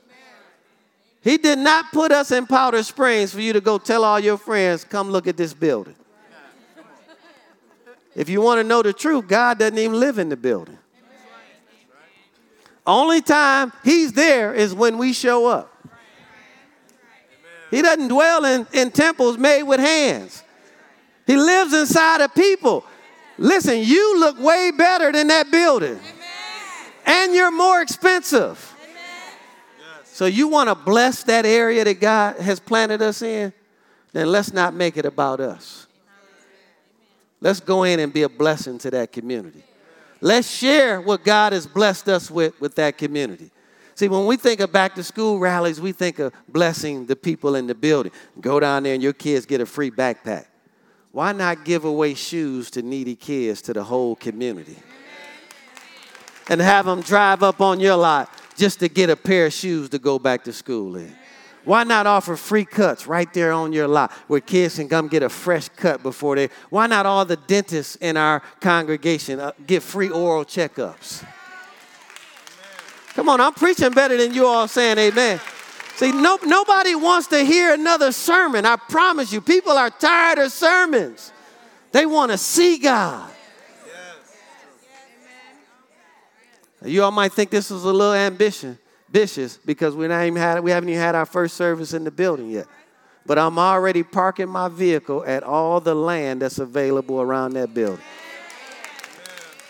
He 1.21 1.38
did 1.38 1.60
not 1.60 1.91
put 1.91 2.12
us 2.12 2.32
in 2.32 2.47
Powder 2.47 2.84
Springs 2.84 3.34
for 3.34 3.41
you 3.41 3.52
to 3.54 3.62
go 3.62 3.78
tell 3.78 4.06
all 4.06 4.19
your 4.19 4.38
friends, 4.38 4.86
come 4.86 5.10
look 5.10 5.28
at 5.28 5.36
this 5.36 5.54
building. 5.54 5.95
If 8.15 8.30
you 8.30 8.41
want 8.41 8.60
to 8.60 8.63
know 8.63 8.82
the 8.82 8.93
truth, 8.93 9.28
God 9.28 9.60
doesn't 9.60 9.78
even 9.78 9.99
live 9.99 10.19
in 10.19 10.30
the 10.30 10.38
building. 10.38 10.78
Only 12.88 13.21
time 13.21 13.73
He's 13.84 14.13
there 14.13 14.54
is 14.54 14.73
when 14.73 14.97
we 14.97 15.12
show 15.12 15.47
up. 15.47 15.69
He 17.71 17.82
doesn't 17.82 18.08
dwell 18.08 18.45
in, 18.45 18.67
in 18.71 18.91
temples 18.91 19.38
made 19.38 19.63
with 19.63 19.80
hands. 19.80 20.43
He 21.26 21.36
lives 21.36 21.73
inside 21.73 22.21
of 22.21 22.34
people. 22.36 22.86
Listen, 23.38 23.80
you 23.80 24.19
look 24.19 24.39
way 24.39 24.71
better 24.71 25.12
than 25.12 25.28
that 25.28 25.49
building 25.52 25.99
and 27.06 27.34
you're 27.34 27.52
more 27.52 27.82
expensive. 27.82 28.70
So 30.06 30.26
you 30.26 30.48
want 30.48 30.70
to 30.70 30.76
bless 30.76 31.24
that 31.24 31.46
area 31.46 31.84
that 31.84 32.00
God 32.00 32.38
has 32.38 32.60
planted 32.60 33.02
us 33.02 33.22
in? 33.22 33.52
Then 34.12 34.32
let's 34.32 34.54
not 34.54 34.74
make 34.76 34.96
it 34.96 35.06
about 35.06 35.39
us. 35.39 35.88
Let's 37.42 37.60
go 37.60 37.84
in 37.84 38.00
and 38.00 38.13
be 38.13 38.22
a 38.22 38.30
blessing 38.30 38.78
to 38.80 38.92
that 38.92 39.12
community. 39.12 39.63
Let's 40.22 40.50
share 40.50 41.02
what 41.02 41.26
God 41.26 41.52
has 41.52 41.68
blessed 41.68 42.08
us 42.08 42.32
with 42.32 42.60
with 42.62 42.76
that 42.76 42.98
community. 42.98 43.52
See, 43.96 44.08
when 44.08 44.26
we 44.26 44.38
think 44.38 44.60
of 44.60 44.72
back 44.72 44.96
to 44.96 45.04
school 45.04 45.39
rallies, 45.39 45.82
we 45.82 45.92
think 45.92 46.20
of 46.20 46.34
blessing 46.48 47.06
the 47.06 47.16
people 47.16 47.56
in 47.56 47.68
the 47.68 47.76
building. 47.76 48.12
Go 48.39 48.60
down 48.60 48.84
there 48.84 48.94
and 48.94 49.04
your 49.04 49.13
kids 49.13 49.46
get 49.46 49.62
a 49.62 49.66
free 49.66 49.92
backpack. 49.92 50.46
Why 51.12 51.32
not 51.32 51.66
give 51.66 51.86
away 51.86 52.13
shoes 52.13 52.72
to 52.72 52.82
needy 52.82 53.16
kids 53.16 53.62
to 53.63 53.74
the 53.74 53.84
whole 53.84 54.16
community? 54.16 54.78
And 56.49 56.62
have 56.62 56.86
them 56.86 57.01
drive 57.01 57.43
up 57.43 57.62
on 57.62 57.79
your 57.79 57.95
lot 57.95 58.29
just 58.56 58.79
to 58.79 58.89
get 58.89 59.10
a 59.10 59.15
pair 59.15 59.47
of 59.47 59.53
shoes 59.53 59.89
to 59.89 59.99
go 59.99 60.19
back 60.19 60.43
to 60.43 60.53
school 60.53 60.95
in. 60.95 61.15
Why 61.65 61.86
not 61.86 62.08
offer 62.08 62.36
free 62.36 62.65
cuts 62.65 63.08
right 63.08 63.32
there 63.34 63.53
on 63.53 63.71
your 63.71 63.88
lot 63.88 64.12
where 64.27 64.41
kids 64.41 64.75
can 64.75 64.89
come 64.89 65.08
get 65.08 65.23
a 65.23 65.29
fresh 65.29 65.69
cut 65.69 66.03
before 66.03 66.36
they? 66.36 66.49
Why 66.69 66.88
not 66.88 67.06
all 67.06 67.23
the 67.23 67.38
dentists 67.38 67.95
in 67.97 68.17
our 68.17 68.41
congregation 68.60 69.39
uh, 69.39 69.53
get 69.65 69.82
free 69.82 70.10
oral 70.10 70.43
checkups? 70.43 71.25
Come 73.13 73.29
on, 73.29 73.39
I'm 73.39 73.53
preaching 73.53 73.91
better 73.91 74.17
than 74.17 74.34
you 74.34 74.45
all 74.45 74.67
saying 74.67 74.97
amen. 74.97 75.39
See, 75.95 76.12
no, 76.12 76.39
nobody 76.43 76.95
wants 76.95 77.27
to 77.27 77.45
hear 77.45 77.73
another 77.73 78.12
sermon. 78.12 78.65
I 78.65 78.75
promise 78.75 79.32
you, 79.32 79.39
people 79.39 79.73
are 79.73 79.91
tired 79.91 80.39
of 80.39 80.51
sermons. 80.51 81.32
They 81.91 82.06
want 82.06 82.32
to 82.32 82.38
see 82.38 82.79
God. 82.79 83.32
You 86.86 87.04
all 87.04 87.12
might 87.12 87.32
think 87.34 87.50
this 87.50 87.72
is 87.72 87.84
a 87.84 87.91
little 87.91 88.13
ambition, 88.13 88.78
ambitious 89.08 89.58
because 89.58 89.96
we, 89.96 90.08
not 90.08 90.26
even 90.26 90.36
had, 90.41 90.60
we 90.62 90.72
haven't 90.72 90.89
even 90.89 91.02
had 91.02 91.15
our 91.15 91.26
first 91.26 91.56
service 91.56 91.93
in 91.93 92.04
the 92.04 92.12
building 92.12 92.50
yet. 92.50 92.67
But 93.26 93.39
I'm 93.39 93.58
already 93.58 94.04
parking 94.04 94.50
my 94.50 94.67
vehicle 94.67 95.24
at 95.26 95.43
all 95.43 95.80
the 95.80 95.96
land 95.96 96.41
that's 96.41 96.60
available 96.60 97.22
around 97.22 97.54
that 97.54 97.74
building. 97.74 98.04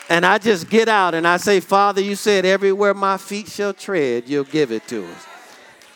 And 0.10 0.26
I 0.26 0.38
just 0.38 0.70
get 0.70 0.90
out 0.90 1.14
and 1.14 1.28
I 1.28 1.38
say, 1.38 1.60
Father, 1.60 2.02
you 2.02 2.16
said 2.16 2.46
everywhere 2.46 2.94
my 2.94 3.18
feet 3.18 3.48
shall 3.48 3.74
tread, 3.74 4.28
you'll 4.28 4.44
give 4.44 4.72
it 4.72 4.88
to 4.88 5.06
us. 5.06 5.26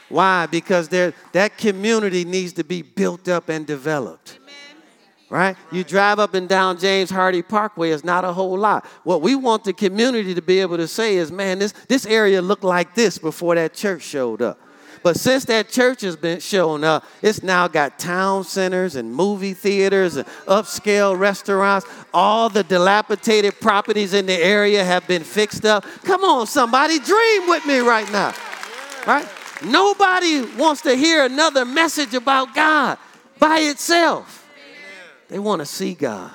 Why? 0.10 0.46
Because 0.46 0.88
there, 0.88 1.14
that 1.34 1.58
community 1.58 2.24
needs 2.24 2.54
to 2.54 2.64
be 2.64 2.82
built 2.82 3.28
up 3.28 3.50
and 3.50 3.66
developed 3.66 4.40
right? 5.30 5.58
You 5.72 5.84
drive 5.84 6.20
up 6.20 6.34
and 6.34 6.48
down 6.48 6.80
James 6.80 7.10
Hardy 7.10 7.42
Parkway, 7.42 7.92
it's 7.92 8.04
not 8.04 8.24
a 8.24 8.34
whole 8.34 8.58
lot. 8.58 8.86
What 9.04 9.22
we 9.22 9.36
want 9.36 9.64
the 9.64 9.74
community 9.74 10.34
to 10.34 10.42
be 10.42 10.60
able 10.60 10.78
to 10.78 10.88
say 10.88 11.18
is, 11.18 11.32
man, 11.32 11.60
this, 11.60 11.74
this 11.88 12.06
area 12.06 12.42
looked 12.42 12.64
like 12.64 12.96
this 12.96 13.18
before 13.18 13.56
that 13.56 13.74
church 13.74 14.04
showed 14.04 14.42
up. 14.42 14.60
But 15.04 15.16
since 15.18 15.46
that 15.46 15.70
church 15.70 16.02
has 16.02 16.16
been 16.16 16.40
showing 16.40 16.84
up, 16.84 17.06
it's 17.22 17.44
now 17.44 17.68
got 17.68 18.00
town 18.00 18.44
centers 18.44 18.96
and 18.96 19.14
movie 19.14 19.54
theaters 19.54 20.16
and 20.16 20.28
upscale 20.48 21.18
restaurants. 21.18 21.88
All 22.14 22.50
the 22.50 22.64
dilapidated 22.64 23.60
properties 23.60 24.14
in 24.14 24.26
the 24.26 24.34
area 24.34 24.84
have 24.84 25.08
been 25.08 25.24
fixed 25.24 25.66
up. 25.66 25.86
Come 26.04 26.24
on, 26.24 26.48
somebody, 26.48 27.00
dream 27.00 27.48
with 27.48 27.66
me 27.66 27.80
right 27.80 28.12
now. 28.12 28.34
Right? 29.06 29.28
Nobody 29.64 30.42
wants 30.58 30.82
to 30.82 30.96
hear 30.96 31.26
another 31.26 31.64
message 31.64 32.14
about 32.14 32.54
God 32.54 32.98
by 33.40 33.60
itself. 33.60 34.47
They 35.30 35.40
want 35.40 35.60
to 35.60 35.66
see 35.66 35.94
God. 35.94 36.32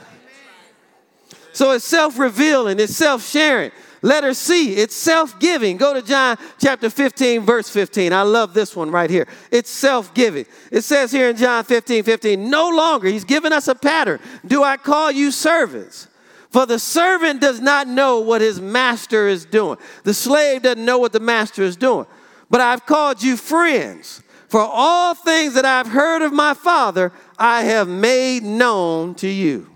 So 1.52 1.72
it's 1.72 1.85
self 1.85 2.18
revealing, 2.18 2.81
it's 2.81 2.96
self 2.96 3.26
sharing. 3.26 3.70
Letter 4.05 4.35
C, 4.35 4.74
it's 4.74 4.96
self 4.96 5.38
giving. 5.38 5.76
Go 5.76 5.94
to 5.94 6.02
John 6.02 6.37
chapter 6.59 6.90
15, 6.90 7.42
verse 7.42 7.68
15. 7.68 8.12
I 8.12 8.22
love 8.22 8.52
this 8.52 8.74
one 8.74 8.90
right 8.90 9.09
here. 9.09 9.28
It's 9.52 9.70
self 9.70 10.12
giving. 10.12 10.44
It 10.72 10.83
says 10.83 11.12
here 11.12 11.28
in 11.28 11.37
John 11.37 11.62
15, 11.62 12.02
15, 12.02 12.50
no 12.50 12.68
longer, 12.70 13.07
he's 13.07 13.24
given 13.24 13.52
us 13.52 13.68
a 13.68 13.76
pattern. 13.76 14.18
Do 14.44 14.64
I 14.64 14.76
call 14.76 15.12
you 15.12 15.31
servants? 15.31 16.09
For 16.50 16.66
the 16.66 16.78
servant 16.78 17.40
does 17.40 17.61
not 17.61 17.87
know 17.87 18.20
what 18.20 18.40
his 18.40 18.61
master 18.61 19.28
is 19.28 19.44
doing, 19.44 19.78
the 20.05 20.14
slave 20.14 20.62
doesn't 20.62 20.85
know 20.85 20.98
what 20.98 21.12
the 21.12 21.20
master 21.20 21.62
is 21.62 21.76
doing. 21.76 22.07
But 22.50 22.61
I've 22.61 22.85
called 22.85 23.22
you 23.22 23.37
friends. 23.37 24.22
For 24.53 24.61
all 24.61 25.15
things 25.15 25.55
that 25.55 25.65
I've 25.65 25.87
heard 25.87 26.21
of 26.21 26.31
my 26.31 26.53
Father, 26.53 27.11
I 27.38 27.62
have 27.62 27.88
made 27.88 28.43
known 28.43 29.15
to 29.15 29.27
you. 29.27 29.67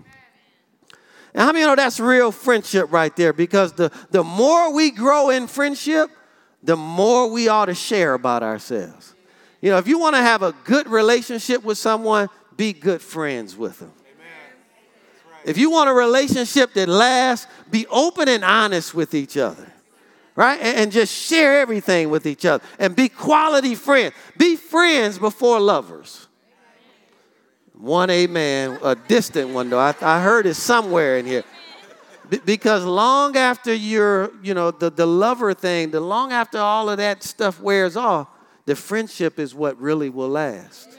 And 1.33 1.41
how 1.41 1.47
many 1.47 1.61
you 1.61 1.65
know 1.65 1.75
that's 1.75 1.99
real 1.99 2.31
friendship 2.31 2.91
right 2.91 3.15
there? 3.15 3.33
Because 3.33 3.73
the, 3.73 3.91
the 4.11 4.23
more 4.23 4.71
we 4.71 4.91
grow 4.91 5.31
in 5.31 5.47
friendship, 5.47 6.11
the 6.61 6.75
more 6.75 7.27
we 7.27 7.47
ought 7.47 7.65
to 7.65 7.73
share 7.73 8.13
about 8.13 8.43
ourselves. 8.43 9.15
You 9.61 9.71
know, 9.71 9.79
if 9.79 9.87
you 9.87 9.97
want 9.97 10.15
to 10.15 10.21
have 10.21 10.43
a 10.43 10.53
good 10.63 10.87
relationship 10.87 11.63
with 11.63 11.79
someone, 11.79 12.29
be 12.55 12.71
good 12.71 13.01
friends 13.01 13.57
with 13.57 13.79
them. 13.79 13.93
If 15.43 15.57
you 15.57 15.71
want 15.71 15.89
a 15.89 15.93
relationship 15.93 16.75
that 16.75 16.87
lasts, 16.87 17.47
be 17.71 17.87
open 17.87 18.29
and 18.29 18.43
honest 18.43 18.93
with 18.93 19.15
each 19.15 19.37
other 19.37 19.73
right? 20.37 20.61
And, 20.61 20.77
and, 20.77 20.91
just 20.91 21.11
share 21.11 21.59
everything 21.59 22.11
with 22.11 22.27
each 22.27 22.45
other 22.45 22.63
and 22.77 22.95
be 22.95 23.09
quality 23.09 23.73
friends. 23.75 24.13
Be 24.37 24.55
friends 24.55 25.17
before 25.17 25.59
lovers. 25.59 26.27
One 27.73 28.09
amen, 28.09 28.79
a 28.83 28.95
distant 28.95 29.49
one 29.49 29.69
though. 29.69 29.79
I, 29.79 29.93
I 30.01 30.21
heard 30.21 30.45
it 30.45 30.53
somewhere 30.53 31.17
in 31.17 31.25
here. 31.25 31.43
because 32.45 32.85
long 32.85 33.35
after 33.35 33.73
you're, 33.73 34.31
you 34.43 34.53
know, 34.53 34.71
the, 34.71 34.91
the 34.91 35.07
lover 35.07 35.53
thing, 35.53 35.91
the 35.91 35.99
long 35.99 36.31
after 36.31 36.59
all 36.59 36.89
of 36.89 36.97
that 36.97 37.23
stuff 37.23 37.59
wears 37.59 37.97
off, 37.97 38.27
the 38.65 38.75
friendship 38.75 39.39
is 39.39 39.55
what 39.55 39.79
really 39.81 40.09
will 40.09 40.29
last. 40.29 40.89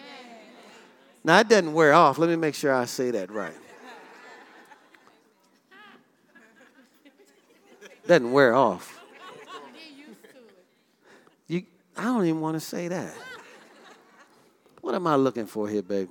Now, 1.22 1.38
it 1.40 1.48
doesn't 1.48 1.72
wear 1.72 1.92
off. 1.92 2.18
Let 2.18 2.29
me 2.31 2.37
make 2.37 2.55
sure 2.55 2.74
I 2.74 2.87
say 2.87 3.11
that 3.12 3.31
right. 3.31 3.53
Doesn't 8.07 8.33
wear 8.33 8.55
off. 8.55 8.98
You, 11.48 11.64
I 11.98 12.04
don't 12.04 12.24
even 12.24 12.40
want 12.40 12.54
to 12.54 12.61
say 12.61 12.87
that. 12.88 13.12
What 14.80 14.94
am 14.94 15.06
I 15.06 15.16
looking 15.16 15.46
for 15.46 15.68
here, 15.68 15.82
baby? 15.82 16.11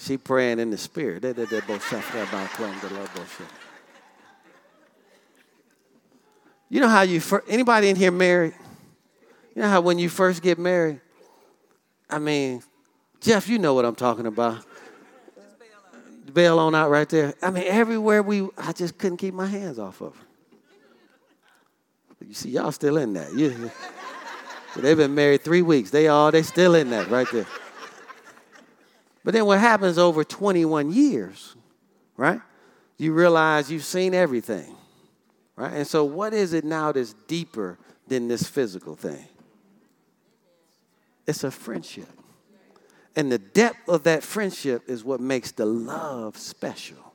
She 0.00 0.16
praying 0.16 0.58
in 0.58 0.70
the 0.70 0.78
spirit. 0.78 1.22
They 1.22 1.32
did 1.32 1.48
that 1.50 1.66
bullshit. 1.66 2.02
You 6.68 6.80
know 6.80 6.88
how 6.88 7.02
you 7.02 7.20
first, 7.20 7.46
anybody 7.48 7.88
in 7.88 7.96
here 7.96 8.10
married? 8.10 8.54
You 9.54 9.62
know 9.62 9.68
how 9.68 9.80
when 9.80 9.98
you 9.98 10.08
first 10.08 10.42
get 10.42 10.58
married? 10.58 11.00
I 12.08 12.18
mean, 12.18 12.62
Jeff, 13.20 13.48
you 13.48 13.58
know 13.58 13.74
what 13.74 13.84
I'm 13.84 13.94
talking 13.94 14.26
about. 14.26 14.64
Bail 16.32 16.58
on 16.58 16.74
out 16.74 16.90
right 16.90 17.08
there. 17.08 17.34
I 17.42 17.50
mean, 17.50 17.64
everywhere 17.66 18.22
we, 18.22 18.48
I 18.56 18.72
just 18.72 18.98
couldn't 18.98 19.18
keep 19.18 19.34
my 19.34 19.46
hands 19.46 19.78
off 19.78 20.00
of 20.00 20.16
her. 20.16 20.24
You 22.30 22.36
see, 22.36 22.50
y'all 22.50 22.70
still 22.70 22.96
in 22.96 23.14
that. 23.14 23.32
They've 24.76 24.96
been 24.96 25.16
married 25.16 25.42
three 25.42 25.62
weeks. 25.62 25.90
They 25.90 26.06
all, 26.06 26.30
they 26.30 26.44
still 26.44 26.76
in 26.76 26.90
that 26.90 27.10
right 27.10 27.26
there. 27.32 27.46
But 29.24 29.34
then 29.34 29.46
what 29.46 29.58
happens 29.58 29.98
over 29.98 30.22
21 30.22 30.92
years, 30.92 31.56
right? 32.16 32.40
You 32.98 33.14
realize 33.14 33.68
you've 33.68 33.84
seen 33.84 34.14
everything, 34.14 34.76
right? 35.56 35.72
And 35.72 35.84
so, 35.84 36.04
what 36.04 36.32
is 36.32 36.52
it 36.52 36.64
now 36.64 36.92
that's 36.92 37.14
deeper 37.26 37.80
than 38.06 38.28
this 38.28 38.44
physical 38.44 38.94
thing? 38.94 39.26
It's 41.26 41.42
a 41.42 41.50
friendship. 41.50 42.08
And 43.16 43.32
the 43.32 43.38
depth 43.38 43.88
of 43.88 44.04
that 44.04 44.22
friendship 44.22 44.84
is 44.86 45.02
what 45.02 45.18
makes 45.18 45.50
the 45.50 45.66
love 45.66 46.36
special. 46.36 47.12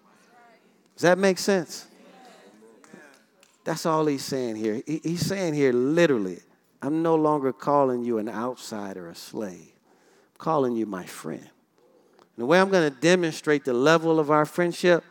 Does 0.96 1.04
that 1.04 1.18
make 1.18 1.38
sense? 1.38 1.88
That's 3.66 3.86
all 3.86 4.06
he's 4.06 4.24
saying 4.24 4.56
here. 4.56 4.82
He's 4.86 5.26
saying 5.26 5.56
here 5.56 5.74
literally, 5.74 6.40
I'm 6.82 7.02
no 7.02 7.16
longer 7.16 7.52
calling 7.52 8.04
you 8.04 8.20
an 8.20 8.30
outsider, 8.30 9.08
or 9.08 9.10
a 9.10 9.16
slave. 9.16 9.74
I'm 9.74 10.38
calling 10.38 10.76
you 10.76 10.86
my 10.86 11.06
friend. 11.06 11.42
And 11.42 12.44
the 12.44 12.46
way 12.46 12.60
I'm 12.60 12.70
going 12.70 12.94
to 12.94 13.00
demonstrate 13.00 13.66
the 13.66 13.74
level 13.74 14.20
of 14.20 14.30
our 14.30 14.46
friendship 14.46 15.04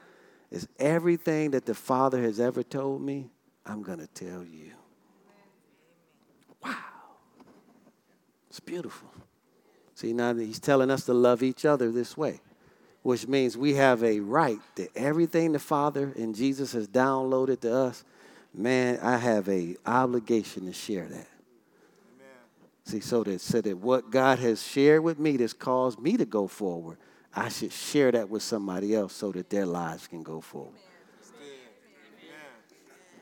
is 0.53 0.69
everything 0.79 1.51
that 1.51 1.67
the 1.67 1.75
Father 1.75 2.23
has 2.23 2.39
ever 2.39 2.63
told 2.63 3.03
me, 3.03 3.29
I'm 3.67 3.83
going 3.83 3.99
to 3.99 4.07
tell 4.07 4.45
you. 4.45 4.71
Wow. 6.63 6.77
It's 8.51 8.61
beautiful. 8.61 9.09
See, 9.97 10.13
now 10.13 10.33
he's 10.33 10.61
telling 10.61 10.93
us 10.93 11.07
to 11.07 11.15
love 11.15 11.43
each 11.43 11.65
other 11.65 11.91
this 11.91 12.17
way, 12.17 12.41
which 13.03 13.27
means 13.27 13.57
we 13.57 13.75
have 13.75 14.05
a 14.05 14.21
right 14.21 14.61
that 14.77 14.97
everything 14.97 15.53
the 15.53 15.59
Father 15.59 16.13
and 16.17 16.37
Jesus 16.37 16.73
has 16.73 16.87
downloaded 16.87 17.61
to 17.63 17.75
us, 17.75 18.05
man, 18.55 18.99
I 19.03 19.17
have 19.19 19.49
a 19.49 19.77
obligation 19.85 20.67
to 20.67 20.73
share 20.73 21.07
that. 21.07 21.27
See, 22.87 23.01
so 23.01 23.25
that, 23.25 23.41
so 23.41 23.61
that 23.63 23.79
what 23.79 24.11
God 24.11 24.39
has 24.41 24.63
shared 24.63 25.03
with 25.03 25.19
me 25.19 25.39
that's 25.39 25.55
caused 25.55 25.99
me 25.99 26.17
to 26.19 26.27
go 26.27 26.47
forward, 26.47 26.99
I 27.35 27.49
should 27.49 27.73
share 27.73 28.13
that 28.13 28.29
with 28.29 28.43
somebody 28.43 28.95
else 28.95 29.15
so 29.15 29.33
that 29.33 29.49
their 29.49 29.67
lives 29.67 30.07
can 30.07 30.23
go 30.23 30.41
forward. 30.41 30.75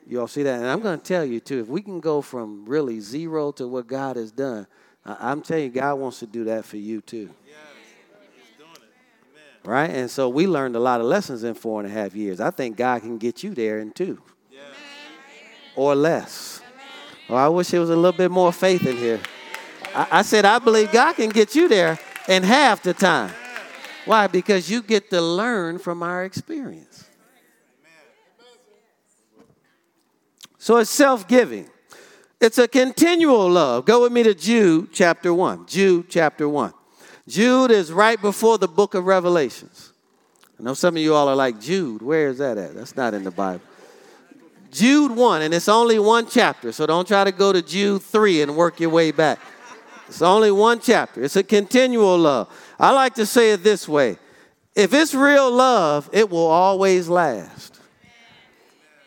You 0.04 0.20
all 0.20 0.26
see 0.26 0.42
that? 0.42 0.58
And 0.58 0.66
I'm 0.66 0.80
going 0.80 0.98
to 0.98 1.04
tell 1.04 1.24
you 1.24 1.38
too, 1.38 1.60
if 1.60 1.68
we 1.68 1.80
can 1.80 2.00
go 2.00 2.20
from 2.20 2.64
really 2.66 2.98
zero 2.98 3.52
to 3.52 3.68
what 3.68 3.86
God 3.86 4.16
has 4.16 4.32
done, 4.32 4.66
I'm 5.06 5.42
telling 5.42 5.64
you, 5.64 5.70
God 5.70 5.94
wants 5.94 6.18
to 6.18 6.26
do 6.26 6.44
that 6.44 6.64
for 6.64 6.76
you 6.76 7.00
too. 7.00 7.30
Right? 9.64 9.90
And 9.90 10.10
so 10.10 10.28
we 10.28 10.48
learned 10.48 10.74
a 10.74 10.80
lot 10.80 11.00
of 11.00 11.06
lessons 11.06 11.44
in 11.44 11.54
four 11.54 11.80
and 11.80 11.88
a 11.88 11.92
half 11.92 12.16
years. 12.16 12.40
I 12.40 12.50
think 12.50 12.76
God 12.76 13.02
can 13.02 13.16
get 13.16 13.44
you 13.44 13.54
there 13.54 13.78
in 13.78 13.92
two 13.92 14.20
or 15.76 15.94
less. 15.94 16.60
Well, 17.28 17.38
I 17.38 17.48
wish 17.48 17.68
there 17.68 17.80
was 17.80 17.90
a 17.90 17.96
little 17.96 18.12
bit 18.12 18.30
more 18.30 18.52
faith 18.52 18.86
in 18.86 18.96
here. 18.96 19.20
I, 19.94 20.06
I 20.10 20.22
said, 20.22 20.44
I 20.44 20.58
believe 20.58 20.92
God 20.92 21.14
can 21.14 21.30
get 21.30 21.54
you 21.54 21.68
there 21.68 21.98
in 22.28 22.42
half 22.42 22.82
the 22.82 22.94
time. 22.94 23.32
Why? 24.04 24.26
Because 24.26 24.70
you 24.70 24.82
get 24.82 25.10
to 25.10 25.20
learn 25.20 25.78
from 25.78 26.02
our 26.02 26.24
experience. 26.24 27.08
So 30.58 30.76
it's 30.76 30.90
self 30.90 31.26
giving. 31.26 31.68
It's 32.40 32.58
a 32.58 32.66
continual 32.66 33.48
love. 33.48 33.84
Go 33.84 34.02
with 34.02 34.12
me 34.12 34.24
to 34.24 34.34
Jude 34.34 34.92
chapter 34.92 35.32
1. 35.32 35.66
Jude 35.66 36.08
chapter 36.08 36.48
1. 36.48 36.72
Jude 37.28 37.70
is 37.70 37.92
right 37.92 38.20
before 38.20 38.58
the 38.58 38.68
book 38.68 38.94
of 38.94 39.06
Revelations. 39.06 39.92
I 40.58 40.62
know 40.64 40.74
some 40.74 40.96
of 40.96 41.02
you 41.02 41.14
all 41.14 41.28
are 41.28 41.36
like, 41.36 41.60
Jude, 41.60 42.02
where 42.02 42.28
is 42.28 42.38
that 42.38 42.58
at? 42.58 42.74
That's 42.74 42.96
not 42.96 43.14
in 43.14 43.22
the 43.22 43.30
Bible. 43.30 43.62
Jude 44.72 45.12
1, 45.12 45.42
and 45.42 45.52
it's 45.52 45.68
only 45.68 45.98
one 45.98 46.26
chapter, 46.26 46.72
so 46.72 46.86
don't 46.86 47.06
try 47.06 47.24
to 47.24 47.30
go 47.30 47.52
to 47.52 47.60
Jude 47.60 48.02
3 48.02 48.40
and 48.40 48.56
work 48.56 48.80
your 48.80 48.88
way 48.88 49.12
back. 49.12 49.38
It's 50.08 50.22
only 50.22 50.50
one 50.50 50.80
chapter. 50.80 51.22
It's 51.22 51.36
a 51.36 51.42
continual 51.42 52.18
love. 52.18 52.48
I 52.80 52.90
like 52.90 53.14
to 53.14 53.26
say 53.26 53.52
it 53.52 53.62
this 53.62 53.86
way 53.86 54.16
if 54.74 54.94
it's 54.94 55.14
real 55.14 55.50
love, 55.50 56.08
it 56.12 56.30
will 56.30 56.46
always 56.46 57.08
last. 57.08 57.80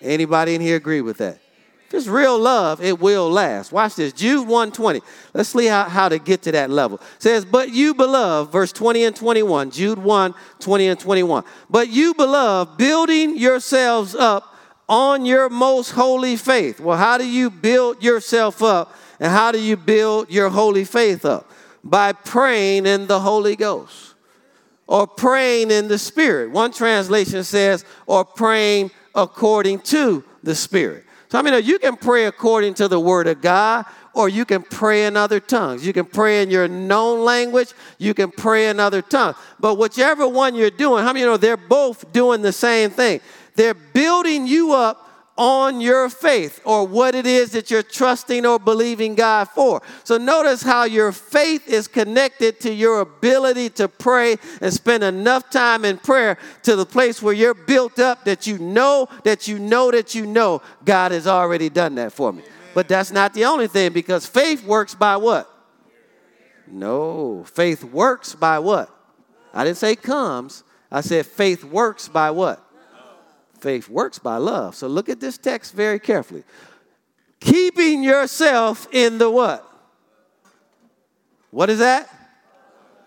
Anybody 0.01 0.53
in 0.53 0.61
here 0.61 0.75
agree 0.75 1.01
with 1.01 1.17
that? 1.17 1.39
If 1.87 1.93
it's 1.95 2.07
real 2.07 2.37
love, 2.37 2.79
it 2.83 2.99
will 2.99 3.29
last. 3.29 3.71
Watch 3.71 3.95
this. 3.95 4.13
Jude 4.13 4.47
120. 4.47 5.01
Let's 5.33 5.49
see 5.49 5.65
how, 5.65 5.85
how 5.85 6.09
to 6.09 6.19
get 6.19 6.43
to 6.43 6.51
that 6.51 6.69
level. 6.69 6.97
It 6.97 7.23
says, 7.23 7.43
But 7.45 7.71
you 7.71 7.95
beloved, 7.95 8.51
verse 8.51 8.71
20 8.71 9.05
and 9.05 9.15
21. 9.15 9.71
Jude 9.71 9.97
1, 9.97 10.35
20 10.59 10.87
and 10.87 10.99
21. 10.99 11.43
But 11.69 11.89
you 11.89 12.13
beloved, 12.13 12.77
building 12.77 13.37
yourselves 13.37 14.13
up 14.13 14.54
on 14.87 15.25
your 15.25 15.49
most 15.49 15.91
holy 15.91 16.35
faith. 16.35 16.79
Well, 16.79 16.97
how 16.97 17.17
do 17.17 17.27
you 17.27 17.49
build 17.49 18.03
yourself 18.03 18.61
up 18.61 18.95
and 19.19 19.31
how 19.31 19.51
do 19.51 19.59
you 19.59 19.77
build 19.77 20.29
your 20.29 20.49
holy 20.49 20.85
faith 20.85 21.25
up? 21.25 21.49
By 21.83 22.13
praying 22.13 22.85
in 22.85 23.07
the 23.07 23.19
Holy 23.19 23.55
Ghost 23.55 24.15
or 24.87 25.07
praying 25.07 25.71
in 25.71 25.87
the 25.87 25.97
Spirit. 25.97 26.51
One 26.51 26.71
translation 26.71 27.43
says, 27.43 27.85
or 28.05 28.23
praying 28.23 28.91
according 29.13 29.79
to 29.79 30.23
the 30.43 30.55
Spirit. 30.55 31.05
So 31.29 31.39
I 31.39 31.41
mean, 31.41 31.63
you 31.63 31.79
can 31.79 31.95
pray 31.95 32.25
according 32.25 32.75
to 32.75 32.87
the 32.87 32.99
word 32.99 33.27
of 33.27 33.41
God, 33.41 33.85
or 34.13 34.29
you 34.29 34.45
can 34.45 34.61
pray 34.61 35.05
in 35.05 35.17
other 35.17 35.39
tongues. 35.39 35.85
You 35.85 35.91
can 35.91 36.05
pray 36.05 36.41
in 36.41 36.49
your 36.49 36.67
known 36.67 37.25
language, 37.25 37.73
you 37.97 38.13
can 38.13 38.31
pray 38.31 38.69
in 38.69 38.79
other 38.79 39.01
tongues. 39.01 39.35
But 39.59 39.75
whichever 39.75 40.27
one 40.27 40.55
you're 40.55 40.69
doing, 40.69 41.03
how 41.03 41.09
many 41.09 41.21
you 41.21 41.25
know 41.25 41.37
they're 41.37 41.57
both 41.57 42.11
doing 42.13 42.41
the 42.41 42.53
same 42.53 42.91
thing? 42.91 43.19
They're 43.55 43.73
building 43.73 44.47
you 44.47 44.73
up 44.73 45.05
on 45.37 45.81
your 45.81 46.09
faith 46.09 46.61
or 46.63 46.87
what 46.87 47.13
it 47.13 47.25
is 47.25 47.51
that 47.51 47.69
you're 47.69 47.83
trusting 47.83 48.45
or 48.45 48.57
believing 48.57 49.15
God 49.15 49.49
for. 49.49 49.81
So 50.03 50.17
notice 50.17 50.61
how 50.61 50.85
your 50.85 51.11
faith 51.11 51.67
is 51.67 51.87
connected 51.87 52.59
to 52.61 52.73
your 52.73 53.01
ability 53.01 53.69
to 53.71 53.87
pray 53.87 54.37
and 54.61 54.73
spend 54.73 55.03
enough 55.03 55.49
time 55.49 55.83
in 55.83 55.97
prayer 55.97 56.37
to 56.63 56.75
the 56.75 56.85
place 56.85 57.21
where 57.21 57.33
you're 57.33 57.53
built 57.53 57.99
up 57.99 58.23
that 58.25 58.47
you 58.47 58.57
know 58.57 59.09
that 59.23 59.47
you 59.47 59.59
know 59.59 59.91
that 59.91 60.15
you 60.15 60.25
know 60.25 60.61
God 60.85 61.11
has 61.11 61.27
already 61.27 61.69
done 61.69 61.95
that 61.95 62.13
for 62.13 62.31
me. 62.31 62.43
But 62.73 62.87
that's 62.87 63.11
not 63.11 63.33
the 63.33 63.45
only 63.45 63.67
thing 63.67 63.91
because 63.93 64.25
faith 64.25 64.65
works 64.65 64.95
by 64.95 65.17
what? 65.17 65.51
No, 66.67 67.43
faith 67.43 67.83
works 67.83 68.35
by 68.35 68.59
what? 68.59 68.89
I 69.53 69.63
didn't 69.63 69.77
say 69.77 69.95
comes. 69.95 70.63
I 70.91 71.01
said 71.01 71.25
faith 71.25 71.63
works 71.63 72.07
by 72.07 72.31
what? 72.31 72.64
Faith 73.59 73.89
works 73.89 74.19
by 74.19 74.37
love. 74.37 74.75
So 74.75 74.87
look 74.87 75.09
at 75.09 75.19
this 75.19 75.37
text 75.37 75.73
very 75.73 75.99
carefully. 75.99 76.43
Keeping 77.39 78.03
yourself 78.03 78.87
in 78.91 79.17
the 79.17 79.29
what? 79.29 79.63
What 81.51 81.69
is 81.69 81.79
that? 81.79 82.09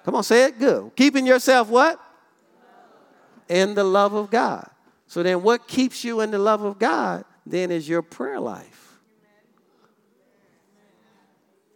Come 0.04 0.14
on, 0.14 0.22
say 0.22 0.44
it 0.44 0.58
good. 0.58 0.92
Keeping 0.96 1.26
yourself 1.26 1.68
what? 1.68 2.00
In 3.48 3.74
the 3.74 3.84
love 3.84 4.14
of 4.14 4.30
God. 4.30 4.68
So 5.06 5.22
then 5.22 5.42
what 5.42 5.66
keeps 5.68 6.04
you 6.04 6.20
in 6.20 6.30
the 6.30 6.38
love 6.38 6.62
of 6.62 6.78
God 6.78 7.24
then 7.46 7.70
is 7.70 7.88
your 7.88 8.02
prayer 8.02 8.40
life. 8.40 8.98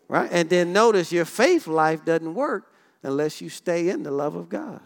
Right? 0.08 0.28
And 0.30 0.50
then 0.50 0.72
notice 0.72 1.10
your 1.10 1.24
faith 1.24 1.66
life 1.66 2.04
doesn't 2.04 2.34
work 2.34 2.70
unless 3.02 3.40
you 3.40 3.48
stay 3.48 3.88
in 3.88 4.02
the 4.02 4.10
love 4.10 4.36
of 4.36 4.48
God. 4.48 4.80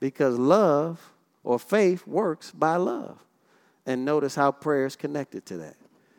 Because 0.00 0.38
love 0.38 1.12
or 1.42 1.58
faith 1.58 2.06
works 2.06 2.50
by 2.50 2.76
love. 2.76 3.18
And 3.86 4.04
notice 4.04 4.34
how 4.34 4.52
prayer 4.52 4.86
is 4.86 4.96
connected 4.96 5.46
to 5.46 5.56
that. 5.58 5.76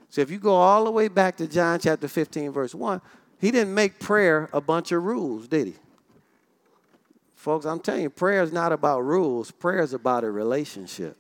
So 0.09 0.21
if 0.21 0.29
you 0.29 0.39
go 0.39 0.55
all 0.55 0.83
the 0.83 0.91
way 0.91 1.07
back 1.07 1.37
to 1.37 1.47
John 1.47 1.79
chapter 1.79 2.07
15, 2.07 2.51
verse 2.51 2.75
1, 2.75 3.01
he 3.39 3.49
didn't 3.49 3.73
make 3.73 3.99
prayer 3.99 4.49
a 4.51 4.59
bunch 4.59 4.91
of 4.91 5.03
rules, 5.03 5.47
did 5.47 5.67
he? 5.67 5.75
Folks, 7.35 7.65
I'm 7.65 7.79
telling 7.79 8.03
you, 8.03 8.09
prayer 8.09 8.43
is 8.43 8.51
not 8.51 8.71
about 8.71 9.03
rules, 9.03 9.49
prayer 9.51 9.81
is 9.81 9.93
about 9.93 10.23
a 10.23 10.29
relationship. 10.29 11.17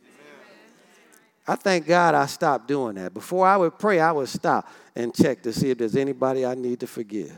I 1.47 1.55
thank 1.55 1.87
God 1.87 2.13
I 2.13 2.27
stopped 2.27 2.67
doing 2.67 2.95
that. 2.95 3.13
Before 3.13 3.47
I 3.47 3.57
would 3.57 3.79
pray, 3.79 3.99
I 3.99 4.11
would 4.11 4.29
stop 4.29 4.69
and 4.95 5.13
check 5.13 5.41
to 5.43 5.51
see 5.51 5.71
if 5.71 5.79
there's 5.79 5.95
anybody 5.95 6.45
I 6.45 6.53
need 6.53 6.79
to 6.81 6.87
forgive. 6.87 7.35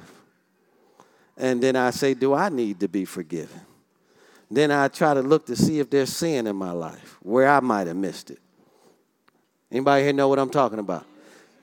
And 1.38 1.64
then 1.64 1.76
I 1.76 1.92
say, 1.92 2.14
Do 2.14 2.34
I 2.34 2.50
need 2.50 2.80
to 2.82 2.88
be 2.88 3.06
forgiven? 3.06 3.62
Then 4.54 4.70
I 4.70 4.88
try 4.88 5.16
to 5.16 5.22
look 5.24 5.48
to 5.48 5.56
see 5.56 5.80
if 5.80 5.90
there's 5.90 6.16
sin 6.16 6.46
in 6.46 6.56
my 6.56 6.72
life 6.72 7.18
where 7.24 7.50
I 7.50 7.60
might 7.60 7.88
have 7.88 7.96
missed 7.96 8.30
it. 8.30 8.38
Anybody 9.72 10.04
here 10.04 10.14
know 10.14 10.28
what 10.28 10.38
I'm 10.38 10.52
talking 10.52 10.78
about? 10.78 11.08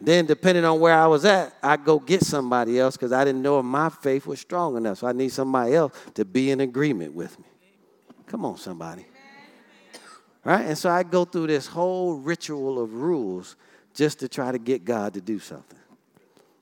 Then, 0.00 0.26
depending 0.26 0.64
on 0.64 0.80
where 0.80 0.94
I 0.94 1.06
was 1.06 1.24
at, 1.24 1.54
I 1.62 1.76
go 1.76 2.00
get 2.00 2.22
somebody 2.22 2.80
else 2.80 2.96
because 2.96 3.12
I 3.12 3.24
didn't 3.24 3.42
know 3.42 3.60
if 3.60 3.64
my 3.64 3.90
faith 3.90 4.26
was 4.26 4.40
strong 4.40 4.76
enough. 4.76 4.98
So 4.98 5.06
I 5.06 5.12
need 5.12 5.28
somebody 5.28 5.74
else 5.74 5.92
to 6.14 6.24
be 6.24 6.50
in 6.50 6.60
agreement 6.60 7.14
with 7.14 7.38
me. 7.38 7.44
Come 8.26 8.44
on, 8.44 8.56
somebody. 8.56 9.06
Right? 10.42 10.66
And 10.66 10.76
so 10.76 10.90
I 10.90 11.04
go 11.04 11.24
through 11.24 11.46
this 11.46 11.68
whole 11.68 12.14
ritual 12.14 12.82
of 12.82 12.92
rules 12.92 13.54
just 13.94 14.18
to 14.20 14.28
try 14.28 14.50
to 14.50 14.58
get 14.58 14.84
God 14.84 15.14
to 15.14 15.20
do 15.20 15.38
something 15.38 15.79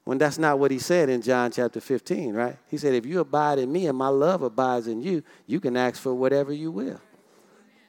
when 0.08 0.16
that's 0.16 0.38
not 0.38 0.58
what 0.58 0.70
he 0.70 0.78
said 0.78 1.10
in 1.10 1.20
John 1.20 1.50
chapter 1.50 1.82
15, 1.82 2.32
right? 2.32 2.56
He 2.68 2.78
said, 2.78 2.94
If 2.94 3.04
you 3.04 3.20
abide 3.20 3.58
in 3.58 3.70
me 3.70 3.88
and 3.88 3.98
my 3.98 4.08
love 4.08 4.40
abides 4.40 4.86
in 4.86 5.02
you, 5.02 5.22
you 5.46 5.60
can 5.60 5.76
ask 5.76 6.00
for 6.00 6.14
whatever 6.14 6.50
you 6.50 6.70
will, 6.70 6.98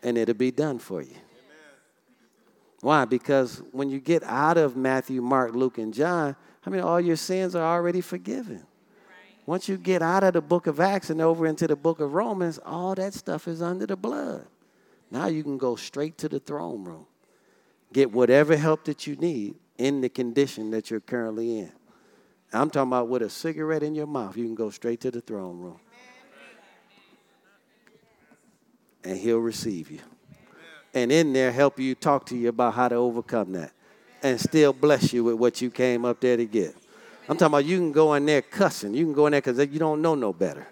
and 0.04 0.18
it'll 0.18 0.36
be 0.36 0.52
done 0.52 0.80
for 0.80 1.02
you. 1.02 1.16
Why? 2.82 3.06
Because 3.06 3.62
when 3.72 3.90
you 3.90 4.02
get 4.02 4.22
out 4.24 4.58
of 4.58 4.76
Matthew, 4.76 5.22
Mark, 5.22 5.56
Luke, 5.56 5.78
and 5.78 5.94
John, 5.94 6.36
I 6.66 6.70
mean, 6.70 6.82
all 6.82 7.00
your 7.00 7.16
sins 7.16 7.56
are 7.56 7.64
already 7.64 8.02
forgiven. 8.02 8.66
Once 9.46 9.70
you 9.70 9.78
get 9.78 10.02
out 10.02 10.26
of 10.26 10.34
the 10.34 10.42
book 10.42 10.68
of 10.68 10.82
Acts 10.82 11.10
and 11.10 11.22
over 11.22 11.48
into 11.48 11.68
the 11.68 11.78
book 11.78 12.02
of 12.02 12.14
Romans, 12.14 12.60
all 12.66 12.96
that 12.96 13.14
stuff 13.14 13.48
is 13.48 13.62
under 13.62 13.86
the 13.86 13.96
blood. 13.96 14.46
Now 15.10 15.28
you 15.28 15.42
can 15.42 15.58
go 15.58 15.78
straight 15.78 16.18
to 16.18 16.28
the 16.28 16.42
throne 16.42 16.84
room, 16.84 17.06
get 17.94 18.12
whatever 18.12 18.58
help 18.58 18.84
that 18.84 19.08
you 19.08 19.16
need 19.16 19.56
in 19.78 20.02
the 20.02 20.10
condition 20.10 20.72
that 20.72 20.92
you're 20.92 21.00
currently 21.00 21.60
in. 21.60 21.72
I'm 22.52 22.70
talking 22.70 22.90
about 22.90 23.08
with 23.08 23.22
a 23.22 23.30
cigarette 23.30 23.84
in 23.84 23.94
your 23.94 24.08
mouth, 24.08 24.36
you 24.36 24.46
can 24.46 24.56
go 24.56 24.70
straight 24.70 25.02
to 25.02 25.12
the 25.12 25.22
throne 25.22 25.60
room. 25.60 25.80
And 29.04 29.18
he'll 29.18 29.40
receive 29.40 29.92
you. 29.92 30.00
And 30.94 31.12
in 31.12 31.34
there, 31.34 31.52
help 31.52 31.80
you 31.80 31.96
talk 31.96 32.26
to 32.28 32.38
you 32.38 32.50
about 32.50 32.74
how 32.74 32.88
to 32.88 32.96
overcome 32.96 33.54
that. 33.54 33.72
And 34.24 34.40
still 34.40 34.74
bless 34.74 35.14
you 35.14 35.24
with 35.24 35.36
what 35.36 35.62
you 35.62 35.70
came 35.70 36.04
up 36.04 36.20
there 36.20 36.36
to 36.36 36.46
get. 36.46 36.76
I'm 37.30 37.38
talking 37.38 37.54
about 37.54 37.66
you 37.66 37.78
can 37.78 37.92
go 37.92 38.16
in 38.16 38.26
there 38.26 38.42
cussing. 38.42 38.94
You 38.94 39.06
can 39.06 39.14
go 39.14 39.28
in 39.28 39.32
there 39.32 39.42
because 39.42 39.60
you 39.60 39.80
don't 39.80 40.02
know 40.02 40.16
no 40.16 40.34
better. 40.34 40.68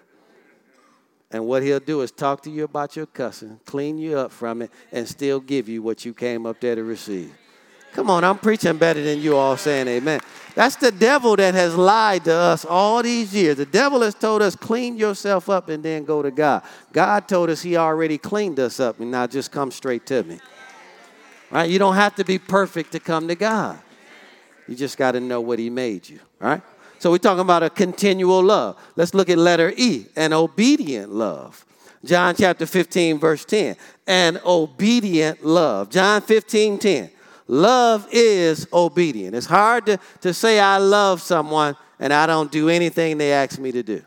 And 1.30 1.46
what 1.46 1.62
he'll 1.62 1.80
do 1.80 2.00
is 2.00 2.10
talk 2.10 2.42
to 2.42 2.50
you 2.50 2.64
about 2.64 2.96
your 2.96 3.06
cussing, 3.06 3.60
clean 3.64 3.98
you 3.98 4.18
up 4.18 4.32
from 4.32 4.62
it, 4.62 4.70
and 4.90 5.06
still 5.06 5.40
give 5.40 5.68
you 5.68 5.82
what 5.82 6.04
you 6.04 6.12
came 6.12 6.46
up 6.46 6.60
there 6.60 6.74
to 6.74 6.82
receive. 6.82 7.32
Come 7.98 8.10
on, 8.10 8.22
I'm 8.22 8.38
preaching 8.38 8.78
better 8.78 9.02
than 9.02 9.20
you 9.20 9.36
all 9.36 9.56
saying 9.56 9.88
amen. 9.88 10.20
That's 10.54 10.76
the 10.76 10.92
devil 10.92 11.34
that 11.34 11.54
has 11.54 11.74
lied 11.74 12.26
to 12.26 12.32
us 12.32 12.64
all 12.64 13.02
these 13.02 13.34
years. 13.34 13.56
The 13.56 13.66
devil 13.66 14.02
has 14.02 14.14
told 14.14 14.40
us, 14.40 14.54
clean 14.54 14.96
yourself 14.96 15.50
up 15.50 15.68
and 15.68 15.82
then 15.82 16.04
go 16.04 16.22
to 16.22 16.30
God. 16.30 16.62
God 16.92 17.26
told 17.26 17.50
us 17.50 17.60
he 17.60 17.76
already 17.76 18.16
cleaned 18.16 18.60
us 18.60 18.78
up 18.78 19.00
and 19.00 19.10
now 19.10 19.26
just 19.26 19.50
come 19.50 19.72
straight 19.72 20.06
to 20.06 20.22
me. 20.22 20.38
Right? 21.50 21.68
You 21.68 21.80
don't 21.80 21.96
have 21.96 22.14
to 22.14 22.24
be 22.24 22.38
perfect 22.38 22.92
to 22.92 23.00
come 23.00 23.26
to 23.26 23.34
God. 23.34 23.80
You 24.68 24.76
just 24.76 24.96
got 24.96 25.12
to 25.12 25.20
know 25.20 25.40
what 25.40 25.58
he 25.58 25.68
made 25.68 26.08
you. 26.08 26.20
Right? 26.38 26.62
So 27.00 27.10
we're 27.10 27.18
talking 27.18 27.40
about 27.40 27.64
a 27.64 27.70
continual 27.70 28.44
love. 28.44 28.80
Let's 28.94 29.12
look 29.12 29.28
at 29.28 29.38
letter 29.38 29.72
E, 29.76 30.06
an 30.14 30.32
obedient 30.32 31.12
love. 31.12 31.66
John 32.04 32.36
chapter 32.36 32.64
15, 32.64 33.18
verse 33.18 33.44
10. 33.44 33.74
An 34.06 34.38
obedient 34.46 35.44
love. 35.44 35.90
John 35.90 36.22
15, 36.22 36.78
10. 36.78 37.10
Love 37.48 38.06
is 38.12 38.68
obedient. 38.72 39.34
It's 39.34 39.46
hard 39.46 39.86
to, 39.86 39.98
to 40.20 40.34
say 40.34 40.60
I 40.60 40.76
love 40.76 41.22
someone 41.22 41.76
and 41.98 42.12
I 42.12 42.26
don't 42.26 42.52
do 42.52 42.68
anything 42.68 43.18
they 43.18 43.32
ask 43.32 43.58
me 43.58 43.72
to 43.72 43.82
do. 43.82 44.02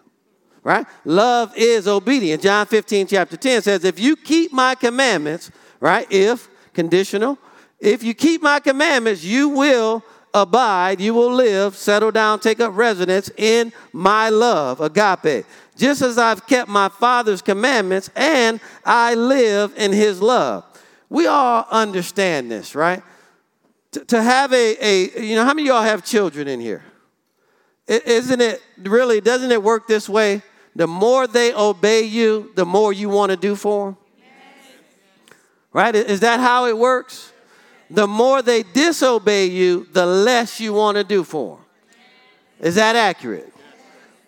Right? 0.63 0.85
Love 1.05 1.51
is 1.55 1.87
obedient. 1.87 2.43
John 2.43 2.67
15, 2.67 3.07
chapter 3.07 3.35
10 3.35 3.63
says, 3.63 3.83
If 3.83 3.99
you 3.99 4.15
keep 4.15 4.53
my 4.53 4.75
commandments, 4.75 5.49
right? 5.79 6.05
If, 6.11 6.47
conditional, 6.73 7.39
if 7.79 8.03
you 8.03 8.13
keep 8.13 8.43
my 8.43 8.59
commandments, 8.59 9.23
you 9.23 9.49
will 9.49 10.03
abide, 10.35 11.01
you 11.01 11.15
will 11.15 11.33
live, 11.33 11.75
settle 11.75 12.11
down, 12.11 12.39
take 12.39 12.59
up 12.59 12.75
residence 12.75 13.31
in 13.37 13.73
my 13.91 14.29
love, 14.29 14.79
agape. 14.79 15.45
Just 15.75 16.03
as 16.03 16.19
I've 16.19 16.45
kept 16.45 16.69
my 16.69 16.89
Father's 16.89 17.41
commandments 17.41 18.11
and 18.15 18.59
I 18.85 19.15
live 19.15 19.73
in 19.77 19.91
his 19.91 20.21
love. 20.21 20.63
We 21.09 21.25
all 21.25 21.65
understand 21.71 22.51
this, 22.51 22.75
right? 22.75 23.01
To, 23.91 24.05
to 24.05 24.21
have 24.21 24.53
a, 24.53 24.77
a, 24.79 25.21
you 25.21 25.35
know, 25.35 25.43
how 25.43 25.53
many 25.53 25.67
y'all 25.67 25.81
have 25.81 26.03
children 26.03 26.47
in 26.47 26.59
here? 26.59 26.83
Isn't 27.87 28.39
it 28.39 28.61
really, 28.77 29.19
doesn't 29.19 29.51
it 29.51 29.61
work 29.61 29.87
this 29.87 30.07
way? 30.07 30.41
The 30.75 30.87
more 30.87 31.27
they 31.27 31.53
obey 31.53 32.03
you, 32.03 32.51
the 32.55 32.65
more 32.65 32.93
you 32.93 33.09
want 33.09 33.31
to 33.31 33.37
do 33.37 33.55
for 33.55 33.87
them. 33.87 33.97
Right? 35.73 35.95
Is 35.95 36.21
that 36.21 36.39
how 36.39 36.65
it 36.65 36.77
works? 36.77 37.33
The 37.89 38.07
more 38.07 38.41
they 38.41 38.63
disobey 38.63 39.47
you, 39.47 39.87
the 39.91 40.05
less 40.05 40.59
you 40.59 40.73
want 40.73 40.95
to 40.97 41.03
do 41.03 41.23
for 41.23 41.57
them. 41.57 41.65
Is 42.61 42.75
that 42.75 42.95
accurate? 42.95 43.51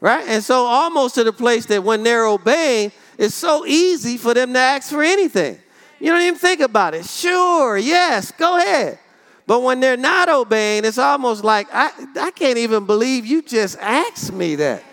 Right? 0.01 0.25
And 0.27 0.43
so, 0.43 0.65
almost 0.65 1.15
to 1.15 1.23
the 1.23 1.31
place 1.31 1.65
that 1.67 1.81
when 1.81 2.03
they're 2.03 2.25
obeying, 2.25 2.91
it's 3.17 3.35
so 3.35 3.65
easy 3.65 4.17
for 4.17 4.33
them 4.33 4.51
to 4.51 4.59
ask 4.59 4.89
for 4.89 5.01
anything. 5.03 5.57
You 5.99 6.11
don't 6.11 6.21
even 6.21 6.37
think 6.37 6.59
about 6.59 6.93
it. 6.93 7.05
Sure, 7.05 7.77
yes, 7.77 8.31
go 8.31 8.57
ahead. 8.57 8.99
But 9.45 9.61
when 9.61 9.79
they're 9.79 9.97
not 9.97 10.29
obeying, 10.29 10.85
it's 10.85 10.97
almost 10.97 11.43
like, 11.43 11.67
I, 11.73 11.91
I 12.15 12.31
can't 12.31 12.57
even 12.57 12.85
believe 12.85 13.25
you 13.25 13.41
just 13.41 13.77
asked 13.79 14.31
me 14.31 14.55
that. 14.55 14.83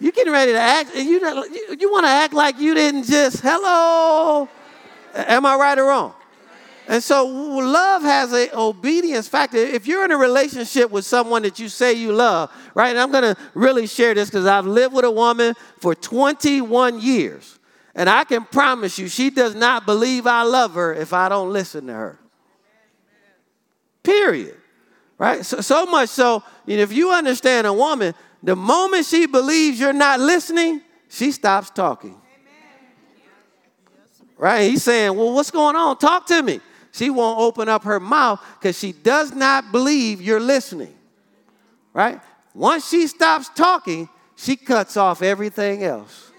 You're 0.00 0.12
getting 0.12 0.32
ready 0.32 0.52
to 0.52 0.58
act, 0.58 0.90
and 0.96 1.08
you, 1.08 1.20
you, 1.20 1.76
you 1.78 1.92
want 1.92 2.04
to 2.04 2.10
act 2.10 2.34
like 2.34 2.58
you 2.58 2.74
didn't 2.74 3.04
just, 3.04 3.40
hello. 3.40 4.48
Am 5.14 5.46
I 5.46 5.54
right 5.54 5.78
or 5.78 5.84
wrong? 5.84 6.14
And 6.88 7.02
so 7.02 7.24
love 7.24 8.02
has 8.02 8.32
an 8.32 8.48
obedience 8.54 9.28
factor. 9.28 9.58
If 9.58 9.86
you're 9.86 10.04
in 10.04 10.10
a 10.10 10.16
relationship 10.16 10.90
with 10.90 11.04
someone 11.04 11.42
that 11.42 11.58
you 11.58 11.68
say 11.68 11.92
you 11.92 12.12
love, 12.12 12.50
right? 12.74 12.88
And 12.88 12.98
I'm 12.98 13.12
going 13.12 13.34
to 13.34 13.40
really 13.54 13.86
share 13.86 14.14
this 14.14 14.28
because 14.28 14.46
I've 14.46 14.66
lived 14.66 14.94
with 14.94 15.04
a 15.04 15.10
woman 15.10 15.54
for 15.78 15.94
21 15.94 17.00
years. 17.00 17.58
And 17.94 18.10
I 18.10 18.24
can 18.24 18.44
promise 18.44 18.98
you, 18.98 19.06
she 19.06 19.30
does 19.30 19.54
not 19.54 19.86
believe 19.86 20.26
I 20.26 20.42
love 20.42 20.74
her 20.74 20.92
if 20.92 21.12
I 21.12 21.28
don't 21.28 21.52
listen 21.52 21.86
to 21.86 21.92
her. 21.92 22.18
Period. 24.02 24.56
Right? 25.18 25.44
So, 25.44 25.60
so 25.60 25.86
much 25.86 26.08
so, 26.08 26.42
you 26.66 26.76
know, 26.76 26.82
if 26.82 26.92
you 26.92 27.12
understand 27.12 27.66
a 27.66 27.72
woman, 27.72 28.14
the 28.42 28.56
moment 28.56 29.06
she 29.06 29.26
believes 29.26 29.78
you're 29.78 29.92
not 29.92 30.18
listening, 30.18 30.82
she 31.08 31.30
stops 31.30 31.70
talking. 31.70 32.20
Right? 34.36 34.70
He's 34.70 34.82
saying, 34.82 35.16
Well, 35.16 35.32
what's 35.32 35.52
going 35.52 35.76
on? 35.76 35.98
Talk 35.98 36.26
to 36.26 36.42
me. 36.42 36.60
She 36.90 37.08
won't 37.10 37.38
open 37.38 37.68
up 37.68 37.84
her 37.84 38.00
mouth 38.00 38.40
because 38.58 38.78
she 38.78 38.92
does 38.92 39.32
not 39.32 39.70
believe 39.70 40.20
you're 40.20 40.40
listening. 40.40 40.94
Right? 41.92 42.20
Once 42.54 42.88
she 42.88 43.06
stops 43.06 43.48
talking, 43.54 44.08
she 44.36 44.56
cuts 44.56 44.96
off 44.96 45.22
everything 45.22 45.84
else. 45.84 46.32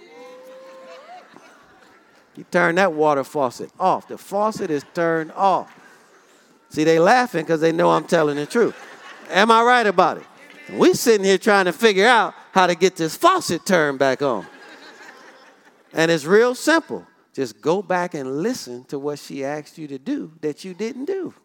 You 2.36 2.44
turn 2.50 2.76
that 2.76 2.94
water 2.94 3.24
faucet 3.24 3.72
off. 3.80 4.08
The 4.08 4.18
faucet 4.18 4.70
is 4.70 4.84
turned 4.94 5.32
off. 5.32 5.74
See, 6.74 6.84
they 6.84 6.98
laughing 6.98 7.44
because 7.44 7.62
they 7.62 7.72
know 7.72 7.92
I'm 7.92 8.06
telling 8.06 8.36
the 8.36 8.48
truth. 8.48 8.76
Am 9.30 9.52
I 9.52 9.62
right 9.62 9.86
about 9.86 10.18
it? 10.18 10.24
We 10.72 10.96
sitting 10.96 11.24
here 11.24 11.38
trying 11.38 11.66
to 11.66 11.72
figure 11.72 12.08
out 12.08 12.34
how 12.52 12.66
to 12.66 12.74
get 12.74 12.96
this 12.96 13.16
faucet 13.16 13.64
turned 13.64 14.00
back 14.00 14.24
on. 14.24 14.48
And 15.94 16.10
it's 16.10 16.26
real 16.26 16.56
simple. 16.56 17.06
Just 17.32 17.62
go 17.62 17.84
back 17.84 18.16
and 18.16 18.42
listen 18.42 18.86
to 18.86 18.98
what 18.98 19.20
she 19.20 19.46
asked 19.46 19.78
you 19.78 19.88
to 19.88 20.00
do 20.00 20.32
that 20.42 20.66
you 20.66 20.74
didn't 20.74 21.06
do. 21.06 21.36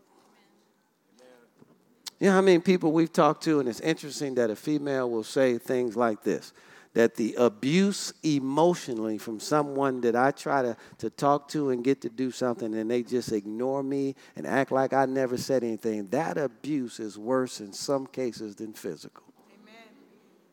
You 2.19 2.29
know 2.29 2.33
how 2.33 2.41
many 2.41 2.59
people 2.61 2.93
we've 2.93 3.13
talked 3.13 3.45
to, 3.45 3.61
and 3.61 3.69
it's 3.69 3.81
interesting 3.81 4.35
that 4.37 4.49
a 4.49 4.57
female 4.57 5.11
will 5.11 5.25
say 5.25 5.59
things 5.59 5.95
like 5.95 6.23
this 6.23 6.55
that 6.99 7.15
the 7.15 7.33
abuse 7.35 8.13
emotionally 8.25 9.19
from 9.19 9.39
someone 9.39 10.01
that 10.01 10.17
I 10.17 10.33
try 10.33 10.63
to, 10.63 10.77
to 10.99 11.09
talk 11.09 11.47
to 11.51 11.71
and 11.71 11.85
get 11.85 12.01
to 12.01 12.09
do 12.09 12.33
something 12.33 12.75
and 12.75 12.91
they 12.91 13.05
just 13.05 13.31
ignore 13.31 13.85
me 13.85 14.17
and 14.35 14.45
act 14.45 14.73
like 14.73 14.93
I 14.93 15.07
never 15.07 15.37
said 15.37 15.63
anything, 15.63 16.09
that 16.09 16.37
abuse 16.37 16.99
is 16.99 17.17
worse 17.17 17.61
in 17.61 17.73
some 17.73 18.09
cases 18.09 18.57
than 18.57 18.73
physical. 18.73 19.23
Amen. 19.63 19.77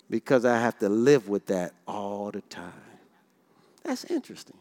Because 0.08 0.46
I 0.46 0.60
have 0.60 0.78
to 0.82 0.88
live 0.88 1.30
with 1.30 1.48
that 1.48 1.74
all 1.88 2.30
the 2.30 2.42
time. 2.42 2.74
That's 3.82 4.06
interesting, 4.06 4.60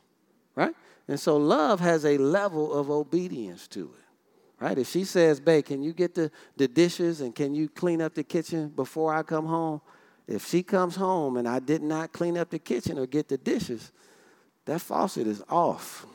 right? 0.54 0.74
And 1.06 1.20
so 1.20 1.36
love 1.36 1.80
has 1.80 2.06
a 2.06 2.16
level 2.16 2.72
of 2.72 2.88
obedience 2.88 3.68
to 3.68 3.92
it, 3.98 4.64
right? 4.64 4.78
If 4.78 4.88
she 4.88 5.04
says, 5.04 5.38
babe, 5.38 5.66
can 5.66 5.82
you 5.82 5.92
get 5.92 6.14
the, 6.14 6.30
the 6.56 6.66
dishes 6.66 7.20
and 7.20 7.34
can 7.34 7.54
you 7.54 7.68
clean 7.68 8.00
up 8.00 8.14
the 8.14 8.24
kitchen 8.24 8.70
before 8.70 9.14
I 9.14 9.22
come 9.22 9.44
home? 9.44 9.82
If 10.26 10.46
she 10.46 10.62
comes 10.62 10.96
home 10.96 11.36
and 11.36 11.46
I 11.46 11.58
did 11.58 11.82
not 11.82 12.12
clean 12.12 12.38
up 12.38 12.50
the 12.50 12.58
kitchen 12.58 12.98
or 12.98 13.06
get 13.06 13.28
the 13.28 13.36
dishes, 13.36 13.92
that 14.64 14.80
faucet 14.80 15.26
is 15.26 15.42
off. 15.50 16.06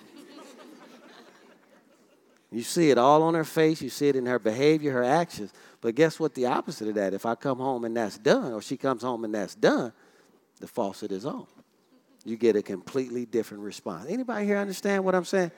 you 2.52 2.64
see 2.64 2.90
it 2.90 2.98
all 2.98 3.22
on 3.24 3.36
her 3.36 3.44
face, 3.44 3.82
you 3.82 3.90
see 3.90 4.08
it 4.08 4.16
in 4.16 4.26
her 4.26 4.40
behavior, 4.40 4.92
her 4.94 5.04
actions. 5.04 5.54
But 5.82 5.96
guess 5.96 6.20
what 6.20 6.34
the 6.34 6.48
opposite 6.48 6.88
of 6.88 6.96
that? 6.96 7.14
If 7.14 7.26
I 7.26 7.36
come 7.36 7.60
home 7.60 7.86
and 7.86 7.96
that's 7.96 8.18
done, 8.18 8.54
or 8.54 8.62
she 8.62 8.78
comes 8.78 9.04
home 9.04 9.24
and 9.24 9.34
that's 9.34 9.56
done, 9.56 9.94
the 10.60 10.68
faucet 10.68 11.12
is 11.12 11.26
on. 11.26 11.48
You 12.26 12.36
get 12.36 12.56
a 12.56 12.62
completely 12.62 13.26
different 13.26 13.64
response. 13.64 14.10
Anybody 14.10 14.46
here 14.46 14.58
understand 14.58 15.06
what 15.06 15.16
I'm 15.16 15.26
saying? 15.26 15.52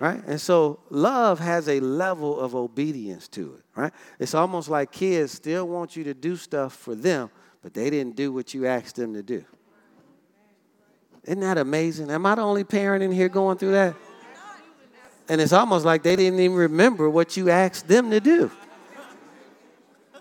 Right? 0.00 0.22
And 0.26 0.40
so 0.40 0.80
love 0.90 1.38
has 1.38 1.68
a 1.68 1.80
level 1.80 2.38
of 2.38 2.54
obedience 2.54 3.28
to 3.28 3.54
it, 3.54 3.64
right? 3.76 3.92
It's 4.18 4.34
almost 4.34 4.68
like 4.68 4.90
kids 4.90 5.32
still 5.32 5.68
want 5.68 5.96
you 5.96 6.04
to 6.04 6.14
do 6.14 6.36
stuff 6.36 6.74
for 6.74 6.94
them, 6.96 7.30
but 7.64 7.72
they 7.72 7.88
didn't 7.88 8.14
do 8.14 8.30
what 8.30 8.52
you 8.52 8.66
asked 8.66 8.96
them 8.96 9.14
to 9.14 9.22
do. 9.22 9.42
Isn't 11.24 11.40
that 11.40 11.56
amazing? 11.56 12.10
Am 12.10 12.26
I 12.26 12.34
the 12.34 12.42
only 12.42 12.62
parent 12.62 13.02
in 13.02 13.10
here 13.10 13.30
going 13.30 13.56
through 13.56 13.72
that? 13.72 13.96
And 15.30 15.40
it's 15.40 15.54
almost 15.54 15.86
like 15.86 16.02
they 16.02 16.14
didn't 16.14 16.38
even 16.40 16.58
remember 16.58 17.08
what 17.08 17.38
you 17.38 17.48
asked 17.48 17.88
them 17.88 18.10
to 18.10 18.20
do. 18.20 18.50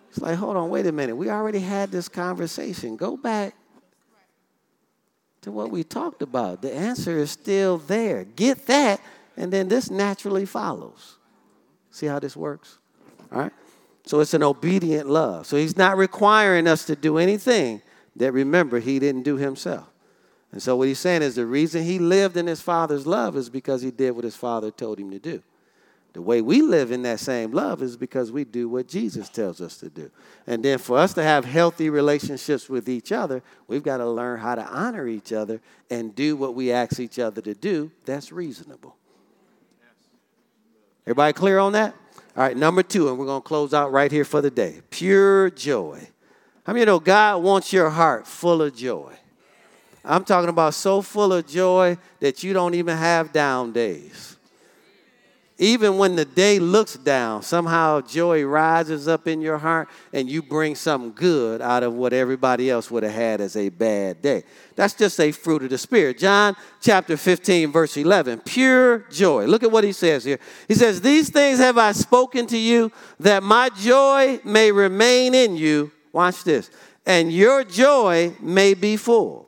It's 0.10 0.22
like, 0.22 0.38
hold 0.38 0.56
on, 0.56 0.70
wait 0.70 0.88
a 0.88 0.94
minute. 0.94 1.18
We 1.18 1.30
already 1.30 1.60
had 1.60 1.92
this 1.92 2.08
conversation. 2.08 2.96
Go 2.96 3.18
back 3.18 3.54
to 5.42 5.52
what 5.52 5.70
we 5.70 5.84
talked 5.84 6.22
about. 6.22 6.62
The 6.62 6.74
answer 6.74 7.18
is 7.18 7.32
still 7.32 7.78
there. 7.78 8.24
Get 8.24 8.68
that, 8.68 9.02
and 9.36 9.52
then 9.52 9.68
this 9.68 9.92
naturally 9.92 10.46
follows. 10.46 11.18
See 11.92 12.06
how 12.06 12.20
this 12.20 12.38
works? 12.38 12.78
All 13.34 13.42
right? 13.42 13.52
So 14.06 14.20
it's 14.20 14.34
an 14.34 14.44
obedient 14.44 15.10
love. 15.10 15.46
So 15.48 15.58
he's 15.58 15.78
not 15.78 15.98
requiring 15.98 16.68
us 16.68 16.86
to 16.86 16.96
do 16.96 17.18
anything 17.18 17.82
that 18.16 18.32
remember 18.32 18.80
he 18.80 19.00
didn't 19.00 19.24
do 19.24 19.38
himself. 19.38 19.88
And 20.52 20.62
so 20.62 20.76
what 20.76 20.88
he's 20.88 21.00
saying 21.00 21.24
is 21.24 21.36
the 21.36 21.46
reason 21.46 21.84
he 21.84 21.98
lived 21.98 22.38
in 22.38 22.46
his 22.46 22.62
father's 22.62 23.08
love 23.08 23.36
is 23.36 23.50
because 23.50 23.82
he 23.82 23.92
did 23.92 24.12
what 24.12 24.24
his 24.24 24.36
father 24.36 24.70
told 24.70 25.00
him 25.00 25.10
to 25.12 25.20
do. 25.20 25.42
The 26.14 26.22
way 26.22 26.42
we 26.42 26.62
live 26.62 26.92
in 26.92 27.02
that 27.04 27.20
same 27.20 27.52
love 27.52 27.82
is 27.82 27.98
because 27.98 28.32
we 28.32 28.44
do 28.44 28.70
what 28.70 28.88
Jesus 28.88 29.30
tells 29.30 29.62
us 29.62 29.78
to 29.78 29.90
do. 29.90 30.12
And 30.46 30.64
then 30.64 30.78
for 30.78 31.00
us 31.00 31.16
to 31.16 31.24
have 31.24 31.44
healthy 31.44 31.90
relationships 31.90 32.70
with 32.70 32.88
each 32.88 33.12
other, 33.12 33.42
we've 33.68 33.82
got 33.82 33.98
to 33.98 34.08
learn 34.08 34.40
how 34.40 34.54
to 34.54 34.64
honor 34.64 35.08
each 35.08 35.34
other 35.34 35.60
and 35.90 36.14
do 36.14 36.36
what 36.36 36.54
we 36.54 36.72
ask 36.72 37.00
each 37.00 37.18
other 37.18 37.42
to 37.42 37.56
do 37.56 37.90
that's 38.06 38.32
reasonable. 38.32 38.96
Everybody 41.06 41.34
clear 41.34 41.58
on 41.58 41.72
that? 41.72 41.96
All 42.36 42.42
right, 42.44 42.58
number 42.58 42.82
two, 42.82 43.10
and 43.10 43.20
we're 43.20 43.28
going 43.28 43.44
to 43.44 43.48
close 43.48 43.76
out 43.76 43.92
right 43.92 44.12
here 44.12 44.26
for 44.26 44.42
the 44.42 44.50
day 44.50 44.82
pure 44.90 45.52
joy. 45.52 46.08
How 46.66 46.74
many 46.74 46.86
know 46.86 47.00
God 47.00 47.44
wants 47.44 47.72
your 47.72 47.92
heart 47.92 48.26
full 48.26 48.62
of 48.62 48.76
joy? 48.76 49.14
I'm 50.04 50.24
talking 50.24 50.50
about 50.50 50.74
so 50.74 51.02
full 51.02 51.32
of 51.32 51.46
joy 51.46 51.98
that 52.20 52.44
you 52.44 52.54
don't 52.54 52.74
even 52.74 52.98
have 52.98 53.32
down 53.32 53.72
days. 53.72 54.38
Even 55.60 56.00
when 56.00 56.16
the 56.16 56.26
day 56.26 56.58
looks 56.58 56.96
down, 56.96 57.44
somehow 57.44 58.02
joy 58.02 58.44
rises 58.44 59.08
up 59.08 59.28
in 59.28 59.40
your 59.40 59.60
heart 59.60 59.88
and 60.12 60.28
you 60.28 60.42
bring 60.42 60.74
something 60.74 61.14
good 61.14 61.62
out 61.62 61.84
of 61.84 61.94
what 61.94 62.12
everybody 62.12 62.72
else 62.72 62.90
would 62.90 63.04
have 63.04 63.14
had 63.14 63.40
as 63.40 63.56
a 63.56 63.70
bad 63.70 64.20
day. 64.22 64.44
That's 64.76 64.96
just 64.96 65.20
a 65.20 65.32
fruit 65.32 65.62
of 65.62 65.70
the 65.70 65.78
Spirit. 65.78 66.18
John 66.18 66.56
chapter 66.82 67.16
15, 67.18 67.72
verse 67.72 67.96
11 67.98 68.40
pure 68.40 69.00
joy. 69.12 69.46
Look 69.46 69.62
at 69.62 69.72
what 69.72 69.84
he 69.84 69.92
says 69.92 70.24
here. 70.24 70.40
He 70.68 70.74
says, 70.74 71.02
These 71.02 71.30
things 71.30 71.60
have 71.60 71.78
I 71.78 71.92
spoken 71.92 72.48
to 72.48 72.58
you 72.58 72.92
that 73.20 73.44
my 73.44 73.70
joy 73.70 74.40
may 74.44 74.72
remain 74.72 75.36
in 75.36 75.56
you. 75.56 75.92
Watch 76.12 76.44
this. 76.44 76.72
And 77.06 77.32
your 77.32 77.64
joy 77.64 78.34
may 78.42 78.74
be 78.74 78.98
full. 78.98 79.48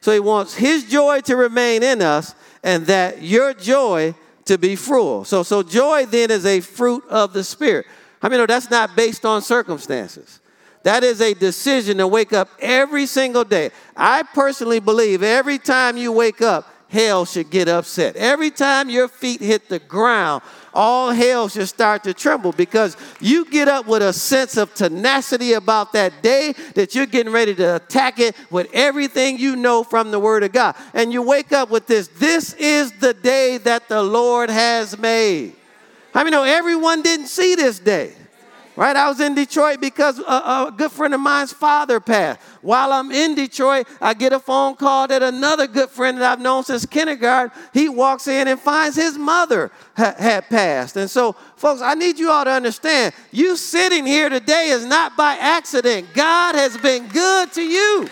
So 0.00 0.12
he 0.12 0.20
wants 0.20 0.54
his 0.54 0.84
joy 0.84 1.20
to 1.22 1.36
remain 1.36 1.82
in 1.82 2.02
us 2.02 2.34
and 2.62 2.86
that 2.86 3.22
your 3.22 3.54
joy 3.54 4.14
to 4.48 4.58
be 4.58 4.76
full. 4.76 5.24
So, 5.24 5.42
so 5.42 5.62
joy 5.62 6.06
then 6.06 6.30
is 6.30 6.44
a 6.44 6.60
fruit 6.60 7.04
of 7.08 7.32
the 7.32 7.44
Spirit. 7.44 7.86
I 8.20 8.28
mean, 8.28 8.38
no, 8.38 8.46
that's 8.46 8.70
not 8.70 8.96
based 8.96 9.24
on 9.24 9.40
circumstances. 9.42 10.40
That 10.82 11.04
is 11.04 11.20
a 11.20 11.34
decision 11.34 11.98
to 11.98 12.06
wake 12.06 12.32
up 12.32 12.48
every 12.60 13.06
single 13.06 13.44
day. 13.44 13.70
I 13.96 14.22
personally 14.34 14.80
believe 14.80 15.22
every 15.22 15.58
time 15.58 15.96
you 15.96 16.12
wake 16.12 16.42
up, 16.42 16.72
hell 16.88 17.24
should 17.24 17.50
get 17.50 17.68
upset. 17.68 18.16
Every 18.16 18.50
time 18.50 18.88
your 18.88 19.08
feet 19.08 19.40
hit 19.40 19.68
the 19.68 19.78
ground, 19.78 20.42
all 20.74 21.10
hell 21.10 21.48
should 21.48 21.68
start 21.68 22.04
to 22.04 22.14
tremble 22.14 22.52
because 22.52 22.96
you 23.20 23.44
get 23.50 23.68
up 23.68 23.86
with 23.86 24.02
a 24.02 24.12
sense 24.12 24.56
of 24.56 24.74
tenacity 24.74 25.54
about 25.54 25.92
that 25.92 26.22
day 26.22 26.54
that 26.74 26.94
you're 26.94 27.06
getting 27.06 27.32
ready 27.32 27.54
to 27.54 27.76
attack 27.76 28.18
it 28.18 28.36
with 28.50 28.68
everything 28.72 29.38
you 29.38 29.56
know 29.56 29.82
from 29.82 30.10
the 30.10 30.20
Word 30.20 30.42
of 30.42 30.52
God. 30.52 30.76
And 30.94 31.12
you 31.12 31.22
wake 31.22 31.52
up 31.52 31.70
with 31.70 31.86
this 31.86 32.08
this 32.08 32.54
is 32.54 32.92
the 32.92 33.14
day 33.14 33.58
that 33.58 33.88
the 33.88 34.02
Lord 34.02 34.50
has 34.50 34.98
made. 34.98 35.54
I 36.14 36.24
mean, 36.24 36.32
no, 36.32 36.44
everyone 36.44 37.02
didn't 37.02 37.28
see 37.28 37.54
this 37.54 37.78
day. 37.78 38.14
Right? 38.78 38.94
I 38.94 39.08
was 39.08 39.18
in 39.18 39.34
Detroit 39.34 39.80
because 39.80 40.20
a, 40.20 40.22
a, 40.22 40.74
good 40.76 40.92
friend 40.92 41.12
of 41.12 41.18
mine's 41.18 41.52
father 41.52 41.98
passed. 41.98 42.38
While 42.62 42.92
I'm 42.92 43.10
in 43.10 43.34
Detroit, 43.34 43.88
I 44.00 44.14
get 44.14 44.32
a 44.32 44.38
phone 44.38 44.76
call 44.76 45.08
that 45.08 45.20
another 45.20 45.66
good 45.66 45.90
friend 45.90 46.16
that 46.18 46.30
I've 46.30 46.40
known 46.40 46.62
since 46.62 46.86
kindergarten, 46.86 47.50
he 47.74 47.88
walks 47.88 48.28
in 48.28 48.46
and 48.46 48.60
finds 48.60 48.94
his 48.94 49.18
mother 49.18 49.72
ha- 49.96 50.14
had 50.16 50.48
passed. 50.48 50.96
And 50.96 51.10
so, 51.10 51.32
folks, 51.56 51.82
I 51.82 51.94
need 51.94 52.20
you 52.20 52.30
all 52.30 52.44
to 52.44 52.52
understand 52.52 53.14
you 53.32 53.56
sitting 53.56 54.06
here 54.06 54.28
today 54.28 54.68
is 54.68 54.86
not 54.86 55.16
by 55.16 55.32
accident. 55.40 56.14
God 56.14 56.54
has 56.54 56.76
been 56.76 57.08
good 57.08 57.52
to 57.54 57.62
you. 57.62 58.06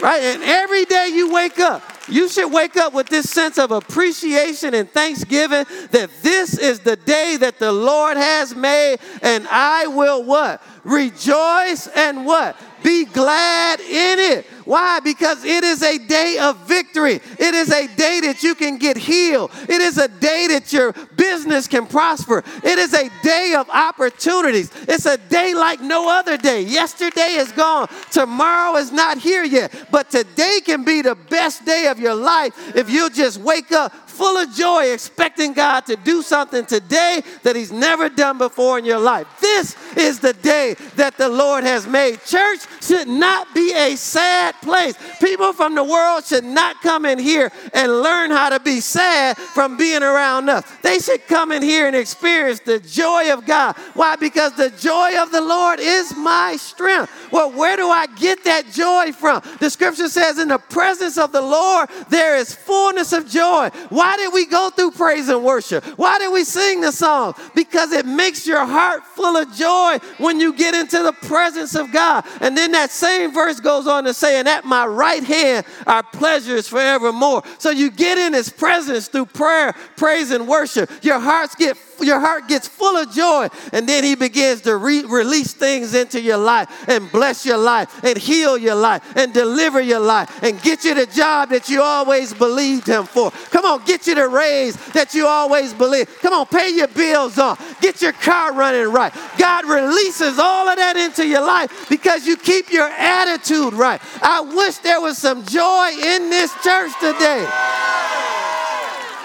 Right? 0.00 0.22
And 0.24 0.42
every 0.42 0.86
day 0.86 1.10
you 1.14 1.32
wake 1.32 1.60
up, 1.60 1.84
you 2.08 2.28
should 2.28 2.52
wake 2.52 2.76
up 2.76 2.92
with 2.92 3.08
this 3.08 3.30
sense 3.30 3.58
of 3.58 3.70
appreciation 3.70 4.74
and 4.74 4.90
thanksgiving 4.90 5.64
that 5.90 6.10
this 6.22 6.58
is 6.58 6.80
the 6.80 6.96
day 6.96 7.36
that 7.38 7.58
the 7.58 7.72
Lord 7.72 8.16
has 8.16 8.54
made, 8.54 8.98
and 9.22 9.46
I 9.50 9.86
will 9.86 10.22
what? 10.22 10.62
Rejoice 10.84 11.88
and 11.88 12.24
what? 12.24 12.56
Be 12.82 13.04
glad 13.04 13.80
in 13.80 14.18
it. 14.18 14.46
Why? 14.64 15.00
Because 15.00 15.44
it 15.44 15.62
is 15.62 15.82
a 15.82 15.96
day 15.98 16.38
of 16.40 16.56
victory. 16.66 17.20
It 17.38 17.54
is 17.54 17.70
a 17.70 17.86
day 17.86 18.20
that 18.24 18.42
you 18.42 18.54
can 18.54 18.78
get 18.78 18.96
healed. 18.96 19.52
It 19.68 19.80
is 19.80 19.96
a 19.96 20.08
day 20.08 20.48
that 20.48 20.72
your 20.72 20.92
business 21.16 21.68
can 21.68 21.86
prosper. 21.86 22.42
It 22.64 22.78
is 22.78 22.92
a 22.92 23.08
day 23.22 23.54
of 23.56 23.70
opportunities. 23.70 24.70
It's 24.88 25.06
a 25.06 25.16
day 25.16 25.54
like 25.54 25.80
no 25.80 26.10
other 26.10 26.36
day. 26.36 26.62
Yesterday 26.62 27.34
is 27.34 27.52
gone. 27.52 27.88
Tomorrow 28.10 28.76
is 28.76 28.90
not 28.90 29.18
here 29.18 29.44
yet. 29.44 29.72
But 29.90 30.10
today 30.10 30.60
can 30.64 30.84
be 30.84 31.00
the 31.02 31.14
best 31.14 31.64
day 31.64 31.86
of 31.86 32.00
your 32.00 32.14
life 32.14 32.76
if 32.76 32.90
you 32.90 33.08
just 33.10 33.38
wake 33.38 33.70
up 33.72 34.05
full 34.16 34.36
of 34.38 34.52
joy, 34.54 34.92
expecting 34.92 35.52
God 35.52 35.86
to 35.86 35.96
do 35.96 36.22
something 36.22 36.64
today 36.64 37.22
that 37.42 37.54
He's 37.54 37.72
never 37.72 38.08
done 38.08 38.38
before 38.38 38.78
in 38.78 38.84
your 38.84 38.98
life. 38.98 39.26
This 39.40 39.76
is 39.96 40.18
the 40.18 40.32
day 40.32 40.74
that 40.96 41.16
the 41.18 41.28
Lord 41.28 41.64
has 41.64 41.86
made. 41.86 42.24
Church 42.24 42.60
should 42.80 43.08
not 43.08 43.54
be 43.54 43.72
a 43.74 43.96
sad 43.96 44.54
place. 44.62 44.94
People 45.20 45.52
from 45.52 45.74
the 45.74 45.84
world 45.84 46.24
should 46.24 46.44
not 46.44 46.80
come 46.82 47.04
in 47.04 47.18
here 47.18 47.52
and 47.74 48.02
learn 48.02 48.30
how 48.30 48.48
to 48.48 48.60
be 48.60 48.80
sad 48.80 49.36
from 49.36 49.76
being 49.76 50.02
around 50.02 50.48
us. 50.48 50.64
They 50.82 50.98
should 50.98 51.26
come 51.26 51.52
in 51.52 51.62
here 51.62 51.86
and 51.86 51.96
experience 51.96 52.60
the 52.60 52.80
joy 52.80 53.32
of 53.32 53.46
God. 53.46 53.76
Why? 53.94 54.16
Because 54.16 54.54
the 54.56 54.70
joy 54.70 55.20
of 55.20 55.30
the 55.30 55.40
Lord 55.40 55.78
is 55.80 56.16
my 56.16 56.56
strength. 56.56 57.12
Well, 57.30 57.50
where 57.52 57.76
do 57.76 57.88
I 57.88 58.06
get 58.06 58.44
that 58.44 58.70
joy 58.72 59.12
from? 59.12 59.42
The 59.60 59.68
scripture 59.70 60.08
says, 60.08 60.38
In 60.38 60.48
the 60.48 60.58
presence 60.58 61.18
of 61.18 61.32
the 61.32 61.42
Lord, 61.42 61.88
there 62.08 62.36
is 62.36 62.54
fullness 62.54 63.12
of 63.12 63.28
joy. 63.28 63.70
Why? 63.90 64.05
Why 64.06 64.16
did 64.18 64.32
we 64.32 64.46
go 64.46 64.70
through 64.70 64.92
praise 64.92 65.28
and 65.28 65.42
worship? 65.42 65.84
Why 65.98 66.20
did 66.20 66.32
we 66.32 66.44
sing 66.44 66.80
the 66.80 66.92
song? 66.92 67.34
Because 67.56 67.90
it 67.90 68.06
makes 68.06 68.46
your 68.46 68.64
heart 68.64 69.02
full 69.04 69.36
of 69.36 69.52
joy 69.52 69.98
when 70.18 70.38
you 70.38 70.52
get 70.52 70.76
into 70.76 71.02
the 71.02 71.12
presence 71.12 71.74
of 71.74 71.92
God. 71.92 72.24
And 72.40 72.56
then 72.56 72.70
that 72.70 72.92
same 72.92 73.34
verse 73.34 73.58
goes 73.58 73.88
on 73.88 74.04
to 74.04 74.14
say, 74.14 74.38
And 74.38 74.46
at 74.46 74.64
my 74.64 74.86
right 74.86 75.24
hand 75.24 75.66
are 75.88 76.04
pleasures 76.04 76.68
forevermore. 76.68 77.42
So 77.58 77.70
you 77.70 77.90
get 77.90 78.16
in 78.16 78.32
his 78.32 78.48
presence 78.48 79.08
through 79.08 79.26
prayer, 79.26 79.74
praise, 79.96 80.30
and 80.30 80.46
worship. 80.46 80.88
Your 81.02 81.18
hearts 81.18 81.56
get 81.56 81.76
your 82.00 82.20
heart 82.20 82.48
gets 82.48 82.68
full 82.68 82.96
of 82.96 83.12
joy, 83.12 83.48
and 83.72 83.88
then 83.88 84.04
He 84.04 84.14
begins 84.14 84.62
to 84.62 84.76
re- 84.76 85.04
release 85.04 85.52
things 85.52 85.94
into 85.94 86.20
your 86.20 86.36
life 86.36 86.88
and 86.88 87.10
bless 87.10 87.44
your 87.44 87.58
life 87.58 88.04
and 88.04 88.16
heal 88.18 88.56
your 88.56 88.74
life 88.74 89.02
and 89.16 89.32
deliver 89.32 89.80
your 89.80 90.00
life 90.00 90.42
and 90.42 90.60
get 90.62 90.84
you 90.84 90.94
the 90.94 91.06
job 91.06 91.50
that 91.50 91.68
you 91.68 91.82
always 91.82 92.32
believed 92.34 92.86
Him 92.86 93.04
for. 93.04 93.30
Come 93.50 93.64
on, 93.64 93.84
get 93.84 94.06
you 94.06 94.14
the 94.14 94.28
raise 94.28 94.76
that 94.92 95.14
you 95.14 95.26
always 95.26 95.72
believed. 95.74 96.10
Come 96.20 96.32
on, 96.32 96.46
pay 96.46 96.70
your 96.70 96.88
bills 96.88 97.38
off, 97.38 97.80
get 97.80 98.02
your 98.02 98.12
car 98.12 98.52
running 98.52 98.92
right. 98.92 99.12
God 99.38 99.64
releases 99.66 100.38
all 100.38 100.68
of 100.68 100.76
that 100.76 100.96
into 100.96 101.26
your 101.26 101.44
life 101.44 101.88
because 101.88 102.26
you 102.26 102.36
keep 102.36 102.72
your 102.72 102.88
attitude 102.88 103.72
right. 103.72 104.00
I 104.22 104.40
wish 104.40 104.78
there 104.78 105.00
was 105.00 105.18
some 105.18 105.44
joy 105.44 105.90
in 105.90 106.30
this 106.30 106.52
church 106.62 106.92
today. 107.00 107.46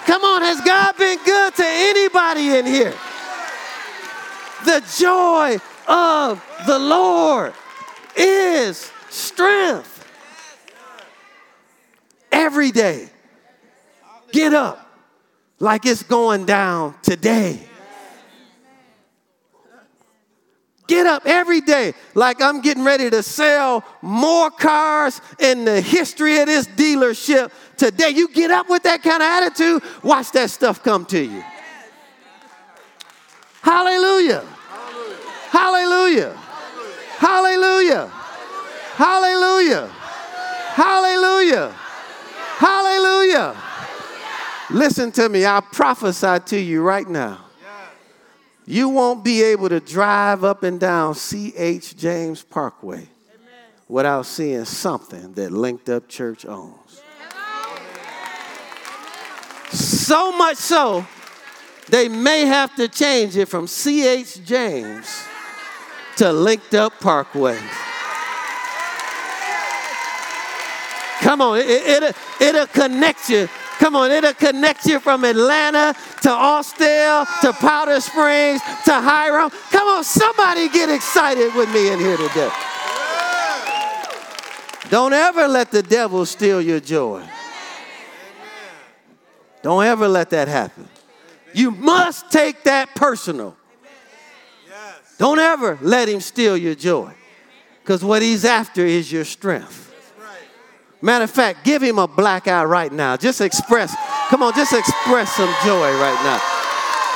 Come 0.05 0.23
on, 0.23 0.41
has 0.41 0.61
God 0.61 0.97
been 0.97 1.19
good 1.23 1.55
to 1.55 1.63
anybody 1.65 2.55
in 2.55 2.65
here? 2.65 2.93
The 4.65 4.83
joy 4.97 5.57
of 5.87 6.43
the 6.65 6.79
Lord 6.79 7.53
is 8.15 8.91
strength. 9.09 9.97
Every 12.31 12.71
day, 12.71 13.09
get 14.31 14.53
up 14.53 14.87
like 15.59 15.85
it's 15.85 16.03
going 16.03 16.45
down 16.45 16.95
today. 17.03 17.59
Get 20.87 21.07
up 21.07 21.25
every 21.25 21.61
day 21.61 21.93
like 22.15 22.41
I'm 22.41 22.59
getting 22.59 22.83
ready 22.83 23.09
to 23.09 23.23
sell 23.23 23.85
more 24.01 24.51
cars 24.51 25.21
in 25.39 25.63
the 25.63 25.79
history 25.79 26.39
of 26.39 26.47
this 26.47 26.67
dealership 26.67 27.51
today. 27.81 28.09
You 28.09 28.27
get 28.27 28.51
up 28.51 28.69
with 28.69 28.83
that 28.83 29.01
kind 29.01 29.23
of 29.23 29.27
attitude, 29.27 29.81
watch 30.03 30.31
that 30.33 30.51
stuff 30.51 30.83
come 30.83 31.03
to 31.05 31.19
you. 31.19 31.43
Hallelujah. 33.63 34.45
Hallelujah. 35.49 36.35
Hallelujah. 37.17 38.07
Hallelujah. 38.93 39.87
Hallelujah. 40.73 41.75
Hallelujah. 42.57 43.55
Listen 44.69 45.11
to 45.13 45.27
me. 45.27 45.45
I 45.45 45.59
prophesy 45.71 46.39
to 46.45 46.59
you 46.59 46.83
right 46.83 47.09
now. 47.09 47.45
You 48.67 48.89
won't 48.89 49.23
be 49.23 49.41
able 49.41 49.69
to 49.69 49.79
drive 49.79 50.43
up 50.43 50.61
and 50.61 50.79
down 50.79 51.15
C.H. 51.15 51.97
James 51.97 52.43
Parkway 52.43 53.07
without 53.87 54.27
seeing 54.27 54.65
something 54.65 55.33
that 55.33 55.51
Linked 55.51 55.89
Up 55.89 56.07
Church 56.07 56.45
owns. 56.45 56.80
So 60.01 60.31
much 60.31 60.57
so, 60.57 61.05
they 61.87 62.09
may 62.09 62.47
have 62.47 62.75
to 62.77 62.87
change 62.87 63.37
it 63.37 63.47
from 63.47 63.67
C.H. 63.67 64.43
James 64.43 65.27
to 66.17 66.33
Linked 66.33 66.73
Up 66.73 66.99
Parkway. 66.99 67.59
Come 71.21 71.41
on, 71.41 71.59
it, 71.59 71.67
it, 71.67 72.15
it'll 72.41 72.65
connect 72.65 73.29
you. 73.29 73.47
Come 73.77 73.95
on, 73.95 74.09
it'll 74.09 74.33
connect 74.33 74.87
you 74.87 74.99
from 74.99 75.23
Atlanta 75.23 75.95
to 76.23 76.31
Austell 76.31 77.27
to 77.43 77.53
Powder 77.53 78.01
Springs 78.01 78.59
to 78.85 78.93
Hiram. 78.93 79.51
Come 79.69 79.87
on, 79.87 80.03
somebody 80.03 80.67
get 80.69 80.89
excited 80.89 81.53
with 81.53 81.71
me 81.71 81.91
in 81.91 81.99
here 81.99 82.17
today. 82.17 82.51
Don't 84.89 85.13
ever 85.13 85.47
let 85.47 85.69
the 85.69 85.83
devil 85.83 86.25
steal 86.25 86.59
your 86.59 86.79
joy. 86.79 87.23
Don't 89.61 89.83
ever 89.83 90.07
let 90.07 90.31
that 90.31 90.47
happen. 90.47 90.87
You 91.53 91.71
must 91.71 92.31
take 92.31 92.63
that 92.63 92.95
personal. 92.95 93.55
Don't 95.17 95.39
ever 95.39 95.77
let 95.81 96.09
him 96.09 96.19
steal 96.19 96.57
your 96.57 96.73
joy. 96.75 97.13
Because 97.83 98.03
what 98.03 98.21
he's 98.21 98.45
after 98.45 98.85
is 98.85 99.11
your 99.11 99.25
strength. 99.25 99.93
Matter 101.01 101.23
of 101.23 101.31
fact, 101.31 101.63
give 101.63 101.81
him 101.81 101.97
a 101.97 102.07
black 102.07 102.47
eye 102.47 102.63
right 102.63 102.91
now. 102.91 103.17
Just 103.17 103.41
express, 103.41 103.95
come 104.29 104.43
on, 104.43 104.53
just 104.53 104.73
express 104.73 105.31
some 105.33 105.53
joy 105.65 105.91
right 105.99 106.21
now. 106.23 106.39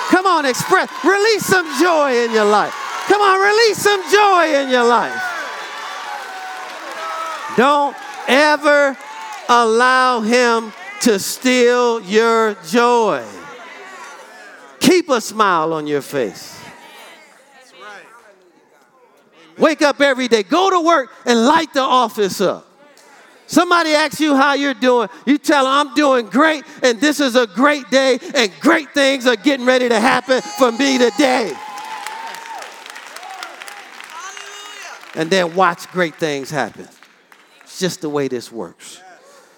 Come 0.09 0.25
on, 0.25 0.45
express, 0.45 0.89
release 1.03 1.45
some 1.45 1.65
joy 1.79 2.25
in 2.25 2.31
your 2.31 2.45
life. 2.45 2.73
Come 3.07 3.21
on, 3.21 3.39
release 3.39 3.77
some 3.77 4.01
joy 4.11 4.61
in 4.61 4.69
your 4.69 4.85
life. 4.85 5.21
Don't 7.57 7.95
ever 8.27 8.97
allow 9.47 10.21
him 10.21 10.73
to 11.01 11.19
steal 11.19 12.01
your 12.01 12.55
joy. 12.67 13.23
Keep 14.79 15.09
a 15.09 15.21
smile 15.21 15.73
on 15.73 15.87
your 15.87 16.01
face. 16.01 16.59
Wake 19.57 19.81
up 19.81 20.01
every 20.01 20.27
day, 20.27 20.43
go 20.43 20.69
to 20.69 20.81
work, 20.81 21.11
and 21.25 21.45
light 21.45 21.73
the 21.73 21.81
office 21.81 22.41
up. 22.41 22.67
Somebody 23.47 23.91
asks 23.91 24.19
you 24.19 24.35
how 24.35 24.53
you're 24.53 24.73
doing, 24.73 25.07
you 25.25 25.37
tell 25.37 25.65
them, 25.65 25.87
I'm 25.87 25.93
doing 25.93 26.25
great, 26.25 26.63
and 26.81 26.99
this 26.99 27.19
is 27.19 27.35
a 27.35 27.45
great 27.45 27.89
day, 27.91 28.19
and 28.33 28.51
great 28.59 28.89
things 28.93 29.27
are 29.27 29.35
getting 29.35 29.65
ready 29.65 29.87
to 29.87 29.99
happen 29.99 30.41
for 30.57 30.71
me 30.71 30.97
today. 30.97 31.53
And 35.13 35.29
then 35.29 35.55
watch 35.55 35.89
great 35.91 36.15
things 36.15 36.49
happen. 36.49 36.87
It's 37.61 37.79
just 37.79 38.01
the 38.01 38.09
way 38.09 38.27
this 38.27 38.51
works. 38.51 38.99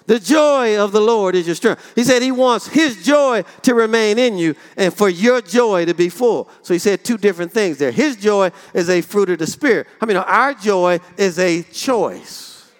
The 0.08 0.20
joy 0.22 0.80
of 0.80 0.93
the 0.93 1.01
Lord 1.01 1.36
is 1.36 1.45
your 1.45 1.55
strength. 1.55 1.91
He 1.93 2.05
said 2.05 2.22
he 2.22 2.32
wants 2.32 2.66
his 2.66 3.03
joy 3.03 3.43
to 3.64 3.76
remain 3.76 4.18
in 4.18 4.38
you 4.38 4.55
and 4.78 4.93
for 4.93 5.10
your 5.10 5.41
joy 5.41 5.84
to 5.84 5.93
be 5.93 6.08
full. 6.08 6.49
So 6.62 6.74
he 6.74 6.80
said 6.80 7.03
two 7.03 7.18
different 7.18 7.51
things 7.51 7.78
there. 7.78 7.91
His 7.91 8.16
joy 8.16 8.51
is 8.74 8.89
a 8.89 9.01
fruit 9.01 9.30
of 9.30 9.39
the 9.39 9.47
Spirit. 9.47 9.86
I 9.99 10.05
mean, 10.05 10.16
our 10.16 10.53
joy 10.53 11.01
is 11.18 11.38
a 11.38 11.62
choice. 11.62 12.72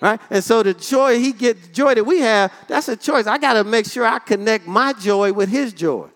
Right? 0.00 0.20
And 0.30 0.42
so 0.42 0.62
the 0.62 0.74
joy 0.74 1.18
he 1.18 1.32
gets, 1.32 1.68
joy 1.68 1.94
that 1.94 2.04
we 2.04 2.20
have, 2.20 2.52
that's 2.68 2.88
a 2.88 2.96
choice. 2.96 3.26
I 3.26 3.38
got 3.38 3.54
to 3.54 3.64
make 3.64 3.86
sure 3.86 4.04
I 4.04 4.20
connect 4.20 4.66
my 4.66 4.92
joy 4.92 5.32
with 5.32 5.48
his 5.48 5.72
joy. 5.72 6.08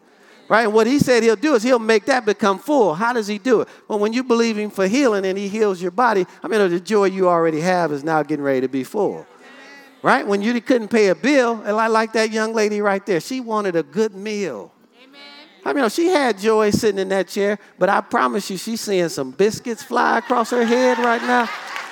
Right? 0.49 0.63
And 0.63 0.73
what 0.73 0.87
he 0.87 1.01
said 1.01 1.25
he'll 1.25 1.35
do 1.35 1.57
is 1.57 1.65
he'll 1.65 1.81
make 1.81 2.05
that 2.05 2.25
become 2.25 2.61
full. 2.61 2.95
How 2.95 3.13
does 3.13 3.27
he 3.27 3.39
do 3.39 3.63
it? 3.63 3.69
Well, 3.89 3.99
when 3.99 4.13
you 4.13 4.23
believe 4.23 4.57
him 4.57 4.71
for 4.71 4.87
healing 4.87 5.27
and 5.27 5.37
he 5.37 5.49
heals 5.49 5.83
your 5.83 5.91
body, 5.91 6.27
I 6.45 6.47
mean, 6.47 6.71
the 6.71 6.79
joy 6.79 7.07
you 7.07 7.29
already 7.29 7.61
have 7.61 7.91
is 7.91 8.05
now 8.05 8.23
getting 8.23 8.45
ready 8.45 8.61
to 8.61 8.69
be 8.69 8.85
full. 8.85 9.27
Right? 10.07 10.25
When 10.25 10.41
you 10.41 10.61
couldn't 10.61 10.87
pay 10.87 11.09
a 11.09 11.17
bill, 11.17 11.63
and 11.63 11.77
I 11.81 11.89
like 11.89 12.13
that 12.13 12.31
young 12.31 12.55
lady 12.55 12.81
right 12.81 13.05
there, 13.05 13.19
she 13.19 13.41
wanted 13.41 13.75
a 13.75 13.83
good 13.83 14.15
meal. 14.15 14.71
Amen. 15.03 15.21
I 15.65 15.73
mean, 15.73 15.89
she 15.91 16.07
had 16.07 16.39
joy 16.39 16.71
sitting 16.71 17.01
in 17.01 17.09
that 17.09 17.27
chair, 17.27 17.59
but 17.77 17.89
I 17.89 18.03
promise 18.03 18.49
you, 18.49 18.57
she's 18.57 18.81
seeing 18.81 19.09
some 19.09 19.33
biscuits 19.33 19.83
fly 19.83 20.19
across 20.19 20.51
her 20.51 20.65
head 20.65 20.99
right 21.01 21.21
now 21.23 21.49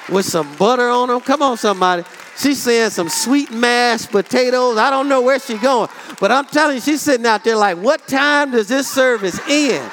with 0.08 0.26
some 0.26 0.54
butter 0.54 0.88
on 0.88 1.08
them. 1.08 1.22
Come 1.22 1.42
on, 1.42 1.56
somebody. 1.56 2.04
She's 2.38 2.62
seeing 2.62 2.90
some 2.90 3.08
sweet 3.08 3.50
mashed 3.50 4.12
potatoes. 4.12 4.76
I 4.76 4.90
don't 4.90 5.08
know 5.08 5.20
where 5.20 5.40
she's 5.40 5.60
going, 5.60 5.88
but 6.20 6.30
I'm 6.30 6.44
telling 6.44 6.76
you, 6.76 6.82
she's 6.82 7.02
sitting 7.02 7.26
out 7.26 7.42
there 7.42 7.56
like, 7.56 7.78
what 7.78 8.06
time 8.06 8.52
does 8.52 8.68
this 8.68 8.88
service 8.88 9.40
end? 9.48 9.90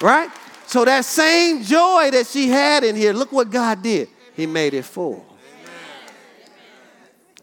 Right? 0.00 0.30
So 0.68 0.84
that 0.84 1.04
same 1.06 1.64
joy 1.64 2.12
that 2.12 2.28
she 2.28 2.50
had 2.50 2.84
in 2.84 2.94
here, 2.94 3.12
look 3.12 3.32
what 3.32 3.50
God 3.50 3.82
did. 3.82 4.08
He 4.36 4.46
made 4.46 4.74
it 4.74 4.84
full. 4.84 5.26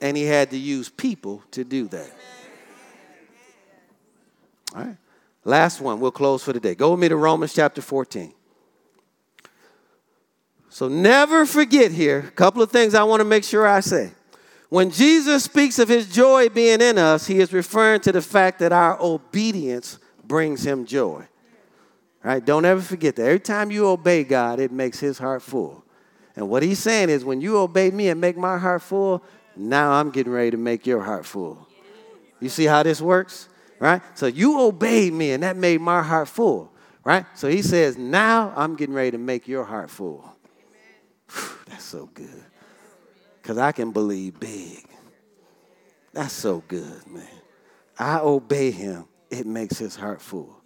And 0.01 0.15
he 0.15 0.23
had 0.23 0.49
to 0.51 0.57
use 0.57 0.89
people 0.89 1.43
to 1.51 1.63
do 1.63 1.87
that. 1.89 2.11
All 4.75 4.83
right. 4.83 4.97
Last 5.43 5.81
one, 5.81 5.99
we'll 5.99 6.11
close 6.11 6.43
for 6.43 6.53
today. 6.53 6.75
Go 6.75 6.91
with 6.91 6.99
me 6.99 7.09
to 7.09 7.15
Romans 7.15 7.53
chapter 7.53 7.81
14. 7.81 8.33
So 10.69 10.87
never 10.87 11.45
forget 11.45 11.91
here, 11.91 12.19
a 12.19 12.31
couple 12.31 12.61
of 12.61 12.71
things 12.71 12.93
I 12.93 13.03
want 13.03 13.21
to 13.21 13.25
make 13.25 13.43
sure 13.43 13.67
I 13.67 13.79
say. 13.79 14.11
When 14.69 14.91
Jesus 14.91 15.43
speaks 15.43 15.79
of 15.79 15.89
his 15.89 16.07
joy 16.07 16.49
being 16.49 16.79
in 16.79 16.99
us, 16.99 17.25
he 17.25 17.39
is 17.39 17.51
referring 17.51 18.01
to 18.01 18.11
the 18.11 18.21
fact 18.21 18.59
that 18.59 18.71
our 18.71 19.01
obedience 19.01 19.97
brings 20.23 20.65
him 20.65 20.85
joy. 20.85 21.25
Right? 22.23 22.45
Don't 22.45 22.65
ever 22.65 22.81
forget 22.81 23.15
that. 23.15 23.23
Every 23.23 23.39
time 23.39 23.71
you 23.71 23.87
obey 23.87 24.23
God, 24.23 24.59
it 24.59 24.71
makes 24.71 24.99
his 24.99 25.17
heart 25.17 25.41
full. 25.41 25.83
And 26.35 26.49
what 26.49 26.61
he's 26.61 26.79
saying 26.79 27.09
is 27.09 27.25
when 27.25 27.41
you 27.41 27.57
obey 27.57 27.89
me 27.89 28.09
and 28.09 28.21
make 28.21 28.37
my 28.37 28.57
heart 28.57 28.83
full, 28.83 29.23
now 29.59 29.91
I'm 29.91 30.11
getting 30.11 30.31
ready 30.31 30.51
to 30.51 30.57
make 30.57 30.87
your 30.87 31.01
heart 31.01 31.25
full. 31.25 31.67
You 32.39 32.49
see 32.49 32.65
how 32.65 32.83
this 32.83 33.01
works? 33.01 33.49
Right? 33.79 34.01
So 34.15 34.27
you 34.27 34.59
obeyed 34.61 35.13
me 35.13 35.31
and 35.31 35.43
that 35.43 35.57
made 35.57 35.81
my 35.81 36.01
heart 36.01 36.27
full. 36.27 36.71
Right? 37.03 37.25
So 37.35 37.49
he 37.49 37.61
says, 37.61 37.97
now 37.97 38.53
I'm 38.55 38.75
getting 38.75 38.95
ready 38.95 39.11
to 39.11 39.17
make 39.17 39.47
your 39.47 39.63
heart 39.63 39.89
full. 39.89 40.35
That's 41.67 41.83
so 41.83 42.09
good. 42.13 42.43
Because 43.41 43.57
I 43.57 43.71
can 43.71 43.91
believe 43.91 44.39
big. 44.39 44.85
That's 46.13 46.33
so 46.33 46.63
good, 46.67 47.07
man. 47.07 47.27
I 47.97 48.19
obey 48.19 48.71
him, 48.71 49.05
it 49.29 49.45
makes 49.45 49.77
his 49.77 49.95
heart 49.95 50.21
full. 50.21 50.59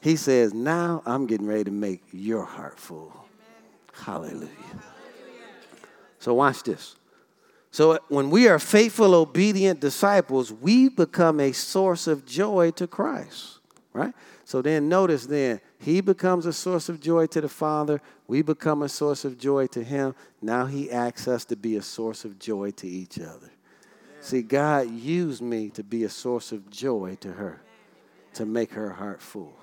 He 0.00 0.16
says, 0.16 0.54
Now 0.54 1.02
I'm 1.04 1.26
getting 1.26 1.46
ready 1.46 1.64
to 1.64 1.70
make 1.70 2.02
your 2.12 2.44
heart 2.44 2.78
full. 2.78 3.12
Hallelujah. 3.92 4.48
So, 6.20 6.34
watch 6.34 6.62
this. 6.62 6.96
So, 7.70 7.98
when 8.08 8.30
we 8.30 8.48
are 8.48 8.58
faithful, 8.58 9.14
obedient 9.14 9.80
disciples, 9.80 10.52
we 10.52 10.88
become 10.88 11.38
a 11.38 11.52
source 11.52 12.06
of 12.06 12.24
joy 12.24 12.70
to 12.72 12.86
Christ, 12.86 13.58
right? 13.92 14.14
So, 14.44 14.62
then 14.62 14.88
notice 14.88 15.26
then, 15.26 15.60
he 15.78 16.00
becomes 16.00 16.46
a 16.46 16.52
source 16.52 16.88
of 16.88 17.00
joy 17.00 17.26
to 17.26 17.40
the 17.40 17.48
Father. 17.48 18.00
We 18.26 18.42
become 18.42 18.82
a 18.82 18.88
source 18.88 19.24
of 19.24 19.38
joy 19.38 19.68
to 19.68 19.84
Him. 19.84 20.14
Now 20.42 20.66
He 20.66 20.90
asks 20.90 21.28
us 21.28 21.44
to 21.46 21.56
be 21.56 21.76
a 21.76 21.82
source 21.82 22.24
of 22.24 22.38
joy 22.38 22.72
to 22.72 22.88
each 22.88 23.18
other. 23.20 23.50
See, 24.20 24.42
God 24.42 24.90
used 24.90 25.40
me 25.40 25.70
to 25.70 25.84
be 25.84 26.04
a 26.04 26.08
source 26.08 26.50
of 26.50 26.68
joy 26.68 27.16
to 27.20 27.32
her, 27.32 27.60
to 28.34 28.44
make 28.44 28.72
her 28.72 28.90
heart 28.90 29.22
full. 29.22 29.54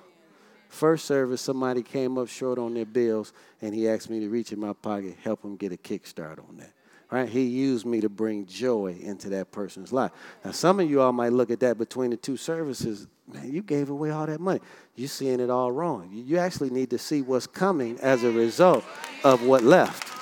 First 0.68 1.04
service, 1.04 1.42
somebody 1.42 1.82
came 1.82 2.18
up 2.18 2.28
short 2.28 2.58
on 2.58 2.74
their 2.74 2.86
bills, 2.86 3.32
and 3.60 3.74
he 3.74 3.88
asked 3.88 4.10
me 4.10 4.20
to 4.20 4.28
reach 4.28 4.52
in 4.52 4.60
my 4.60 4.72
pocket, 4.72 5.16
help 5.22 5.42
them 5.42 5.56
get 5.56 5.72
a 5.72 5.76
kickstart 5.76 6.38
on 6.38 6.56
that. 6.56 6.72
Right? 7.10 7.28
He 7.28 7.42
used 7.42 7.86
me 7.86 8.00
to 8.00 8.08
bring 8.08 8.46
joy 8.46 8.96
into 9.00 9.28
that 9.30 9.52
person's 9.52 9.92
life. 9.92 10.10
Now, 10.44 10.50
some 10.50 10.80
of 10.80 10.90
you 10.90 11.00
all 11.00 11.12
might 11.12 11.32
look 11.32 11.50
at 11.50 11.60
that 11.60 11.78
between 11.78 12.10
the 12.10 12.16
two 12.16 12.36
services. 12.36 13.06
Man, 13.32 13.52
you 13.52 13.62
gave 13.62 13.90
away 13.90 14.10
all 14.10 14.26
that 14.26 14.40
money. 14.40 14.60
You're 14.96 15.08
seeing 15.08 15.38
it 15.38 15.48
all 15.48 15.70
wrong. 15.70 16.10
You 16.12 16.38
actually 16.38 16.70
need 16.70 16.90
to 16.90 16.98
see 16.98 17.22
what's 17.22 17.46
coming 17.46 17.98
as 18.00 18.24
a 18.24 18.30
result 18.32 18.84
of 19.22 19.42
what 19.44 19.62
left. 19.62 20.12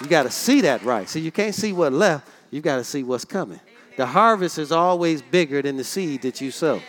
You 0.00 0.08
got 0.08 0.24
to 0.24 0.30
see 0.30 0.60
that 0.62 0.82
right. 0.82 1.08
See, 1.08 1.20
you 1.20 1.32
can't 1.32 1.54
see 1.54 1.72
what 1.72 1.92
left, 1.92 2.28
you 2.50 2.60
got 2.60 2.76
to 2.76 2.84
see 2.84 3.02
what's 3.02 3.24
coming. 3.24 3.60
The 3.96 4.06
harvest 4.06 4.58
is 4.58 4.72
always 4.72 5.22
bigger 5.22 5.62
than 5.62 5.76
the 5.76 5.84
seed 5.84 6.22
that 6.22 6.40
you 6.40 6.50
sow. 6.50 6.80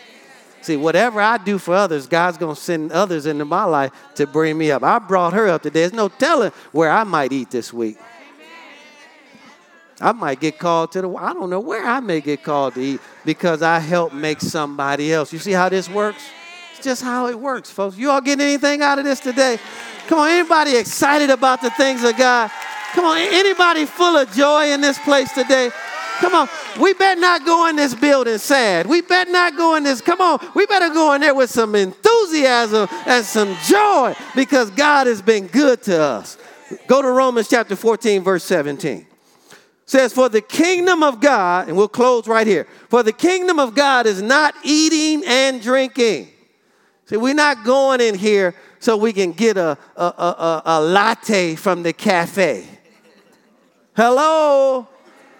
See, 0.66 0.74
whatever 0.74 1.20
I 1.20 1.38
do 1.38 1.58
for 1.58 1.74
others, 1.74 2.08
God's 2.08 2.38
going 2.38 2.56
to 2.56 2.60
send 2.60 2.90
others 2.90 3.24
into 3.24 3.44
my 3.44 3.62
life 3.62 3.92
to 4.16 4.26
bring 4.26 4.58
me 4.58 4.72
up. 4.72 4.82
I 4.82 4.98
brought 4.98 5.32
her 5.32 5.46
up 5.46 5.62
today. 5.62 5.82
There's 5.82 5.92
no 5.92 6.08
telling 6.08 6.50
where 6.72 6.90
I 6.90 7.04
might 7.04 7.30
eat 7.30 7.52
this 7.52 7.72
week. 7.72 7.96
I 10.00 10.10
might 10.10 10.40
get 10.40 10.58
called 10.58 10.90
to 10.92 11.02
the, 11.02 11.14
I 11.14 11.32
don't 11.34 11.50
know 11.50 11.60
where 11.60 11.86
I 11.86 12.00
may 12.00 12.20
get 12.20 12.42
called 12.42 12.74
to 12.74 12.80
eat 12.80 13.00
because 13.24 13.62
I 13.62 13.78
help 13.78 14.12
make 14.12 14.40
somebody 14.40 15.12
else. 15.12 15.32
You 15.32 15.38
see 15.38 15.52
how 15.52 15.68
this 15.68 15.88
works? 15.88 16.24
It's 16.74 16.82
just 16.82 17.00
how 17.00 17.28
it 17.28 17.38
works, 17.38 17.70
folks. 17.70 17.96
You 17.96 18.10
all 18.10 18.20
getting 18.20 18.44
anything 18.44 18.82
out 18.82 18.98
of 18.98 19.04
this 19.04 19.20
today? 19.20 19.60
Come 20.08 20.18
on, 20.18 20.30
anybody 20.30 20.76
excited 20.76 21.30
about 21.30 21.62
the 21.62 21.70
things 21.70 22.02
of 22.02 22.16
God? 22.16 22.50
Come 22.92 23.04
on, 23.04 23.18
anybody 23.18 23.84
full 23.84 24.16
of 24.16 24.32
joy 24.32 24.72
in 24.72 24.80
this 24.80 24.98
place 24.98 25.32
today? 25.32 25.70
Come 26.18 26.34
on, 26.34 26.48
we 26.78 26.94
better 26.94 27.20
not 27.20 27.44
go 27.44 27.68
in 27.68 27.76
this 27.76 27.94
building 27.94 28.38
sad. 28.38 28.86
We 28.86 29.00
better 29.00 29.30
not 29.30 29.56
go 29.56 29.76
in 29.76 29.84
this, 29.84 30.00
come 30.00 30.20
on, 30.20 30.38
we 30.54 30.66
better 30.66 30.88
go 30.88 31.12
in 31.14 31.20
there 31.20 31.34
with 31.34 31.50
some 31.50 31.74
enthusiasm 31.74 32.88
and 33.06 33.24
some 33.24 33.56
joy 33.66 34.14
because 34.34 34.70
God 34.70 35.06
has 35.06 35.22
been 35.22 35.46
good 35.46 35.82
to 35.84 36.00
us. 36.00 36.38
Go 36.86 37.02
to 37.02 37.08
Romans 37.08 37.48
chapter 37.48 37.76
14, 37.76 38.22
verse 38.22 38.44
17 38.44 39.06
says, 39.86 40.12
For 40.12 40.28
the 40.28 40.40
kingdom 40.40 41.02
of 41.02 41.20
God, 41.20 41.68
and 41.68 41.76
we'll 41.76 41.88
close 41.88 42.26
right 42.26 42.46
here, 42.46 42.66
for 42.88 43.02
the 43.02 43.12
kingdom 43.12 43.58
of 43.58 43.74
God 43.74 44.06
is 44.06 44.20
not 44.20 44.54
eating 44.64 45.22
and 45.26 45.62
drinking. 45.62 46.28
See, 47.06 47.16
we're 47.16 47.34
not 47.34 47.64
going 47.64 48.00
in 48.00 48.16
here 48.16 48.54
so 48.80 48.96
we 48.96 49.12
can 49.12 49.32
get 49.32 49.56
a, 49.56 49.78
a, 49.96 50.04
a, 50.04 50.62
a 50.66 50.80
latte 50.80 51.54
from 51.54 51.84
the 51.84 51.92
cafe. 51.92 52.66
Hello? 53.96 54.88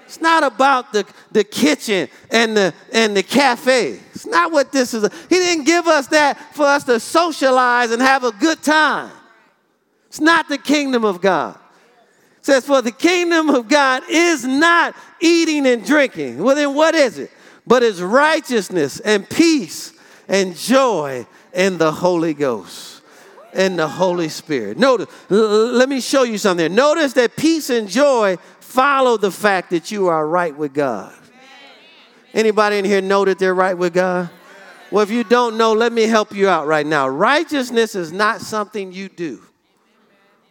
It's 0.07 0.21
not 0.21 0.45
about 0.45 0.93
the, 0.93 1.05
the 1.33 1.45
kitchen 1.45 2.09
and 2.31 2.57
the, 2.57 2.75
and 2.93 3.17
the 3.17 3.25
cafe. 3.25 3.99
It's 4.15 4.27
not 4.27 4.53
what 4.53 4.73
this 4.73 4.95
is. 4.95 5.03
He 5.29 5.35
didn't 5.35 5.65
give 5.65 5.87
us 5.87 6.07
that 6.09 6.55
for 6.55 6.65
us 6.65 6.85
to 6.85 7.01
socialize 7.01 7.91
and 7.91 8.01
have 8.01 8.23
a 8.23 8.33
good 8.33 8.63
time. 8.63 9.11
It's 10.07 10.21
not 10.21 10.49
the 10.49 10.59
kingdom 10.59 11.05
of 11.05 11.21
God 11.21 11.59
It 12.39 12.47
says, 12.47 12.65
For 12.65 12.81
the 12.81 12.93
kingdom 12.93 13.51
of 13.51 13.69
God 13.69 14.05
is 14.09 14.45
not 14.45 14.95
eating 15.21 15.67
and 15.67 15.85
drinking. 15.85 16.43
Well, 16.43 16.55
then 16.55 16.75
what 16.75 16.95
is 16.95 17.19
it? 17.19 17.31
But 17.67 17.83
it's 17.83 18.01
righteousness 18.01 19.01
and 19.01 19.29
peace 19.29 19.93
and 20.29 20.57
joy 20.57 21.27
in 21.53 21.79
the 21.79 21.91
Holy 21.91 22.33
Ghost 22.33 23.03
and 23.53 23.79
the 23.79 23.89
Holy 23.89 24.29
Spirit. 24.29 24.79
Notice, 24.79 25.09
let 25.29 25.89
me 25.89 26.01
show 26.01 26.23
you 26.23 26.39
something. 26.39 26.75
Notice 26.75 27.15
that 27.15 27.37
peace 27.37 27.71
and 27.71 27.89
joy 27.89 28.37
follow 28.77 29.17
the 29.17 29.31
fact 29.31 29.71
that 29.71 29.91
you 29.91 30.09
are 30.09 30.29
right 30.29 30.55
with 30.55 30.75
God. 30.75 31.15
Anybody 32.35 32.77
in 32.77 32.85
here 32.85 33.01
know 33.01 33.25
that 33.25 33.39
they're 33.39 33.55
right 33.55 33.77
with 33.77 33.95
God? 33.95 34.29
Well, 34.91 35.03
if 35.03 35.11
you 35.11 35.25
don't 35.25 35.57
know, 35.57 35.73
let 35.73 35.93
me 35.93 36.03
help 36.03 36.35
you 36.35 36.49
out 36.49 36.67
right 36.67 36.87
now. 36.87 37.09
Righteousness 37.09 37.95
is 37.95 38.13
not 38.13 38.43
something 38.43 38.93
you 38.93 39.09
do. 39.09 39.41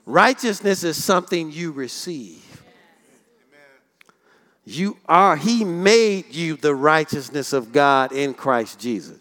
Righteousness 0.07 0.83
is 0.83 1.01
something 1.01 1.51
you 1.51 1.71
receive. 1.71 2.41
You 4.65 4.97
are, 5.07 5.35
He 5.35 5.63
made 5.63 6.33
you 6.33 6.57
the 6.57 6.73
righteousness 6.73 7.53
of 7.53 7.71
God 7.71 8.11
in 8.11 8.33
Christ 8.33 8.79
Jesus. 8.79 9.19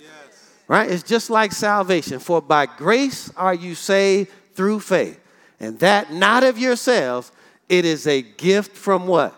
Right? 0.67 0.91
It's 0.91 1.03
just 1.03 1.29
like 1.29 1.53
salvation. 1.53 2.19
For 2.19 2.41
by 2.41 2.65
grace 2.65 3.31
are 3.37 3.55
you 3.55 3.75
saved 3.75 4.31
through 4.55 4.81
faith. 4.81 5.21
And 5.61 5.79
that 5.81 6.11
not 6.11 6.43
of 6.43 6.59
yourselves, 6.59 7.31
it 7.79 7.85
is 7.85 8.07
a 8.07 8.23
gift 8.23 8.77
from 8.77 9.07
what? 9.07 9.35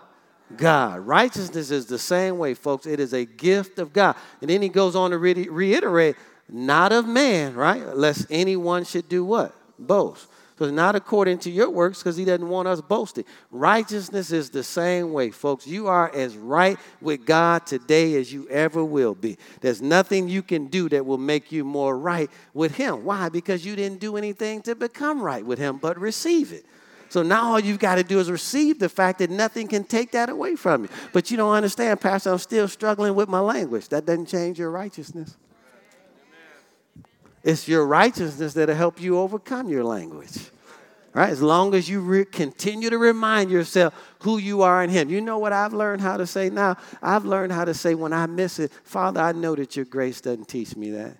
God. 0.55 1.01
Righteousness 1.01 1.71
is 1.71 1.87
the 1.87 1.99
same 1.99 2.37
way, 2.37 2.53
folks. 2.53 2.85
It 2.85 2.99
is 2.99 3.13
a 3.13 3.25
gift 3.25 3.79
of 3.79 3.91
God. 3.91 4.15
And 4.41 4.49
then 4.49 4.61
he 4.61 4.69
goes 4.69 4.95
on 4.95 5.11
to 5.11 5.17
re- 5.17 5.47
reiterate, 5.49 6.15
not 6.49 6.93
of 6.93 7.07
man, 7.07 7.55
right? 7.55 7.95
Lest 7.95 8.27
anyone 8.29 8.85
should 8.85 9.09
do 9.09 9.25
what? 9.25 9.53
Boast. 9.77 10.27
So 10.57 10.71
not 10.71 10.95
according 10.95 11.37
to 11.39 11.51
your 11.51 11.69
works, 11.69 11.99
because 11.99 12.17
he 12.17 12.25
doesn't 12.25 12.47
want 12.47 12.67
us 12.67 12.81
boasting. 12.81 13.25
Righteousness 13.51 14.31
is 14.31 14.49
the 14.49 14.63
same 14.63 15.13
way, 15.13 15.29
folks. 15.29 15.67
You 15.67 15.87
are 15.87 16.09
as 16.15 16.35
right 16.35 16.79
with 16.99 17.25
God 17.25 17.67
today 17.67 18.15
as 18.15 18.33
you 18.33 18.49
ever 18.49 18.83
will 18.83 19.13
be. 19.13 19.37
There's 19.61 19.83
nothing 19.83 20.27
you 20.27 20.41
can 20.41 20.65
do 20.65 20.89
that 20.89 21.05
will 21.05 21.19
make 21.19 21.51
you 21.51 21.63
more 21.63 21.95
right 21.95 22.31
with 22.55 22.75
him. 22.75 23.03
Why? 23.05 23.29
Because 23.29 23.65
you 23.65 23.75
didn't 23.75 23.99
do 23.99 24.17
anything 24.17 24.63
to 24.63 24.73
become 24.73 25.21
right 25.21 25.45
with 25.45 25.59
him, 25.59 25.77
but 25.77 25.99
receive 25.99 26.51
it. 26.51 26.65
So 27.09 27.23
now 27.23 27.51
all 27.51 27.59
you've 27.59 27.79
got 27.79 27.95
to 27.95 28.03
do 28.03 28.19
is 28.19 28.29
receive 28.29 28.79
the 28.79 28.89
fact 28.89 29.19
that 29.19 29.29
nothing 29.29 29.67
can 29.67 29.83
take 29.83 30.11
that 30.11 30.29
away 30.29 30.55
from 30.55 30.83
you. 30.83 30.89
But 31.13 31.31
you 31.31 31.37
don't 31.37 31.53
understand, 31.53 32.01
Pastor, 32.01 32.31
I'm 32.31 32.37
still 32.37 32.67
struggling 32.67 33.15
with 33.15 33.29
my 33.29 33.39
language. 33.39 33.89
That 33.89 34.05
doesn't 34.05 34.27
change 34.27 34.59
your 34.59 34.71
righteousness. 34.71 35.37
It's 37.43 37.67
your 37.67 37.85
righteousness 37.85 38.53
that'll 38.53 38.75
help 38.75 38.99
you 39.01 39.17
overcome 39.17 39.69
your 39.69 39.83
language. 39.83 40.37
Right? 41.13 41.29
As 41.29 41.41
long 41.41 41.73
as 41.73 41.89
you 41.89 42.01
re- 42.01 42.25
continue 42.25 42.89
to 42.89 42.97
remind 42.97 43.49
yourself 43.49 43.93
who 44.19 44.37
you 44.37 44.61
are 44.61 44.83
in 44.83 44.89
Him. 44.89 45.09
You 45.09 45.21
know 45.21 45.39
what 45.39 45.53
I've 45.53 45.73
learned 45.73 46.01
how 46.01 46.17
to 46.17 46.27
say 46.27 46.49
now? 46.49 46.77
I've 47.01 47.25
learned 47.25 47.53
how 47.53 47.65
to 47.65 47.73
say 47.73 47.95
when 47.95 48.13
I 48.13 48.25
miss 48.27 48.59
it, 48.59 48.71
Father, 48.83 49.21
I 49.21 49.31
know 49.31 49.55
that 49.55 49.75
your 49.75 49.85
grace 49.85 50.21
doesn't 50.21 50.47
teach 50.47 50.75
me 50.75 50.91
that. 50.91 51.17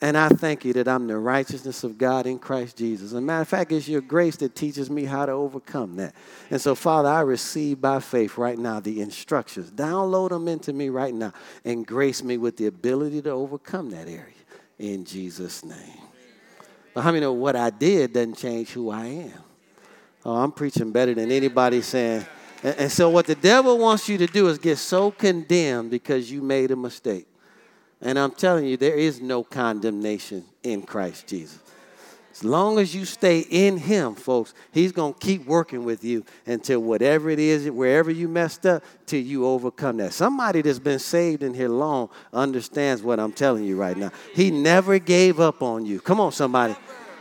And 0.00 0.16
I 0.16 0.28
thank 0.28 0.64
you 0.66 0.74
that 0.74 0.88
I'm 0.88 1.06
the 1.06 1.16
righteousness 1.16 1.82
of 1.82 1.96
God 1.96 2.26
in 2.26 2.38
Christ 2.38 2.76
Jesus. 2.76 3.06
As 3.06 3.12
a 3.14 3.20
matter 3.20 3.40
of 3.40 3.48
fact, 3.48 3.72
it's 3.72 3.88
your 3.88 4.02
grace 4.02 4.36
that 4.36 4.54
teaches 4.54 4.90
me 4.90 5.04
how 5.04 5.24
to 5.24 5.32
overcome 5.32 5.96
that. 5.96 6.14
And 6.50 6.60
so, 6.60 6.74
Father, 6.74 7.08
I 7.08 7.22
receive 7.22 7.80
by 7.80 8.00
faith 8.00 8.36
right 8.36 8.58
now 8.58 8.78
the 8.78 9.00
instructions. 9.00 9.70
Download 9.70 10.28
them 10.28 10.48
into 10.48 10.74
me 10.74 10.90
right 10.90 11.14
now 11.14 11.32
and 11.64 11.86
grace 11.86 12.22
me 12.22 12.36
with 12.36 12.58
the 12.58 12.66
ability 12.66 13.22
to 13.22 13.30
overcome 13.30 13.90
that 13.90 14.06
area 14.06 14.34
in 14.78 15.06
Jesus' 15.06 15.64
name. 15.64 16.02
But 16.92 17.00
how 17.00 17.10
many 17.10 17.22
know 17.22 17.32
what 17.32 17.56
I 17.56 17.70
did 17.70 18.12
doesn't 18.12 18.36
change 18.36 18.70
who 18.70 18.90
I 18.90 19.06
am? 19.06 19.44
Oh, 20.26 20.36
I'm 20.36 20.52
preaching 20.52 20.92
better 20.92 21.14
than 21.14 21.30
anybody 21.30 21.80
saying. 21.80 22.26
And, 22.62 22.76
and 22.76 22.92
so, 22.92 23.08
what 23.08 23.26
the 23.26 23.34
devil 23.34 23.78
wants 23.78 24.08
you 24.08 24.18
to 24.18 24.26
do 24.26 24.48
is 24.48 24.58
get 24.58 24.76
so 24.76 25.10
condemned 25.10 25.90
because 25.90 26.30
you 26.30 26.42
made 26.42 26.70
a 26.70 26.76
mistake. 26.76 27.26
And 28.00 28.18
I'm 28.18 28.32
telling 28.32 28.66
you, 28.66 28.76
there 28.76 28.94
is 28.94 29.20
no 29.20 29.42
condemnation 29.42 30.44
in 30.62 30.82
Christ 30.82 31.26
Jesus. 31.26 31.58
As 32.32 32.44
long 32.44 32.78
as 32.78 32.94
you 32.94 33.06
stay 33.06 33.46
in 33.48 33.78
Him, 33.78 34.14
folks, 34.14 34.52
He's 34.70 34.92
going 34.92 35.14
to 35.14 35.18
keep 35.18 35.46
working 35.46 35.86
with 35.86 36.04
you 36.04 36.22
until 36.44 36.80
whatever 36.80 37.30
it 37.30 37.38
is, 37.38 37.70
wherever 37.70 38.10
you 38.10 38.28
messed 38.28 38.66
up, 38.66 38.84
till 39.06 39.22
you 39.22 39.46
overcome 39.46 39.96
that. 39.96 40.12
Somebody 40.12 40.60
that's 40.60 40.78
been 40.78 40.98
saved 40.98 41.42
in 41.42 41.54
here 41.54 41.70
long 41.70 42.10
understands 42.34 43.02
what 43.02 43.18
I'm 43.18 43.32
telling 43.32 43.64
you 43.64 43.76
right 43.76 43.96
now. 43.96 44.12
He 44.34 44.50
never 44.50 44.98
gave 44.98 45.40
up 45.40 45.62
on 45.62 45.86
you. 45.86 45.98
Come 45.98 46.20
on, 46.20 46.30
somebody. 46.30 46.76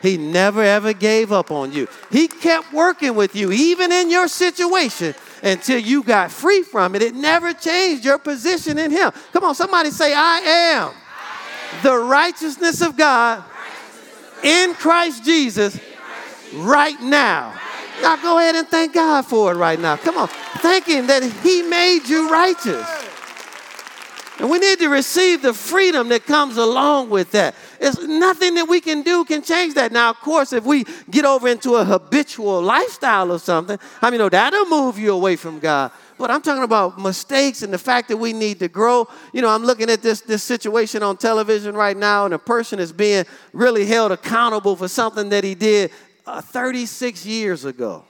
He 0.06 0.18
never 0.18 0.62
ever 0.62 0.94
gave 0.94 1.32
up 1.32 1.52
on 1.52 1.72
you. 1.72 1.88
He 2.12 2.28
kept 2.28 2.72
working 2.72 3.16
with 3.16 3.36
you, 3.36 3.52
even 3.52 3.92
in 3.92 4.10
your 4.10 4.28
situation, 4.28 5.16
until 5.44 5.80
you 5.80 6.04
got 6.04 6.32
free 6.32 6.64
from 6.64 6.96
it. 6.96 7.02
It 7.02 7.16
never 7.16 7.54
changed 7.54 8.06
your 8.06 8.18
position 8.18 8.78
in 8.78 8.92
Him. 8.92 9.12
Come 9.34 9.44
on, 9.44 9.56
somebody 9.56 9.90
say, 9.92 10.14
I 10.14 10.38
am, 10.40 10.90
I 10.90 11.78
am. 11.78 11.84
the 11.84 11.98
righteousness 11.98 12.82
of 12.82 12.96
God 12.96 13.44
in 14.44 14.74
Christ 14.76 15.26
Jesus 15.26 15.80
right 16.54 17.00
now. 17.02 17.54
Now 18.02 18.18
go 18.18 18.38
ahead 18.38 18.56
and 18.56 18.68
thank 18.68 18.94
God 18.94 19.26
for 19.26 19.54
it 19.54 19.56
right 19.56 19.80
now. 19.80 19.96
Come 19.96 20.18
on. 20.18 20.28
Thank 20.58 20.86
Him 20.86 21.08
that 21.08 21.24
He 21.24 21.62
made 21.64 22.08
you 22.08 22.30
righteous. 22.30 22.86
And 24.40 24.50
we 24.50 24.60
need 24.60 24.80
to 24.80 24.90
receive 24.90 25.42
the 25.42 25.54
freedom 25.54 26.10
that 26.10 26.26
comes 26.26 26.58
along 26.58 27.10
with 27.10 27.32
that. 27.32 27.56
It's 27.80 28.02
nothing 28.02 28.56
that 28.56 28.68
we 28.68 28.82
can 28.82 29.02
do 29.02 29.24
can 29.24 29.42
change 29.42 29.76
that. 29.76 29.94
Now, 29.94 30.10
of 30.10 30.18
course, 30.18 30.52
if 30.52 30.66
we 30.66 30.86
get 31.10 31.24
over 31.24 31.48
into 31.48 31.76
a 31.76 31.86
habitual 31.86 32.62
lifestyle 32.62 33.32
or 33.32 33.40
something, 33.40 33.80
I 34.02 34.10
mean, 34.10 34.20
know 34.20 34.28
that'll 34.28 34.66
move 34.66 35.00
you 35.00 35.14
away 35.14 35.38
from 35.38 35.60
God. 35.60 35.92
But 36.18 36.32
I'm 36.32 36.42
talking 36.42 36.64
about 36.64 37.00
mistakes 37.00 37.62
and 37.62 37.72
the 37.72 37.78
fact 37.78 38.10
that 38.10 38.18
we 38.18 38.34
need 38.34 38.60
to 38.60 38.68
grow. 38.68 39.08
You 39.32 39.42
know, 39.42 39.50
I'm 39.50 39.64
looking 39.64 39.90
at 39.90 40.02
this, 40.02 40.22
this 40.22 40.44
situation 40.44 41.02
on 41.02 41.16
television 41.16 41.76
right 41.76 41.96
now, 41.96 42.26
and 42.26 42.34
a 42.34 42.40
person 42.40 42.80
is 42.80 42.92
being 42.92 43.26
really 43.54 43.86
held 43.86 44.12
accountable 44.12 44.76
for 44.76 44.90
something 44.90 45.30
that 45.30 45.46
he 45.46 45.56
did 45.56 45.92
uh, 46.26 46.42
36 46.42 47.26
years 47.26 47.64
ago. 47.64 48.04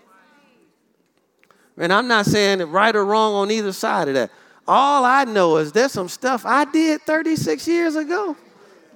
And 1.77 1.91
I'm 1.91 2.07
not 2.07 2.25
saying 2.25 2.61
right 2.71 2.95
or 2.95 3.05
wrong 3.05 3.33
on 3.33 3.51
either 3.51 3.73
side 3.73 4.07
of 4.07 4.13
that. 4.15 4.31
All 4.67 5.05
I 5.05 5.25
know 5.25 5.57
is 5.57 5.71
there's 5.71 5.91
some 5.91 6.09
stuff 6.09 6.45
I 6.45 6.65
did 6.65 7.01
36 7.01 7.67
years 7.67 7.95
ago. 7.95 8.35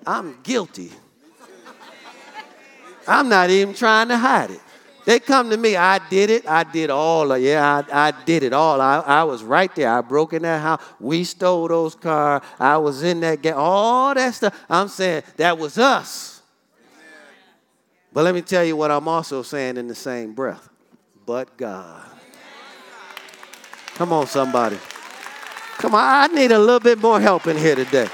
I'm 0.06 0.40
guilty. 0.42 0.92
I'm 3.08 3.30
not 3.30 3.50
even 3.50 3.74
trying 3.74 4.08
to 4.10 4.18
hide 4.18 4.52
it. 4.52 4.62
They 5.06 5.20
come 5.20 5.50
to 5.50 5.58
me, 5.58 5.76
I 5.76 6.00
did 6.10 6.30
it. 6.30 6.48
I 6.48 6.64
did 6.64 6.90
all 6.90 7.32
of 7.32 7.42
Yeah, 7.42 7.84
I, 7.92 8.10
I 8.10 8.14
did 8.26 8.44
it 8.44 8.54
all. 8.54 8.80
I, 8.80 8.98
I 9.00 9.24
was 9.24 9.44
right 9.44 9.74
there. 9.76 9.92
I 9.92 10.02
broke 10.02 10.34
in 10.34 10.44
that 10.44 10.62
house. 10.62 10.82
We 11.00 11.24
stole 11.24 11.68
those 11.68 11.96
cars. 11.96 12.44
I 12.60 12.78
was 12.78 13.02
in 13.02 13.20
that 13.22 13.42
gang. 13.42 13.54
All 13.56 14.14
that 14.14 14.36
stuff. 14.36 14.56
I'm 14.70 14.88
saying 14.88 15.24
that 15.38 15.58
was 15.58 15.78
us. 15.78 16.42
But 18.14 18.24
let 18.24 18.36
me 18.36 18.42
tell 18.42 18.64
you 18.64 18.76
what 18.76 18.92
I'm 18.92 19.08
also 19.08 19.42
saying 19.42 19.78
in 19.78 19.88
the 19.88 19.96
same 19.96 20.34
breath. 20.34 20.70
But 21.26 21.58
God. 21.58 22.06
Come 23.96 24.14
on, 24.14 24.28
somebody. 24.28 24.78
Come 25.80 25.96
on, 25.96 26.02
I 26.04 26.28
need 26.28 26.52
a 26.52 26.60
little 26.60 26.82
bit 26.82 27.00
more 27.00 27.22
help 27.22 27.48
in 27.48 27.58
here 27.58 27.74
today. 27.74 28.10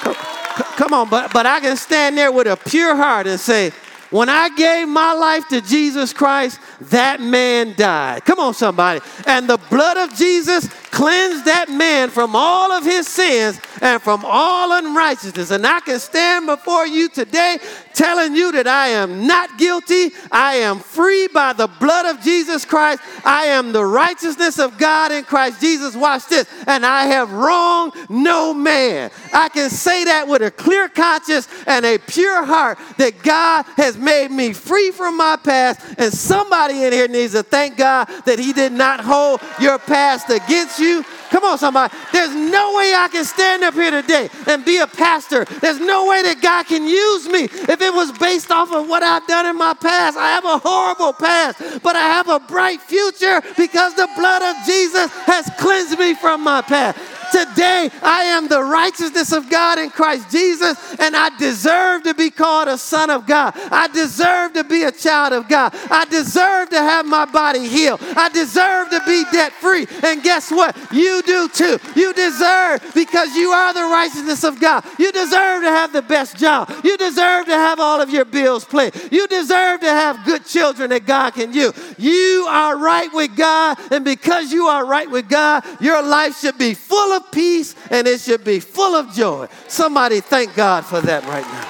Come, 0.00 0.14
come 0.14 0.92
on, 0.92 1.08
but, 1.08 1.32
but 1.32 1.46
I 1.46 1.58
can 1.60 1.76
stand 1.78 2.18
there 2.18 2.30
with 2.30 2.46
a 2.46 2.56
pure 2.56 2.94
heart 2.94 3.26
and 3.26 3.40
say, 3.40 3.72
when 4.10 4.28
I 4.28 4.48
gave 4.50 4.88
my 4.88 5.12
life 5.12 5.48
to 5.48 5.60
Jesus 5.62 6.12
Christ, 6.12 6.60
that 6.90 7.20
man 7.20 7.74
died. 7.76 8.24
Come 8.24 8.40
on, 8.40 8.54
somebody. 8.54 9.00
And 9.26 9.48
the 9.48 9.56
blood 9.70 9.96
of 9.96 10.16
Jesus 10.16 10.68
cleansed 10.90 11.44
that 11.44 11.70
man 11.70 12.10
from 12.10 12.34
all 12.34 12.72
of 12.72 12.84
his 12.84 13.06
sins 13.06 13.60
and 13.80 14.02
from 14.02 14.24
all 14.24 14.72
unrighteousness. 14.72 15.52
And 15.52 15.64
I 15.64 15.80
can 15.80 16.00
stand 16.00 16.46
before 16.46 16.86
you 16.86 17.08
today 17.08 17.58
telling 17.94 18.34
you 18.34 18.52
that 18.52 18.66
I 18.66 18.88
am 18.88 19.26
not 19.26 19.58
guilty. 19.58 20.10
I 20.30 20.56
am 20.56 20.78
free 20.78 21.28
by 21.28 21.52
the 21.52 21.66
blood 21.66 22.06
of 22.14 22.22
Jesus 22.22 22.64
Christ. 22.64 23.02
I 23.24 23.46
am 23.46 23.72
the 23.72 23.84
righteousness 23.84 24.58
of 24.58 24.78
God 24.78 25.12
in 25.12 25.24
Christ 25.24 25.60
Jesus. 25.60 25.96
Watch 25.96 26.26
this. 26.26 26.48
And 26.66 26.84
I 26.84 27.04
have 27.06 27.32
wronged 27.32 27.94
no 28.08 28.54
man. 28.54 29.10
I 29.32 29.48
can 29.48 29.70
say 29.70 30.04
that 30.04 30.28
with 30.28 30.42
a 30.42 30.50
clear 30.50 30.88
conscience 30.88 31.48
and 31.66 31.84
a 31.84 31.98
pure 31.98 32.44
heart 32.44 32.78
that 32.98 33.22
God 33.22 33.64
has 33.76 33.96
made 33.96 34.30
me 34.30 34.52
free 34.52 34.90
from 34.90 35.16
my 35.16 35.36
past. 35.36 35.80
And 35.98 36.12
somebody 36.12 36.84
in 36.84 36.92
here 36.92 37.08
needs 37.08 37.32
to 37.32 37.42
thank 37.42 37.76
God 37.76 38.06
that 38.26 38.38
He 38.38 38.52
did 38.52 38.72
not 38.72 39.00
hold 39.00 39.40
your 39.60 39.78
past 39.78 40.30
against 40.30 40.78
you. 40.78 41.04
Come 41.30 41.44
on, 41.44 41.58
somebody. 41.58 41.94
There's 42.12 42.34
no 42.34 42.74
way 42.76 42.92
I 42.94 43.08
can 43.10 43.24
stand 43.24 43.62
up 43.62 43.74
here 43.74 43.90
today 43.90 44.28
and 44.48 44.64
be 44.64 44.78
a 44.78 44.86
pastor. 44.86 45.44
There's 45.44 45.78
no 45.78 46.08
way 46.08 46.22
that 46.22 46.42
God 46.42 46.66
can 46.66 46.84
use 46.84 47.28
me 47.28 47.44
if 47.44 47.79
it 47.80 47.92
was 47.92 48.12
based 48.12 48.50
off 48.50 48.72
of 48.72 48.88
what 48.88 49.02
I've 49.02 49.26
done 49.26 49.46
in 49.46 49.56
my 49.56 49.74
past. 49.74 50.16
I 50.16 50.30
have 50.30 50.44
a 50.44 50.58
horrible 50.58 51.12
past, 51.12 51.82
but 51.82 51.96
I 51.96 52.00
have 52.00 52.28
a 52.28 52.40
bright 52.40 52.80
future 52.80 53.42
because 53.56 53.94
the 53.94 54.08
blood 54.16 54.42
of 54.42 54.56
Jesus 54.66 55.10
has 55.26 55.50
cleansed 55.58 55.98
me 55.98 56.14
from 56.14 56.42
my 56.42 56.62
past. 56.62 56.98
Today, 57.32 57.90
I 58.02 58.24
am 58.24 58.48
the 58.48 58.62
righteousness 58.62 59.32
of 59.32 59.48
God 59.50 59.78
in 59.78 59.90
Christ 59.90 60.30
Jesus, 60.30 60.76
and 60.98 61.14
I 61.16 61.30
deserve 61.38 62.02
to 62.04 62.14
be 62.14 62.30
called 62.30 62.68
a 62.68 62.76
son 62.76 63.10
of 63.10 63.26
God. 63.26 63.52
I 63.70 63.88
deserve 63.88 64.54
to 64.54 64.64
be 64.64 64.82
a 64.82 64.92
child 64.92 65.32
of 65.32 65.48
God. 65.48 65.74
I 65.90 66.04
deserve 66.06 66.70
to 66.70 66.78
have 66.78 67.06
my 67.06 67.24
body 67.24 67.66
healed. 67.68 68.00
I 68.16 68.28
deserve 68.28 68.90
to 68.90 69.00
be 69.06 69.24
debt 69.32 69.52
free. 69.52 69.86
And 70.02 70.22
guess 70.22 70.50
what? 70.50 70.76
You 70.92 71.22
do 71.22 71.48
too. 71.48 71.78
You 71.94 72.12
deserve 72.12 72.90
because 72.94 73.34
you 73.34 73.50
are 73.50 73.72
the 73.72 73.80
righteousness 73.80 74.44
of 74.44 74.60
God. 74.60 74.84
You 74.98 75.12
deserve 75.12 75.62
to 75.62 75.68
have 75.68 75.92
the 75.92 76.02
best 76.02 76.36
job. 76.36 76.72
You 76.84 76.96
deserve 76.96 77.46
to 77.46 77.54
have 77.54 77.80
all 77.80 78.00
of 78.00 78.10
your 78.10 78.24
bills 78.24 78.64
paid. 78.64 78.94
You 79.10 79.26
deserve 79.28 79.80
to 79.80 79.90
have 79.90 80.24
good 80.24 80.44
children 80.46 80.90
that 80.90 81.06
God 81.06 81.34
can 81.34 81.52
use. 81.52 81.72
You 81.98 82.46
are 82.48 82.76
right 82.78 83.12
with 83.12 83.36
God, 83.36 83.78
and 83.90 84.04
because 84.04 84.52
you 84.52 84.66
are 84.66 84.86
right 84.86 85.10
with 85.10 85.28
God, 85.28 85.64
your 85.80 86.02
life 86.02 86.38
should 86.38 86.58
be 86.58 86.74
full 86.74 87.12
of 87.12 87.19
of 87.20 87.30
peace 87.30 87.74
and 87.90 88.06
it 88.06 88.20
should 88.20 88.44
be 88.44 88.60
full 88.60 88.94
of 88.94 89.12
joy. 89.12 89.48
Somebody 89.68 90.20
thank 90.20 90.54
God 90.54 90.84
for 90.84 91.00
that 91.00 91.24
right 91.24 91.44
now. 91.44 91.64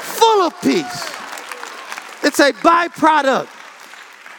Full 0.00 0.42
of 0.42 0.60
peace. 0.60 1.18
It's 2.24 2.40
a 2.40 2.52
byproduct. 2.52 3.48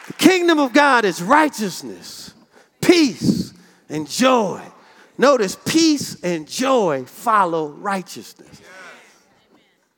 The 0.08 0.14
kingdom 0.14 0.60
of 0.60 0.74
God 0.74 1.06
is 1.06 1.22
righteousness, 1.22 2.34
peace, 2.82 3.54
and 3.90 4.10
joy. 4.10 4.62
Notice 5.18 5.58
peace 5.66 6.20
and 6.24 6.48
joy 6.48 7.06
follow 7.06 7.70
righteousness. 7.70 8.62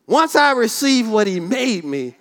Once 0.08 0.36
I 0.36 0.52
receive 0.52 1.10
what 1.10 1.28
he 1.28 1.40
made 1.40 1.86
me, 1.86 2.16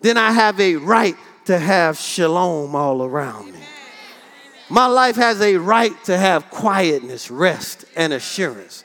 then 0.00 0.16
I 0.16 0.32
have 0.32 0.58
a 0.58 0.76
right 0.76 1.16
to 1.44 1.58
have 1.58 1.96
shalom 1.96 2.74
all 2.74 3.02
around 3.02 3.52
me. 3.52 3.60
My 4.68 4.86
life 4.86 5.16
has 5.16 5.40
a 5.40 5.56
right 5.56 5.92
to 6.04 6.16
have 6.16 6.50
quietness, 6.50 7.30
rest, 7.30 7.84
and 7.94 8.12
assurance. 8.12 8.84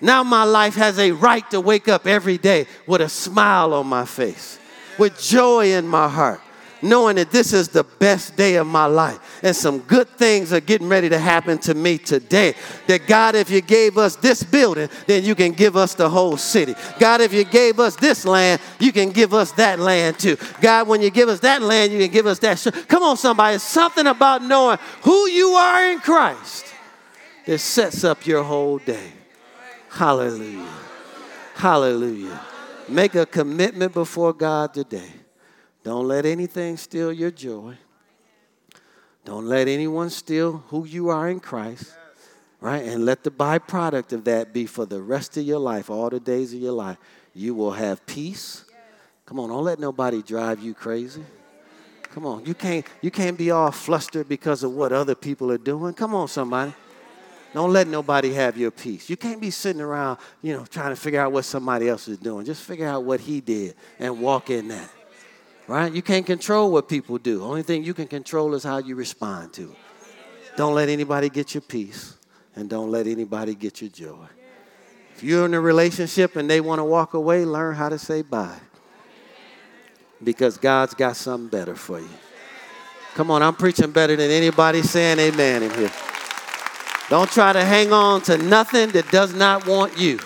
Now 0.00 0.22
my 0.22 0.44
life 0.44 0.74
has 0.76 0.98
a 0.98 1.12
right 1.12 1.48
to 1.50 1.60
wake 1.60 1.88
up 1.88 2.06
every 2.06 2.38
day 2.38 2.66
with 2.86 3.00
a 3.00 3.08
smile 3.08 3.74
on 3.74 3.86
my 3.86 4.04
face, 4.04 4.58
with 4.98 5.20
joy 5.20 5.72
in 5.72 5.86
my 5.86 6.08
heart. 6.08 6.40
Knowing 6.82 7.16
that 7.16 7.30
this 7.30 7.52
is 7.52 7.68
the 7.68 7.84
best 7.84 8.36
day 8.36 8.56
of 8.56 8.66
my 8.66 8.86
life 8.86 9.18
and 9.42 9.54
some 9.54 9.78
good 9.80 10.08
things 10.08 10.52
are 10.52 10.60
getting 10.60 10.88
ready 10.88 11.08
to 11.08 11.18
happen 11.18 11.58
to 11.58 11.74
me 11.74 11.98
today. 11.98 12.54
That 12.86 13.06
God, 13.06 13.34
if 13.34 13.50
you 13.50 13.60
gave 13.60 13.98
us 13.98 14.16
this 14.16 14.42
building, 14.42 14.88
then 15.06 15.24
you 15.24 15.34
can 15.34 15.52
give 15.52 15.76
us 15.76 15.94
the 15.94 16.08
whole 16.08 16.36
city. 16.36 16.74
God, 16.98 17.20
if 17.20 17.32
you 17.32 17.44
gave 17.44 17.78
us 17.78 17.96
this 17.96 18.24
land, 18.24 18.60
you 18.78 18.92
can 18.92 19.10
give 19.10 19.34
us 19.34 19.52
that 19.52 19.78
land 19.78 20.18
too. 20.18 20.36
God, 20.60 20.88
when 20.88 21.02
you 21.02 21.10
give 21.10 21.28
us 21.28 21.40
that 21.40 21.62
land, 21.62 21.92
you 21.92 21.98
can 21.98 22.10
give 22.10 22.26
us 22.26 22.38
that. 22.40 22.56
Come 22.88 23.02
on, 23.02 23.16
somebody. 23.16 23.58
Something 23.58 24.06
about 24.06 24.42
knowing 24.42 24.78
who 25.02 25.26
you 25.28 25.50
are 25.50 25.92
in 25.92 26.00
Christ 26.00 26.66
that 27.46 27.58
sets 27.58 28.04
up 28.04 28.26
your 28.26 28.42
whole 28.42 28.78
day. 28.78 29.12
Hallelujah. 29.90 30.68
Hallelujah. 31.54 32.40
Make 32.88 33.14
a 33.14 33.26
commitment 33.26 33.94
before 33.94 34.32
God 34.32 34.74
today. 34.74 35.10
Don't 35.86 36.08
let 36.08 36.26
anything 36.26 36.76
steal 36.76 37.12
your 37.12 37.30
joy. 37.30 37.76
Don't 39.24 39.46
let 39.46 39.68
anyone 39.68 40.10
steal 40.10 40.64
who 40.66 40.84
you 40.84 41.10
are 41.10 41.28
in 41.28 41.38
Christ. 41.38 41.94
Right? 42.60 42.82
And 42.82 43.04
let 43.04 43.22
the 43.22 43.30
byproduct 43.30 44.12
of 44.12 44.24
that 44.24 44.52
be 44.52 44.66
for 44.66 44.84
the 44.84 45.00
rest 45.00 45.36
of 45.36 45.44
your 45.44 45.60
life, 45.60 45.88
all 45.88 46.10
the 46.10 46.18
days 46.18 46.52
of 46.52 46.58
your 46.58 46.72
life. 46.72 46.96
You 47.34 47.54
will 47.54 47.70
have 47.70 48.04
peace. 48.04 48.64
Come 49.26 49.38
on, 49.38 49.48
don't 49.48 49.62
let 49.62 49.78
nobody 49.78 50.22
drive 50.22 50.60
you 50.60 50.74
crazy. 50.74 51.22
Come 52.12 52.26
on, 52.26 52.44
you 52.44 52.54
can't 52.54 52.84
you 53.00 53.12
can't 53.12 53.38
be 53.38 53.52
all 53.52 53.70
flustered 53.70 54.28
because 54.28 54.64
of 54.64 54.72
what 54.72 54.92
other 54.92 55.14
people 55.14 55.52
are 55.52 55.58
doing. 55.58 55.94
Come 55.94 56.16
on, 56.16 56.26
somebody. 56.26 56.74
Don't 57.54 57.72
let 57.72 57.86
nobody 57.86 58.32
have 58.32 58.56
your 58.56 58.72
peace. 58.72 59.08
You 59.08 59.16
can't 59.16 59.40
be 59.40 59.52
sitting 59.52 59.80
around, 59.80 60.18
you 60.42 60.52
know, 60.52 60.64
trying 60.64 60.90
to 60.90 60.96
figure 60.96 61.20
out 61.20 61.30
what 61.30 61.44
somebody 61.44 61.88
else 61.88 62.08
is 62.08 62.18
doing. 62.18 62.44
Just 62.44 62.64
figure 62.64 62.88
out 62.88 63.04
what 63.04 63.20
he 63.20 63.40
did 63.40 63.76
and 64.00 64.20
walk 64.20 64.50
in 64.50 64.66
that. 64.66 64.90
Right? 65.68 65.92
You 65.92 66.02
can't 66.02 66.24
control 66.24 66.70
what 66.70 66.88
people 66.88 67.18
do. 67.18 67.42
Only 67.42 67.62
thing 67.62 67.82
you 67.82 67.92
can 67.92 68.06
control 68.06 68.54
is 68.54 68.62
how 68.62 68.78
you 68.78 68.94
respond 68.94 69.52
to 69.54 69.72
it. 69.72 69.76
Don't 70.56 70.74
let 70.74 70.88
anybody 70.88 71.28
get 71.28 71.54
your 71.54 71.60
peace 71.60 72.16
and 72.54 72.70
don't 72.70 72.90
let 72.90 73.06
anybody 73.06 73.54
get 73.54 73.80
your 73.80 73.90
joy. 73.90 74.26
If 75.14 75.22
you're 75.22 75.44
in 75.44 75.54
a 75.54 75.60
relationship 75.60 76.36
and 76.36 76.48
they 76.48 76.60
want 76.60 76.78
to 76.78 76.84
walk 76.84 77.14
away, 77.14 77.44
learn 77.44 77.74
how 77.74 77.88
to 77.88 77.98
say 77.98 78.22
bye. 78.22 78.58
Because 80.22 80.56
God's 80.56 80.94
got 80.94 81.16
something 81.16 81.48
better 81.48 81.74
for 81.74 82.00
you. 82.00 82.08
Come 83.14 83.30
on, 83.30 83.42
I'm 83.42 83.54
preaching 83.54 83.90
better 83.90 84.14
than 84.14 84.30
anybody 84.30 84.82
saying 84.82 85.18
amen 85.18 85.62
in 85.62 85.70
here. 85.72 85.92
Don't 87.08 87.30
try 87.30 87.52
to 87.52 87.64
hang 87.64 87.92
on 87.92 88.20
to 88.22 88.36
nothing 88.38 88.90
that 88.90 89.10
does 89.10 89.34
not 89.34 89.66
want 89.66 89.98
you. 89.98 90.18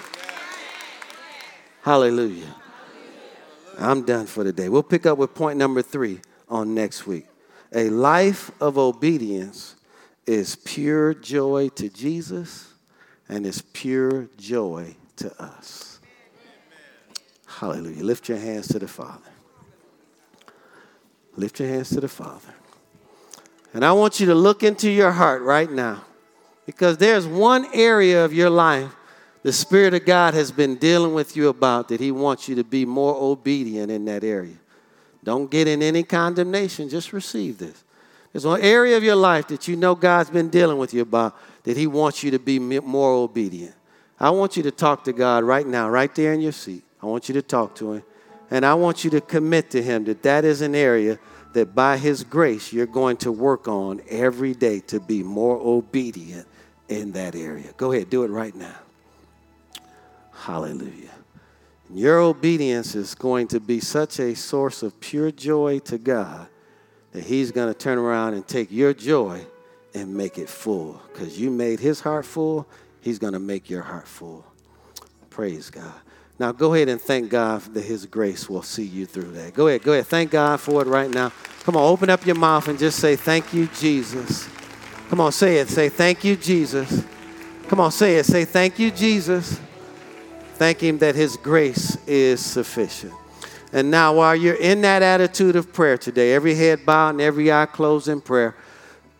Hallelujah. 1.83 2.55
I'm 3.81 4.05
done 4.05 4.27
for 4.27 4.45
today. 4.45 4.69
We'll 4.69 4.83
pick 4.83 5.07
up 5.07 5.19
with 5.19 5.35
point 5.35 5.59
number 5.59 5.83
three 5.83 6.21
on 6.49 6.75
next 6.75 7.07
week. 7.07 7.27
A 7.75 7.89
life 7.89 8.51
of 8.61 8.77
obedience 8.77 9.77
is 10.27 10.57
pure 10.57 11.15
joy 11.15 11.69
to 11.71 11.89
Jesus 11.89 12.73
and 13.29 13.47
is 13.47 13.63
pure 13.63 14.29
joy 14.37 14.97
to 15.17 15.43
us. 15.43 16.01
Hallelujah. 17.47 18.03
Lift 18.03 18.29
your 18.29 18.39
hands 18.39 18.69
to 18.69 18.79
the 18.79 18.89
Father. 18.89 19.31
Lift 21.37 21.61
your 21.61 21.69
hands 21.69 21.91
to 21.91 22.01
the 22.01 22.09
Father. 22.09 22.55
And 23.73 23.85
I 23.85 23.93
want 23.93 24.19
you 24.19 24.27
to 24.27 24.35
look 24.35 24.63
into 24.63 24.91
your 24.91 25.13
heart 25.13 25.43
right 25.43 25.71
now. 25.71 26.05
Because 26.67 26.99
there's 26.99 27.27
one 27.27 27.67
area 27.73 28.25
of 28.25 28.33
your 28.33 28.51
life 28.51 28.93
the 29.43 29.53
Spirit 29.53 29.95
of 29.95 30.05
God 30.05 30.35
has 30.35 30.53
been 30.53 30.77
dealing 30.77 31.15
with 31.15 31.37
you 31.37 31.49
about 31.49 31.89
that 31.89 32.01
He 32.01 32.11
wants 32.11 32.49
you 32.49 32.55
to 32.57 32.65
be 32.65 32.85
more 32.85 33.15
obedient 33.15 33.91
in 33.91 34.05
that 34.05 34.23
area. 34.23 34.57
Don't 35.25 35.51
get 35.51 35.69
in 35.69 35.83
any 35.83 36.03
condemnation, 36.03 36.89
just 36.89 37.13
receive 37.13 37.59
this. 37.59 37.85
There's 38.33 38.47
one 38.47 38.61
area 38.61 38.97
of 38.97 39.03
your 39.03 39.17
life 39.17 39.49
that 39.49 39.67
you 39.67 39.77
know 39.77 39.95
God's 39.95 40.31
been 40.31 40.51
dealing 40.51 40.79
with 40.79 40.95
you 40.95 41.03
about 41.03 41.37
that 41.65 41.77
He 41.77 41.87
wants 41.87 42.23
you 42.23 42.31
to 42.31 42.39
be 42.39 42.59
more 42.59 43.13
obedient. 43.13 43.75
I 44.19 44.31
want 44.31 44.57
you 44.57 44.63
to 44.65 44.71
talk 44.71 45.05
to 45.05 45.13
God 45.13 45.45
right 45.45 45.67
now, 45.67 45.89
right 45.89 46.15
there 46.15 46.33
in 46.33 46.41
your 46.41 46.53
seat. 46.53 46.85
I 47.03 47.07
want 47.07 47.29
you 47.29 47.35
to 47.35 47.43
talk 47.43 47.75
to 47.77 47.95
Him. 47.95 48.03
And 48.51 48.67
I 48.67 48.75
want 48.75 49.05
you 49.05 49.11
to 49.11 49.21
commit 49.21 49.71
to 49.71 49.83
Him 49.83 50.05
that 50.05 50.23
that 50.23 50.45
is 50.45 50.61
an 50.61 50.75
area 50.75 51.19
that 51.55 51.75
by 51.75 51.97
His 51.97 52.23
grace 52.23 52.73
you're 52.73 52.87
going 52.87 53.17
to 53.19 53.33
work 53.33 53.67
on 53.69 54.03
every 54.09 54.55
day 54.55 54.81
to 54.81 55.01
be 55.01 55.23
more 55.23 55.57
obedient 55.57 56.47
in 56.89 57.13
that 57.13 57.35
area. 57.35 57.73
Go 57.77 57.93
ahead, 57.93 58.11
do 58.11 58.25
it 58.25 58.29
right 58.29 58.55
now. 58.55 58.77
Hallelujah. 60.41 61.11
Your 61.93 62.21
obedience 62.21 62.95
is 62.95 63.15
going 63.15 63.49
to 63.49 63.61
be 63.61 63.79
such 63.79 64.19
a 64.21 64.35
source 64.35 64.83
of 64.83 64.99
pure 65.01 65.31
joy 65.31 65.81
to 65.81 65.99
God 65.99 66.49
that 67.13 67.25
He's 67.25 67.53
going 67.53 67.69
to 67.73 67.79
turn 67.79 67.99
around 67.99 68.35
and 68.35 68.47
take 68.47 68.71
your 68.71 68.95
joy 68.95 69.45
and 69.95 70.15
make 70.15 70.39
it 70.39 70.49
full. 70.49 71.03
Because 71.13 71.39
you 71.39 71.51
made 71.51 71.79
His 71.79 72.01
heart 72.01 72.25
full, 72.25 72.67
He's 73.03 73.19
going 73.19 73.35
to 73.35 73.39
make 73.39 73.69
your 73.69 73.83
heart 73.83 74.09
full. 74.09 74.47
Praise 75.29 75.69
God. 75.69 75.93
Now 76.39 76.53
go 76.53 76.73
ahead 76.73 76.89
and 76.89 77.01
thank 77.01 77.29
God 77.29 77.61
that 77.75 77.85
His 77.85 78.07
grace 78.07 78.49
will 78.49 78.63
see 78.63 78.87
you 78.87 79.05
through 79.05 79.33
that. 79.33 79.53
Go 79.53 79.69
ahead, 79.69 79.83
go 79.83 79.93
ahead. 79.93 80.07
Thank 80.07 80.31
God 80.31 80.59
for 80.59 80.81
it 80.81 80.87
right 80.87 81.11
now. 81.11 81.33
Come 81.65 81.77
on, 81.77 81.83
open 81.83 82.09
up 82.09 82.25
your 82.25 82.37
mouth 82.37 82.67
and 82.67 82.79
just 82.79 82.99
say, 82.99 83.15
Thank 83.15 83.53
you, 83.53 83.69
Jesus. 83.79 84.49
Come 85.11 85.21
on, 85.21 85.33
say 85.33 85.59
it. 85.59 85.69
Say, 85.69 85.91
Thank 85.91 86.25
you, 86.25 86.35
Jesus. 86.37 87.05
Come 87.69 87.79
on, 87.79 87.93
say 87.93 88.17
it. 88.17 88.25
Say, 88.25 88.47
Thank 88.47 88.79
you, 88.79 88.91
Jesus. 88.91 89.61
Thank 90.61 90.83
Him 90.83 90.99
that 90.99 91.15
His 91.15 91.39
grace 91.39 91.97
is 92.07 92.45
sufficient. 92.45 93.15
And 93.73 93.91
now, 93.91 94.13
while 94.13 94.37
you're 94.37 94.57
in 94.57 94.83
that 94.83 95.01
attitude 95.01 95.57
of 95.57 95.73
prayer 95.73 95.97
today, 95.97 96.35
every 96.35 96.55
head 96.55 96.85
bowed 96.85 97.13
and 97.13 97.23
every 97.23 97.51
eye 97.51 97.65
closed 97.65 98.09
in 98.09 98.21
prayer, 98.21 98.55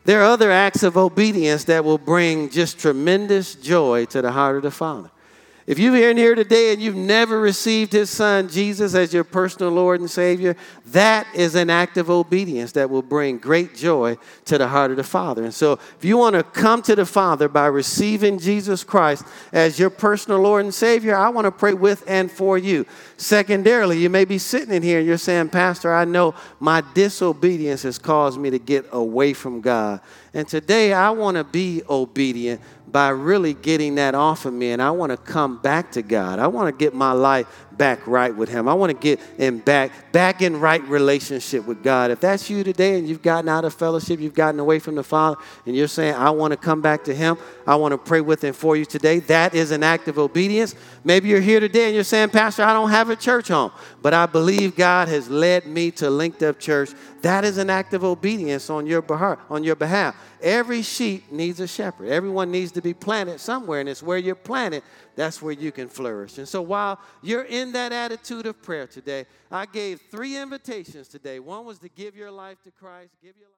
there 0.05 0.21
are 0.21 0.25
other 0.25 0.51
acts 0.51 0.83
of 0.83 0.99
obedience 0.99 1.65
that 1.65 1.83
will 1.83 1.97
bring 1.97 2.51
just 2.51 2.79
tremendous 2.79 3.55
joy 3.55 4.05
to 4.05 4.21
the 4.21 4.33
heart 4.33 4.57
of 4.57 4.65
the 4.65 4.71
Father. 4.71 5.11
If 5.71 5.79
you're 5.79 6.11
in 6.11 6.17
here 6.17 6.35
today 6.35 6.73
and 6.73 6.83
you've 6.83 6.97
never 6.97 7.39
received 7.39 7.93
his 7.93 8.11
son 8.11 8.49
Jesus 8.49 8.97
as 8.97 9.15
your 9.15 9.23
personal 9.23 9.71
Lord 9.71 10.01
and 10.01 10.11
Savior, 10.11 10.57
that 10.87 11.29
is 11.33 11.55
an 11.55 11.71
act 11.71 11.97
of 11.97 12.11
obedience 12.11 12.73
that 12.73 12.91
will 12.91 13.03
bring 13.03 13.39
great 13.39 13.77
joy 13.77 14.19
to 14.47 14.59
the 14.59 14.67
heart 14.67 14.91
of 14.91 14.97
the 14.97 15.05
Father. 15.05 15.45
And 15.45 15.55
so, 15.55 15.75
if 15.97 16.05
you 16.05 16.17
want 16.17 16.35
to 16.35 16.43
come 16.43 16.83
to 16.83 16.97
the 16.97 17.07
Father 17.07 17.47
by 17.47 17.67
receiving 17.67 18.41
Jesus 18.41 18.83
Christ 18.83 19.25
as 19.53 19.79
your 19.79 19.91
personal 19.91 20.41
Lord 20.41 20.65
and 20.65 20.75
Savior, 20.75 21.17
I 21.17 21.29
want 21.29 21.45
to 21.45 21.53
pray 21.53 21.75
with 21.75 22.03
and 22.09 22.33
for 22.33 22.59
you. 22.59 22.85
Secondarily, 23.17 23.97
you 23.97 24.11
may 24.11 24.25
be 24.25 24.39
sitting 24.39 24.75
in 24.75 24.83
here 24.83 24.99
and 24.99 25.07
you're 25.07 25.19
saying, 25.19 25.51
Pastor, 25.51 25.95
I 25.95 26.05
know 26.05 26.35
my 26.59 26.83
disobedience 26.95 27.85
has 27.85 27.97
caused 27.97 28.41
me 28.41 28.51
to 28.51 28.59
get 28.59 28.87
away 28.91 29.35
from 29.35 29.61
God. 29.61 30.01
And 30.35 30.49
today 30.49 30.93
I 30.93 31.11
want 31.11 31.37
to 31.37 31.45
be 31.45 31.83
obedient 31.89 32.61
by 32.91 33.11
really 33.11 33.55
getting 33.55 33.95
that 33.97 34.15
off 34.15 34.47
of 34.47 34.53
me 34.53 34.71
and 34.71 34.83
I 34.83 34.91
want 34.91 35.11
to 35.13 35.17
come 35.17 35.59
back 35.59 35.93
to 35.93 36.03
God. 36.03 36.39
I 36.39 36.47
want 36.47 36.67
to 36.67 36.85
get 36.85 36.95
my 36.95 37.13
life 37.13 37.47
back 37.81 38.07
right 38.07 38.37
with 38.37 38.51
him. 38.51 38.69
I 38.69 38.75
want 38.75 38.91
to 38.91 38.99
get 38.99 39.19
in 39.39 39.57
back 39.57 40.13
back 40.13 40.43
in 40.43 40.61
right 40.61 40.87
relationship 40.87 41.67
with 41.67 41.83
God. 41.83 42.11
If 42.11 42.21
that's 42.21 42.51
you 42.51 42.63
today 42.63 42.99
and 42.99 43.09
you've 43.09 43.23
gotten 43.23 43.49
out 43.49 43.65
of 43.65 43.73
fellowship, 43.73 44.21
you've 44.21 44.35
gotten 44.35 44.61
away 44.61 44.79
from 44.79 44.97
the 44.97 45.03
Father 45.03 45.39
and 45.65 45.75
you're 45.75 45.89
saying 45.89 46.15
I 46.15 46.29
want 46.29 46.51
to 46.51 46.59
come 46.59 46.83
back 46.83 47.05
to 47.05 47.15
him, 47.15 47.39
I 47.67 47.77
want 47.77 47.93
to 47.93 47.99
pray 47.99 48.21
with 48.21 48.45
him 48.45 48.53
for 48.53 48.77
you 48.77 48.85
today. 48.85 49.21
That 49.21 49.55
is 49.55 49.71
an 49.71 49.83
act 49.83 50.09
of 50.09 50.19
obedience. 50.19 50.75
Maybe 51.05 51.31
you're 51.31 51.41
here 51.41 51.59
today 51.59 51.87
and 51.87 51.95
you're 51.95 52.05
saying, 52.05 52.29
"Pastor, 52.29 52.65
I 52.65 52.75
don't 52.75 52.91
have 52.91 53.09
a 53.09 53.17
church 53.17 53.49
home, 53.49 53.73
but 54.03 54.13
I 54.13 54.27
believe 54.27 54.77
God 54.77 55.09
has 55.09 55.31
led 55.31 55.65
me 55.65 55.91
to 55.93 56.11
Linked 56.11 56.43
Up 56.43 56.59
Church." 56.61 56.91
That 57.23 57.47
is 57.47 57.57
an 57.57 57.71
act 57.71 57.95
of 57.95 58.05
obedience 58.05 58.69
on 58.69 58.87
your 58.87 59.01
behalf, 59.01 59.39
on 59.49 59.65
your 59.65 59.77
behalf. 59.77 60.15
Every 60.43 60.83
sheep 60.83 61.33
needs 61.33 61.61
a 61.61 61.67
shepherd. 61.67 62.09
Everyone 62.09 62.51
needs 62.51 62.73
to 62.73 62.83
be 62.83 62.93
planted 62.93 63.41
somewhere, 63.41 63.81
and 63.81 63.89
it's 63.89 64.03
where 64.03 64.19
you're 64.19 64.35
planted 64.35 64.83
that's 65.17 65.43
where 65.43 65.53
you 65.53 65.73
can 65.73 65.89
flourish. 65.89 66.39
And 66.39 66.49
so 66.49 66.63
while 66.63 67.01
you're 67.23 67.45
in 67.45 67.73
that 67.73 67.93
attitude 67.93 68.47
of 68.47 68.63
prayer 68.63 68.87
today, 68.87 69.27
I 69.51 69.67
gave 69.67 70.01
three 70.11 70.37
invitations 70.37 71.09
today. 71.09 71.41
One 71.41 71.65
was 71.65 71.79
to 71.81 71.89
give 71.89 72.17
your 72.17 72.31
life 72.31 72.63
to 72.65 72.71
Christ, 72.71 73.15
give 73.23 73.37
your 73.37 73.47
life 73.47 73.49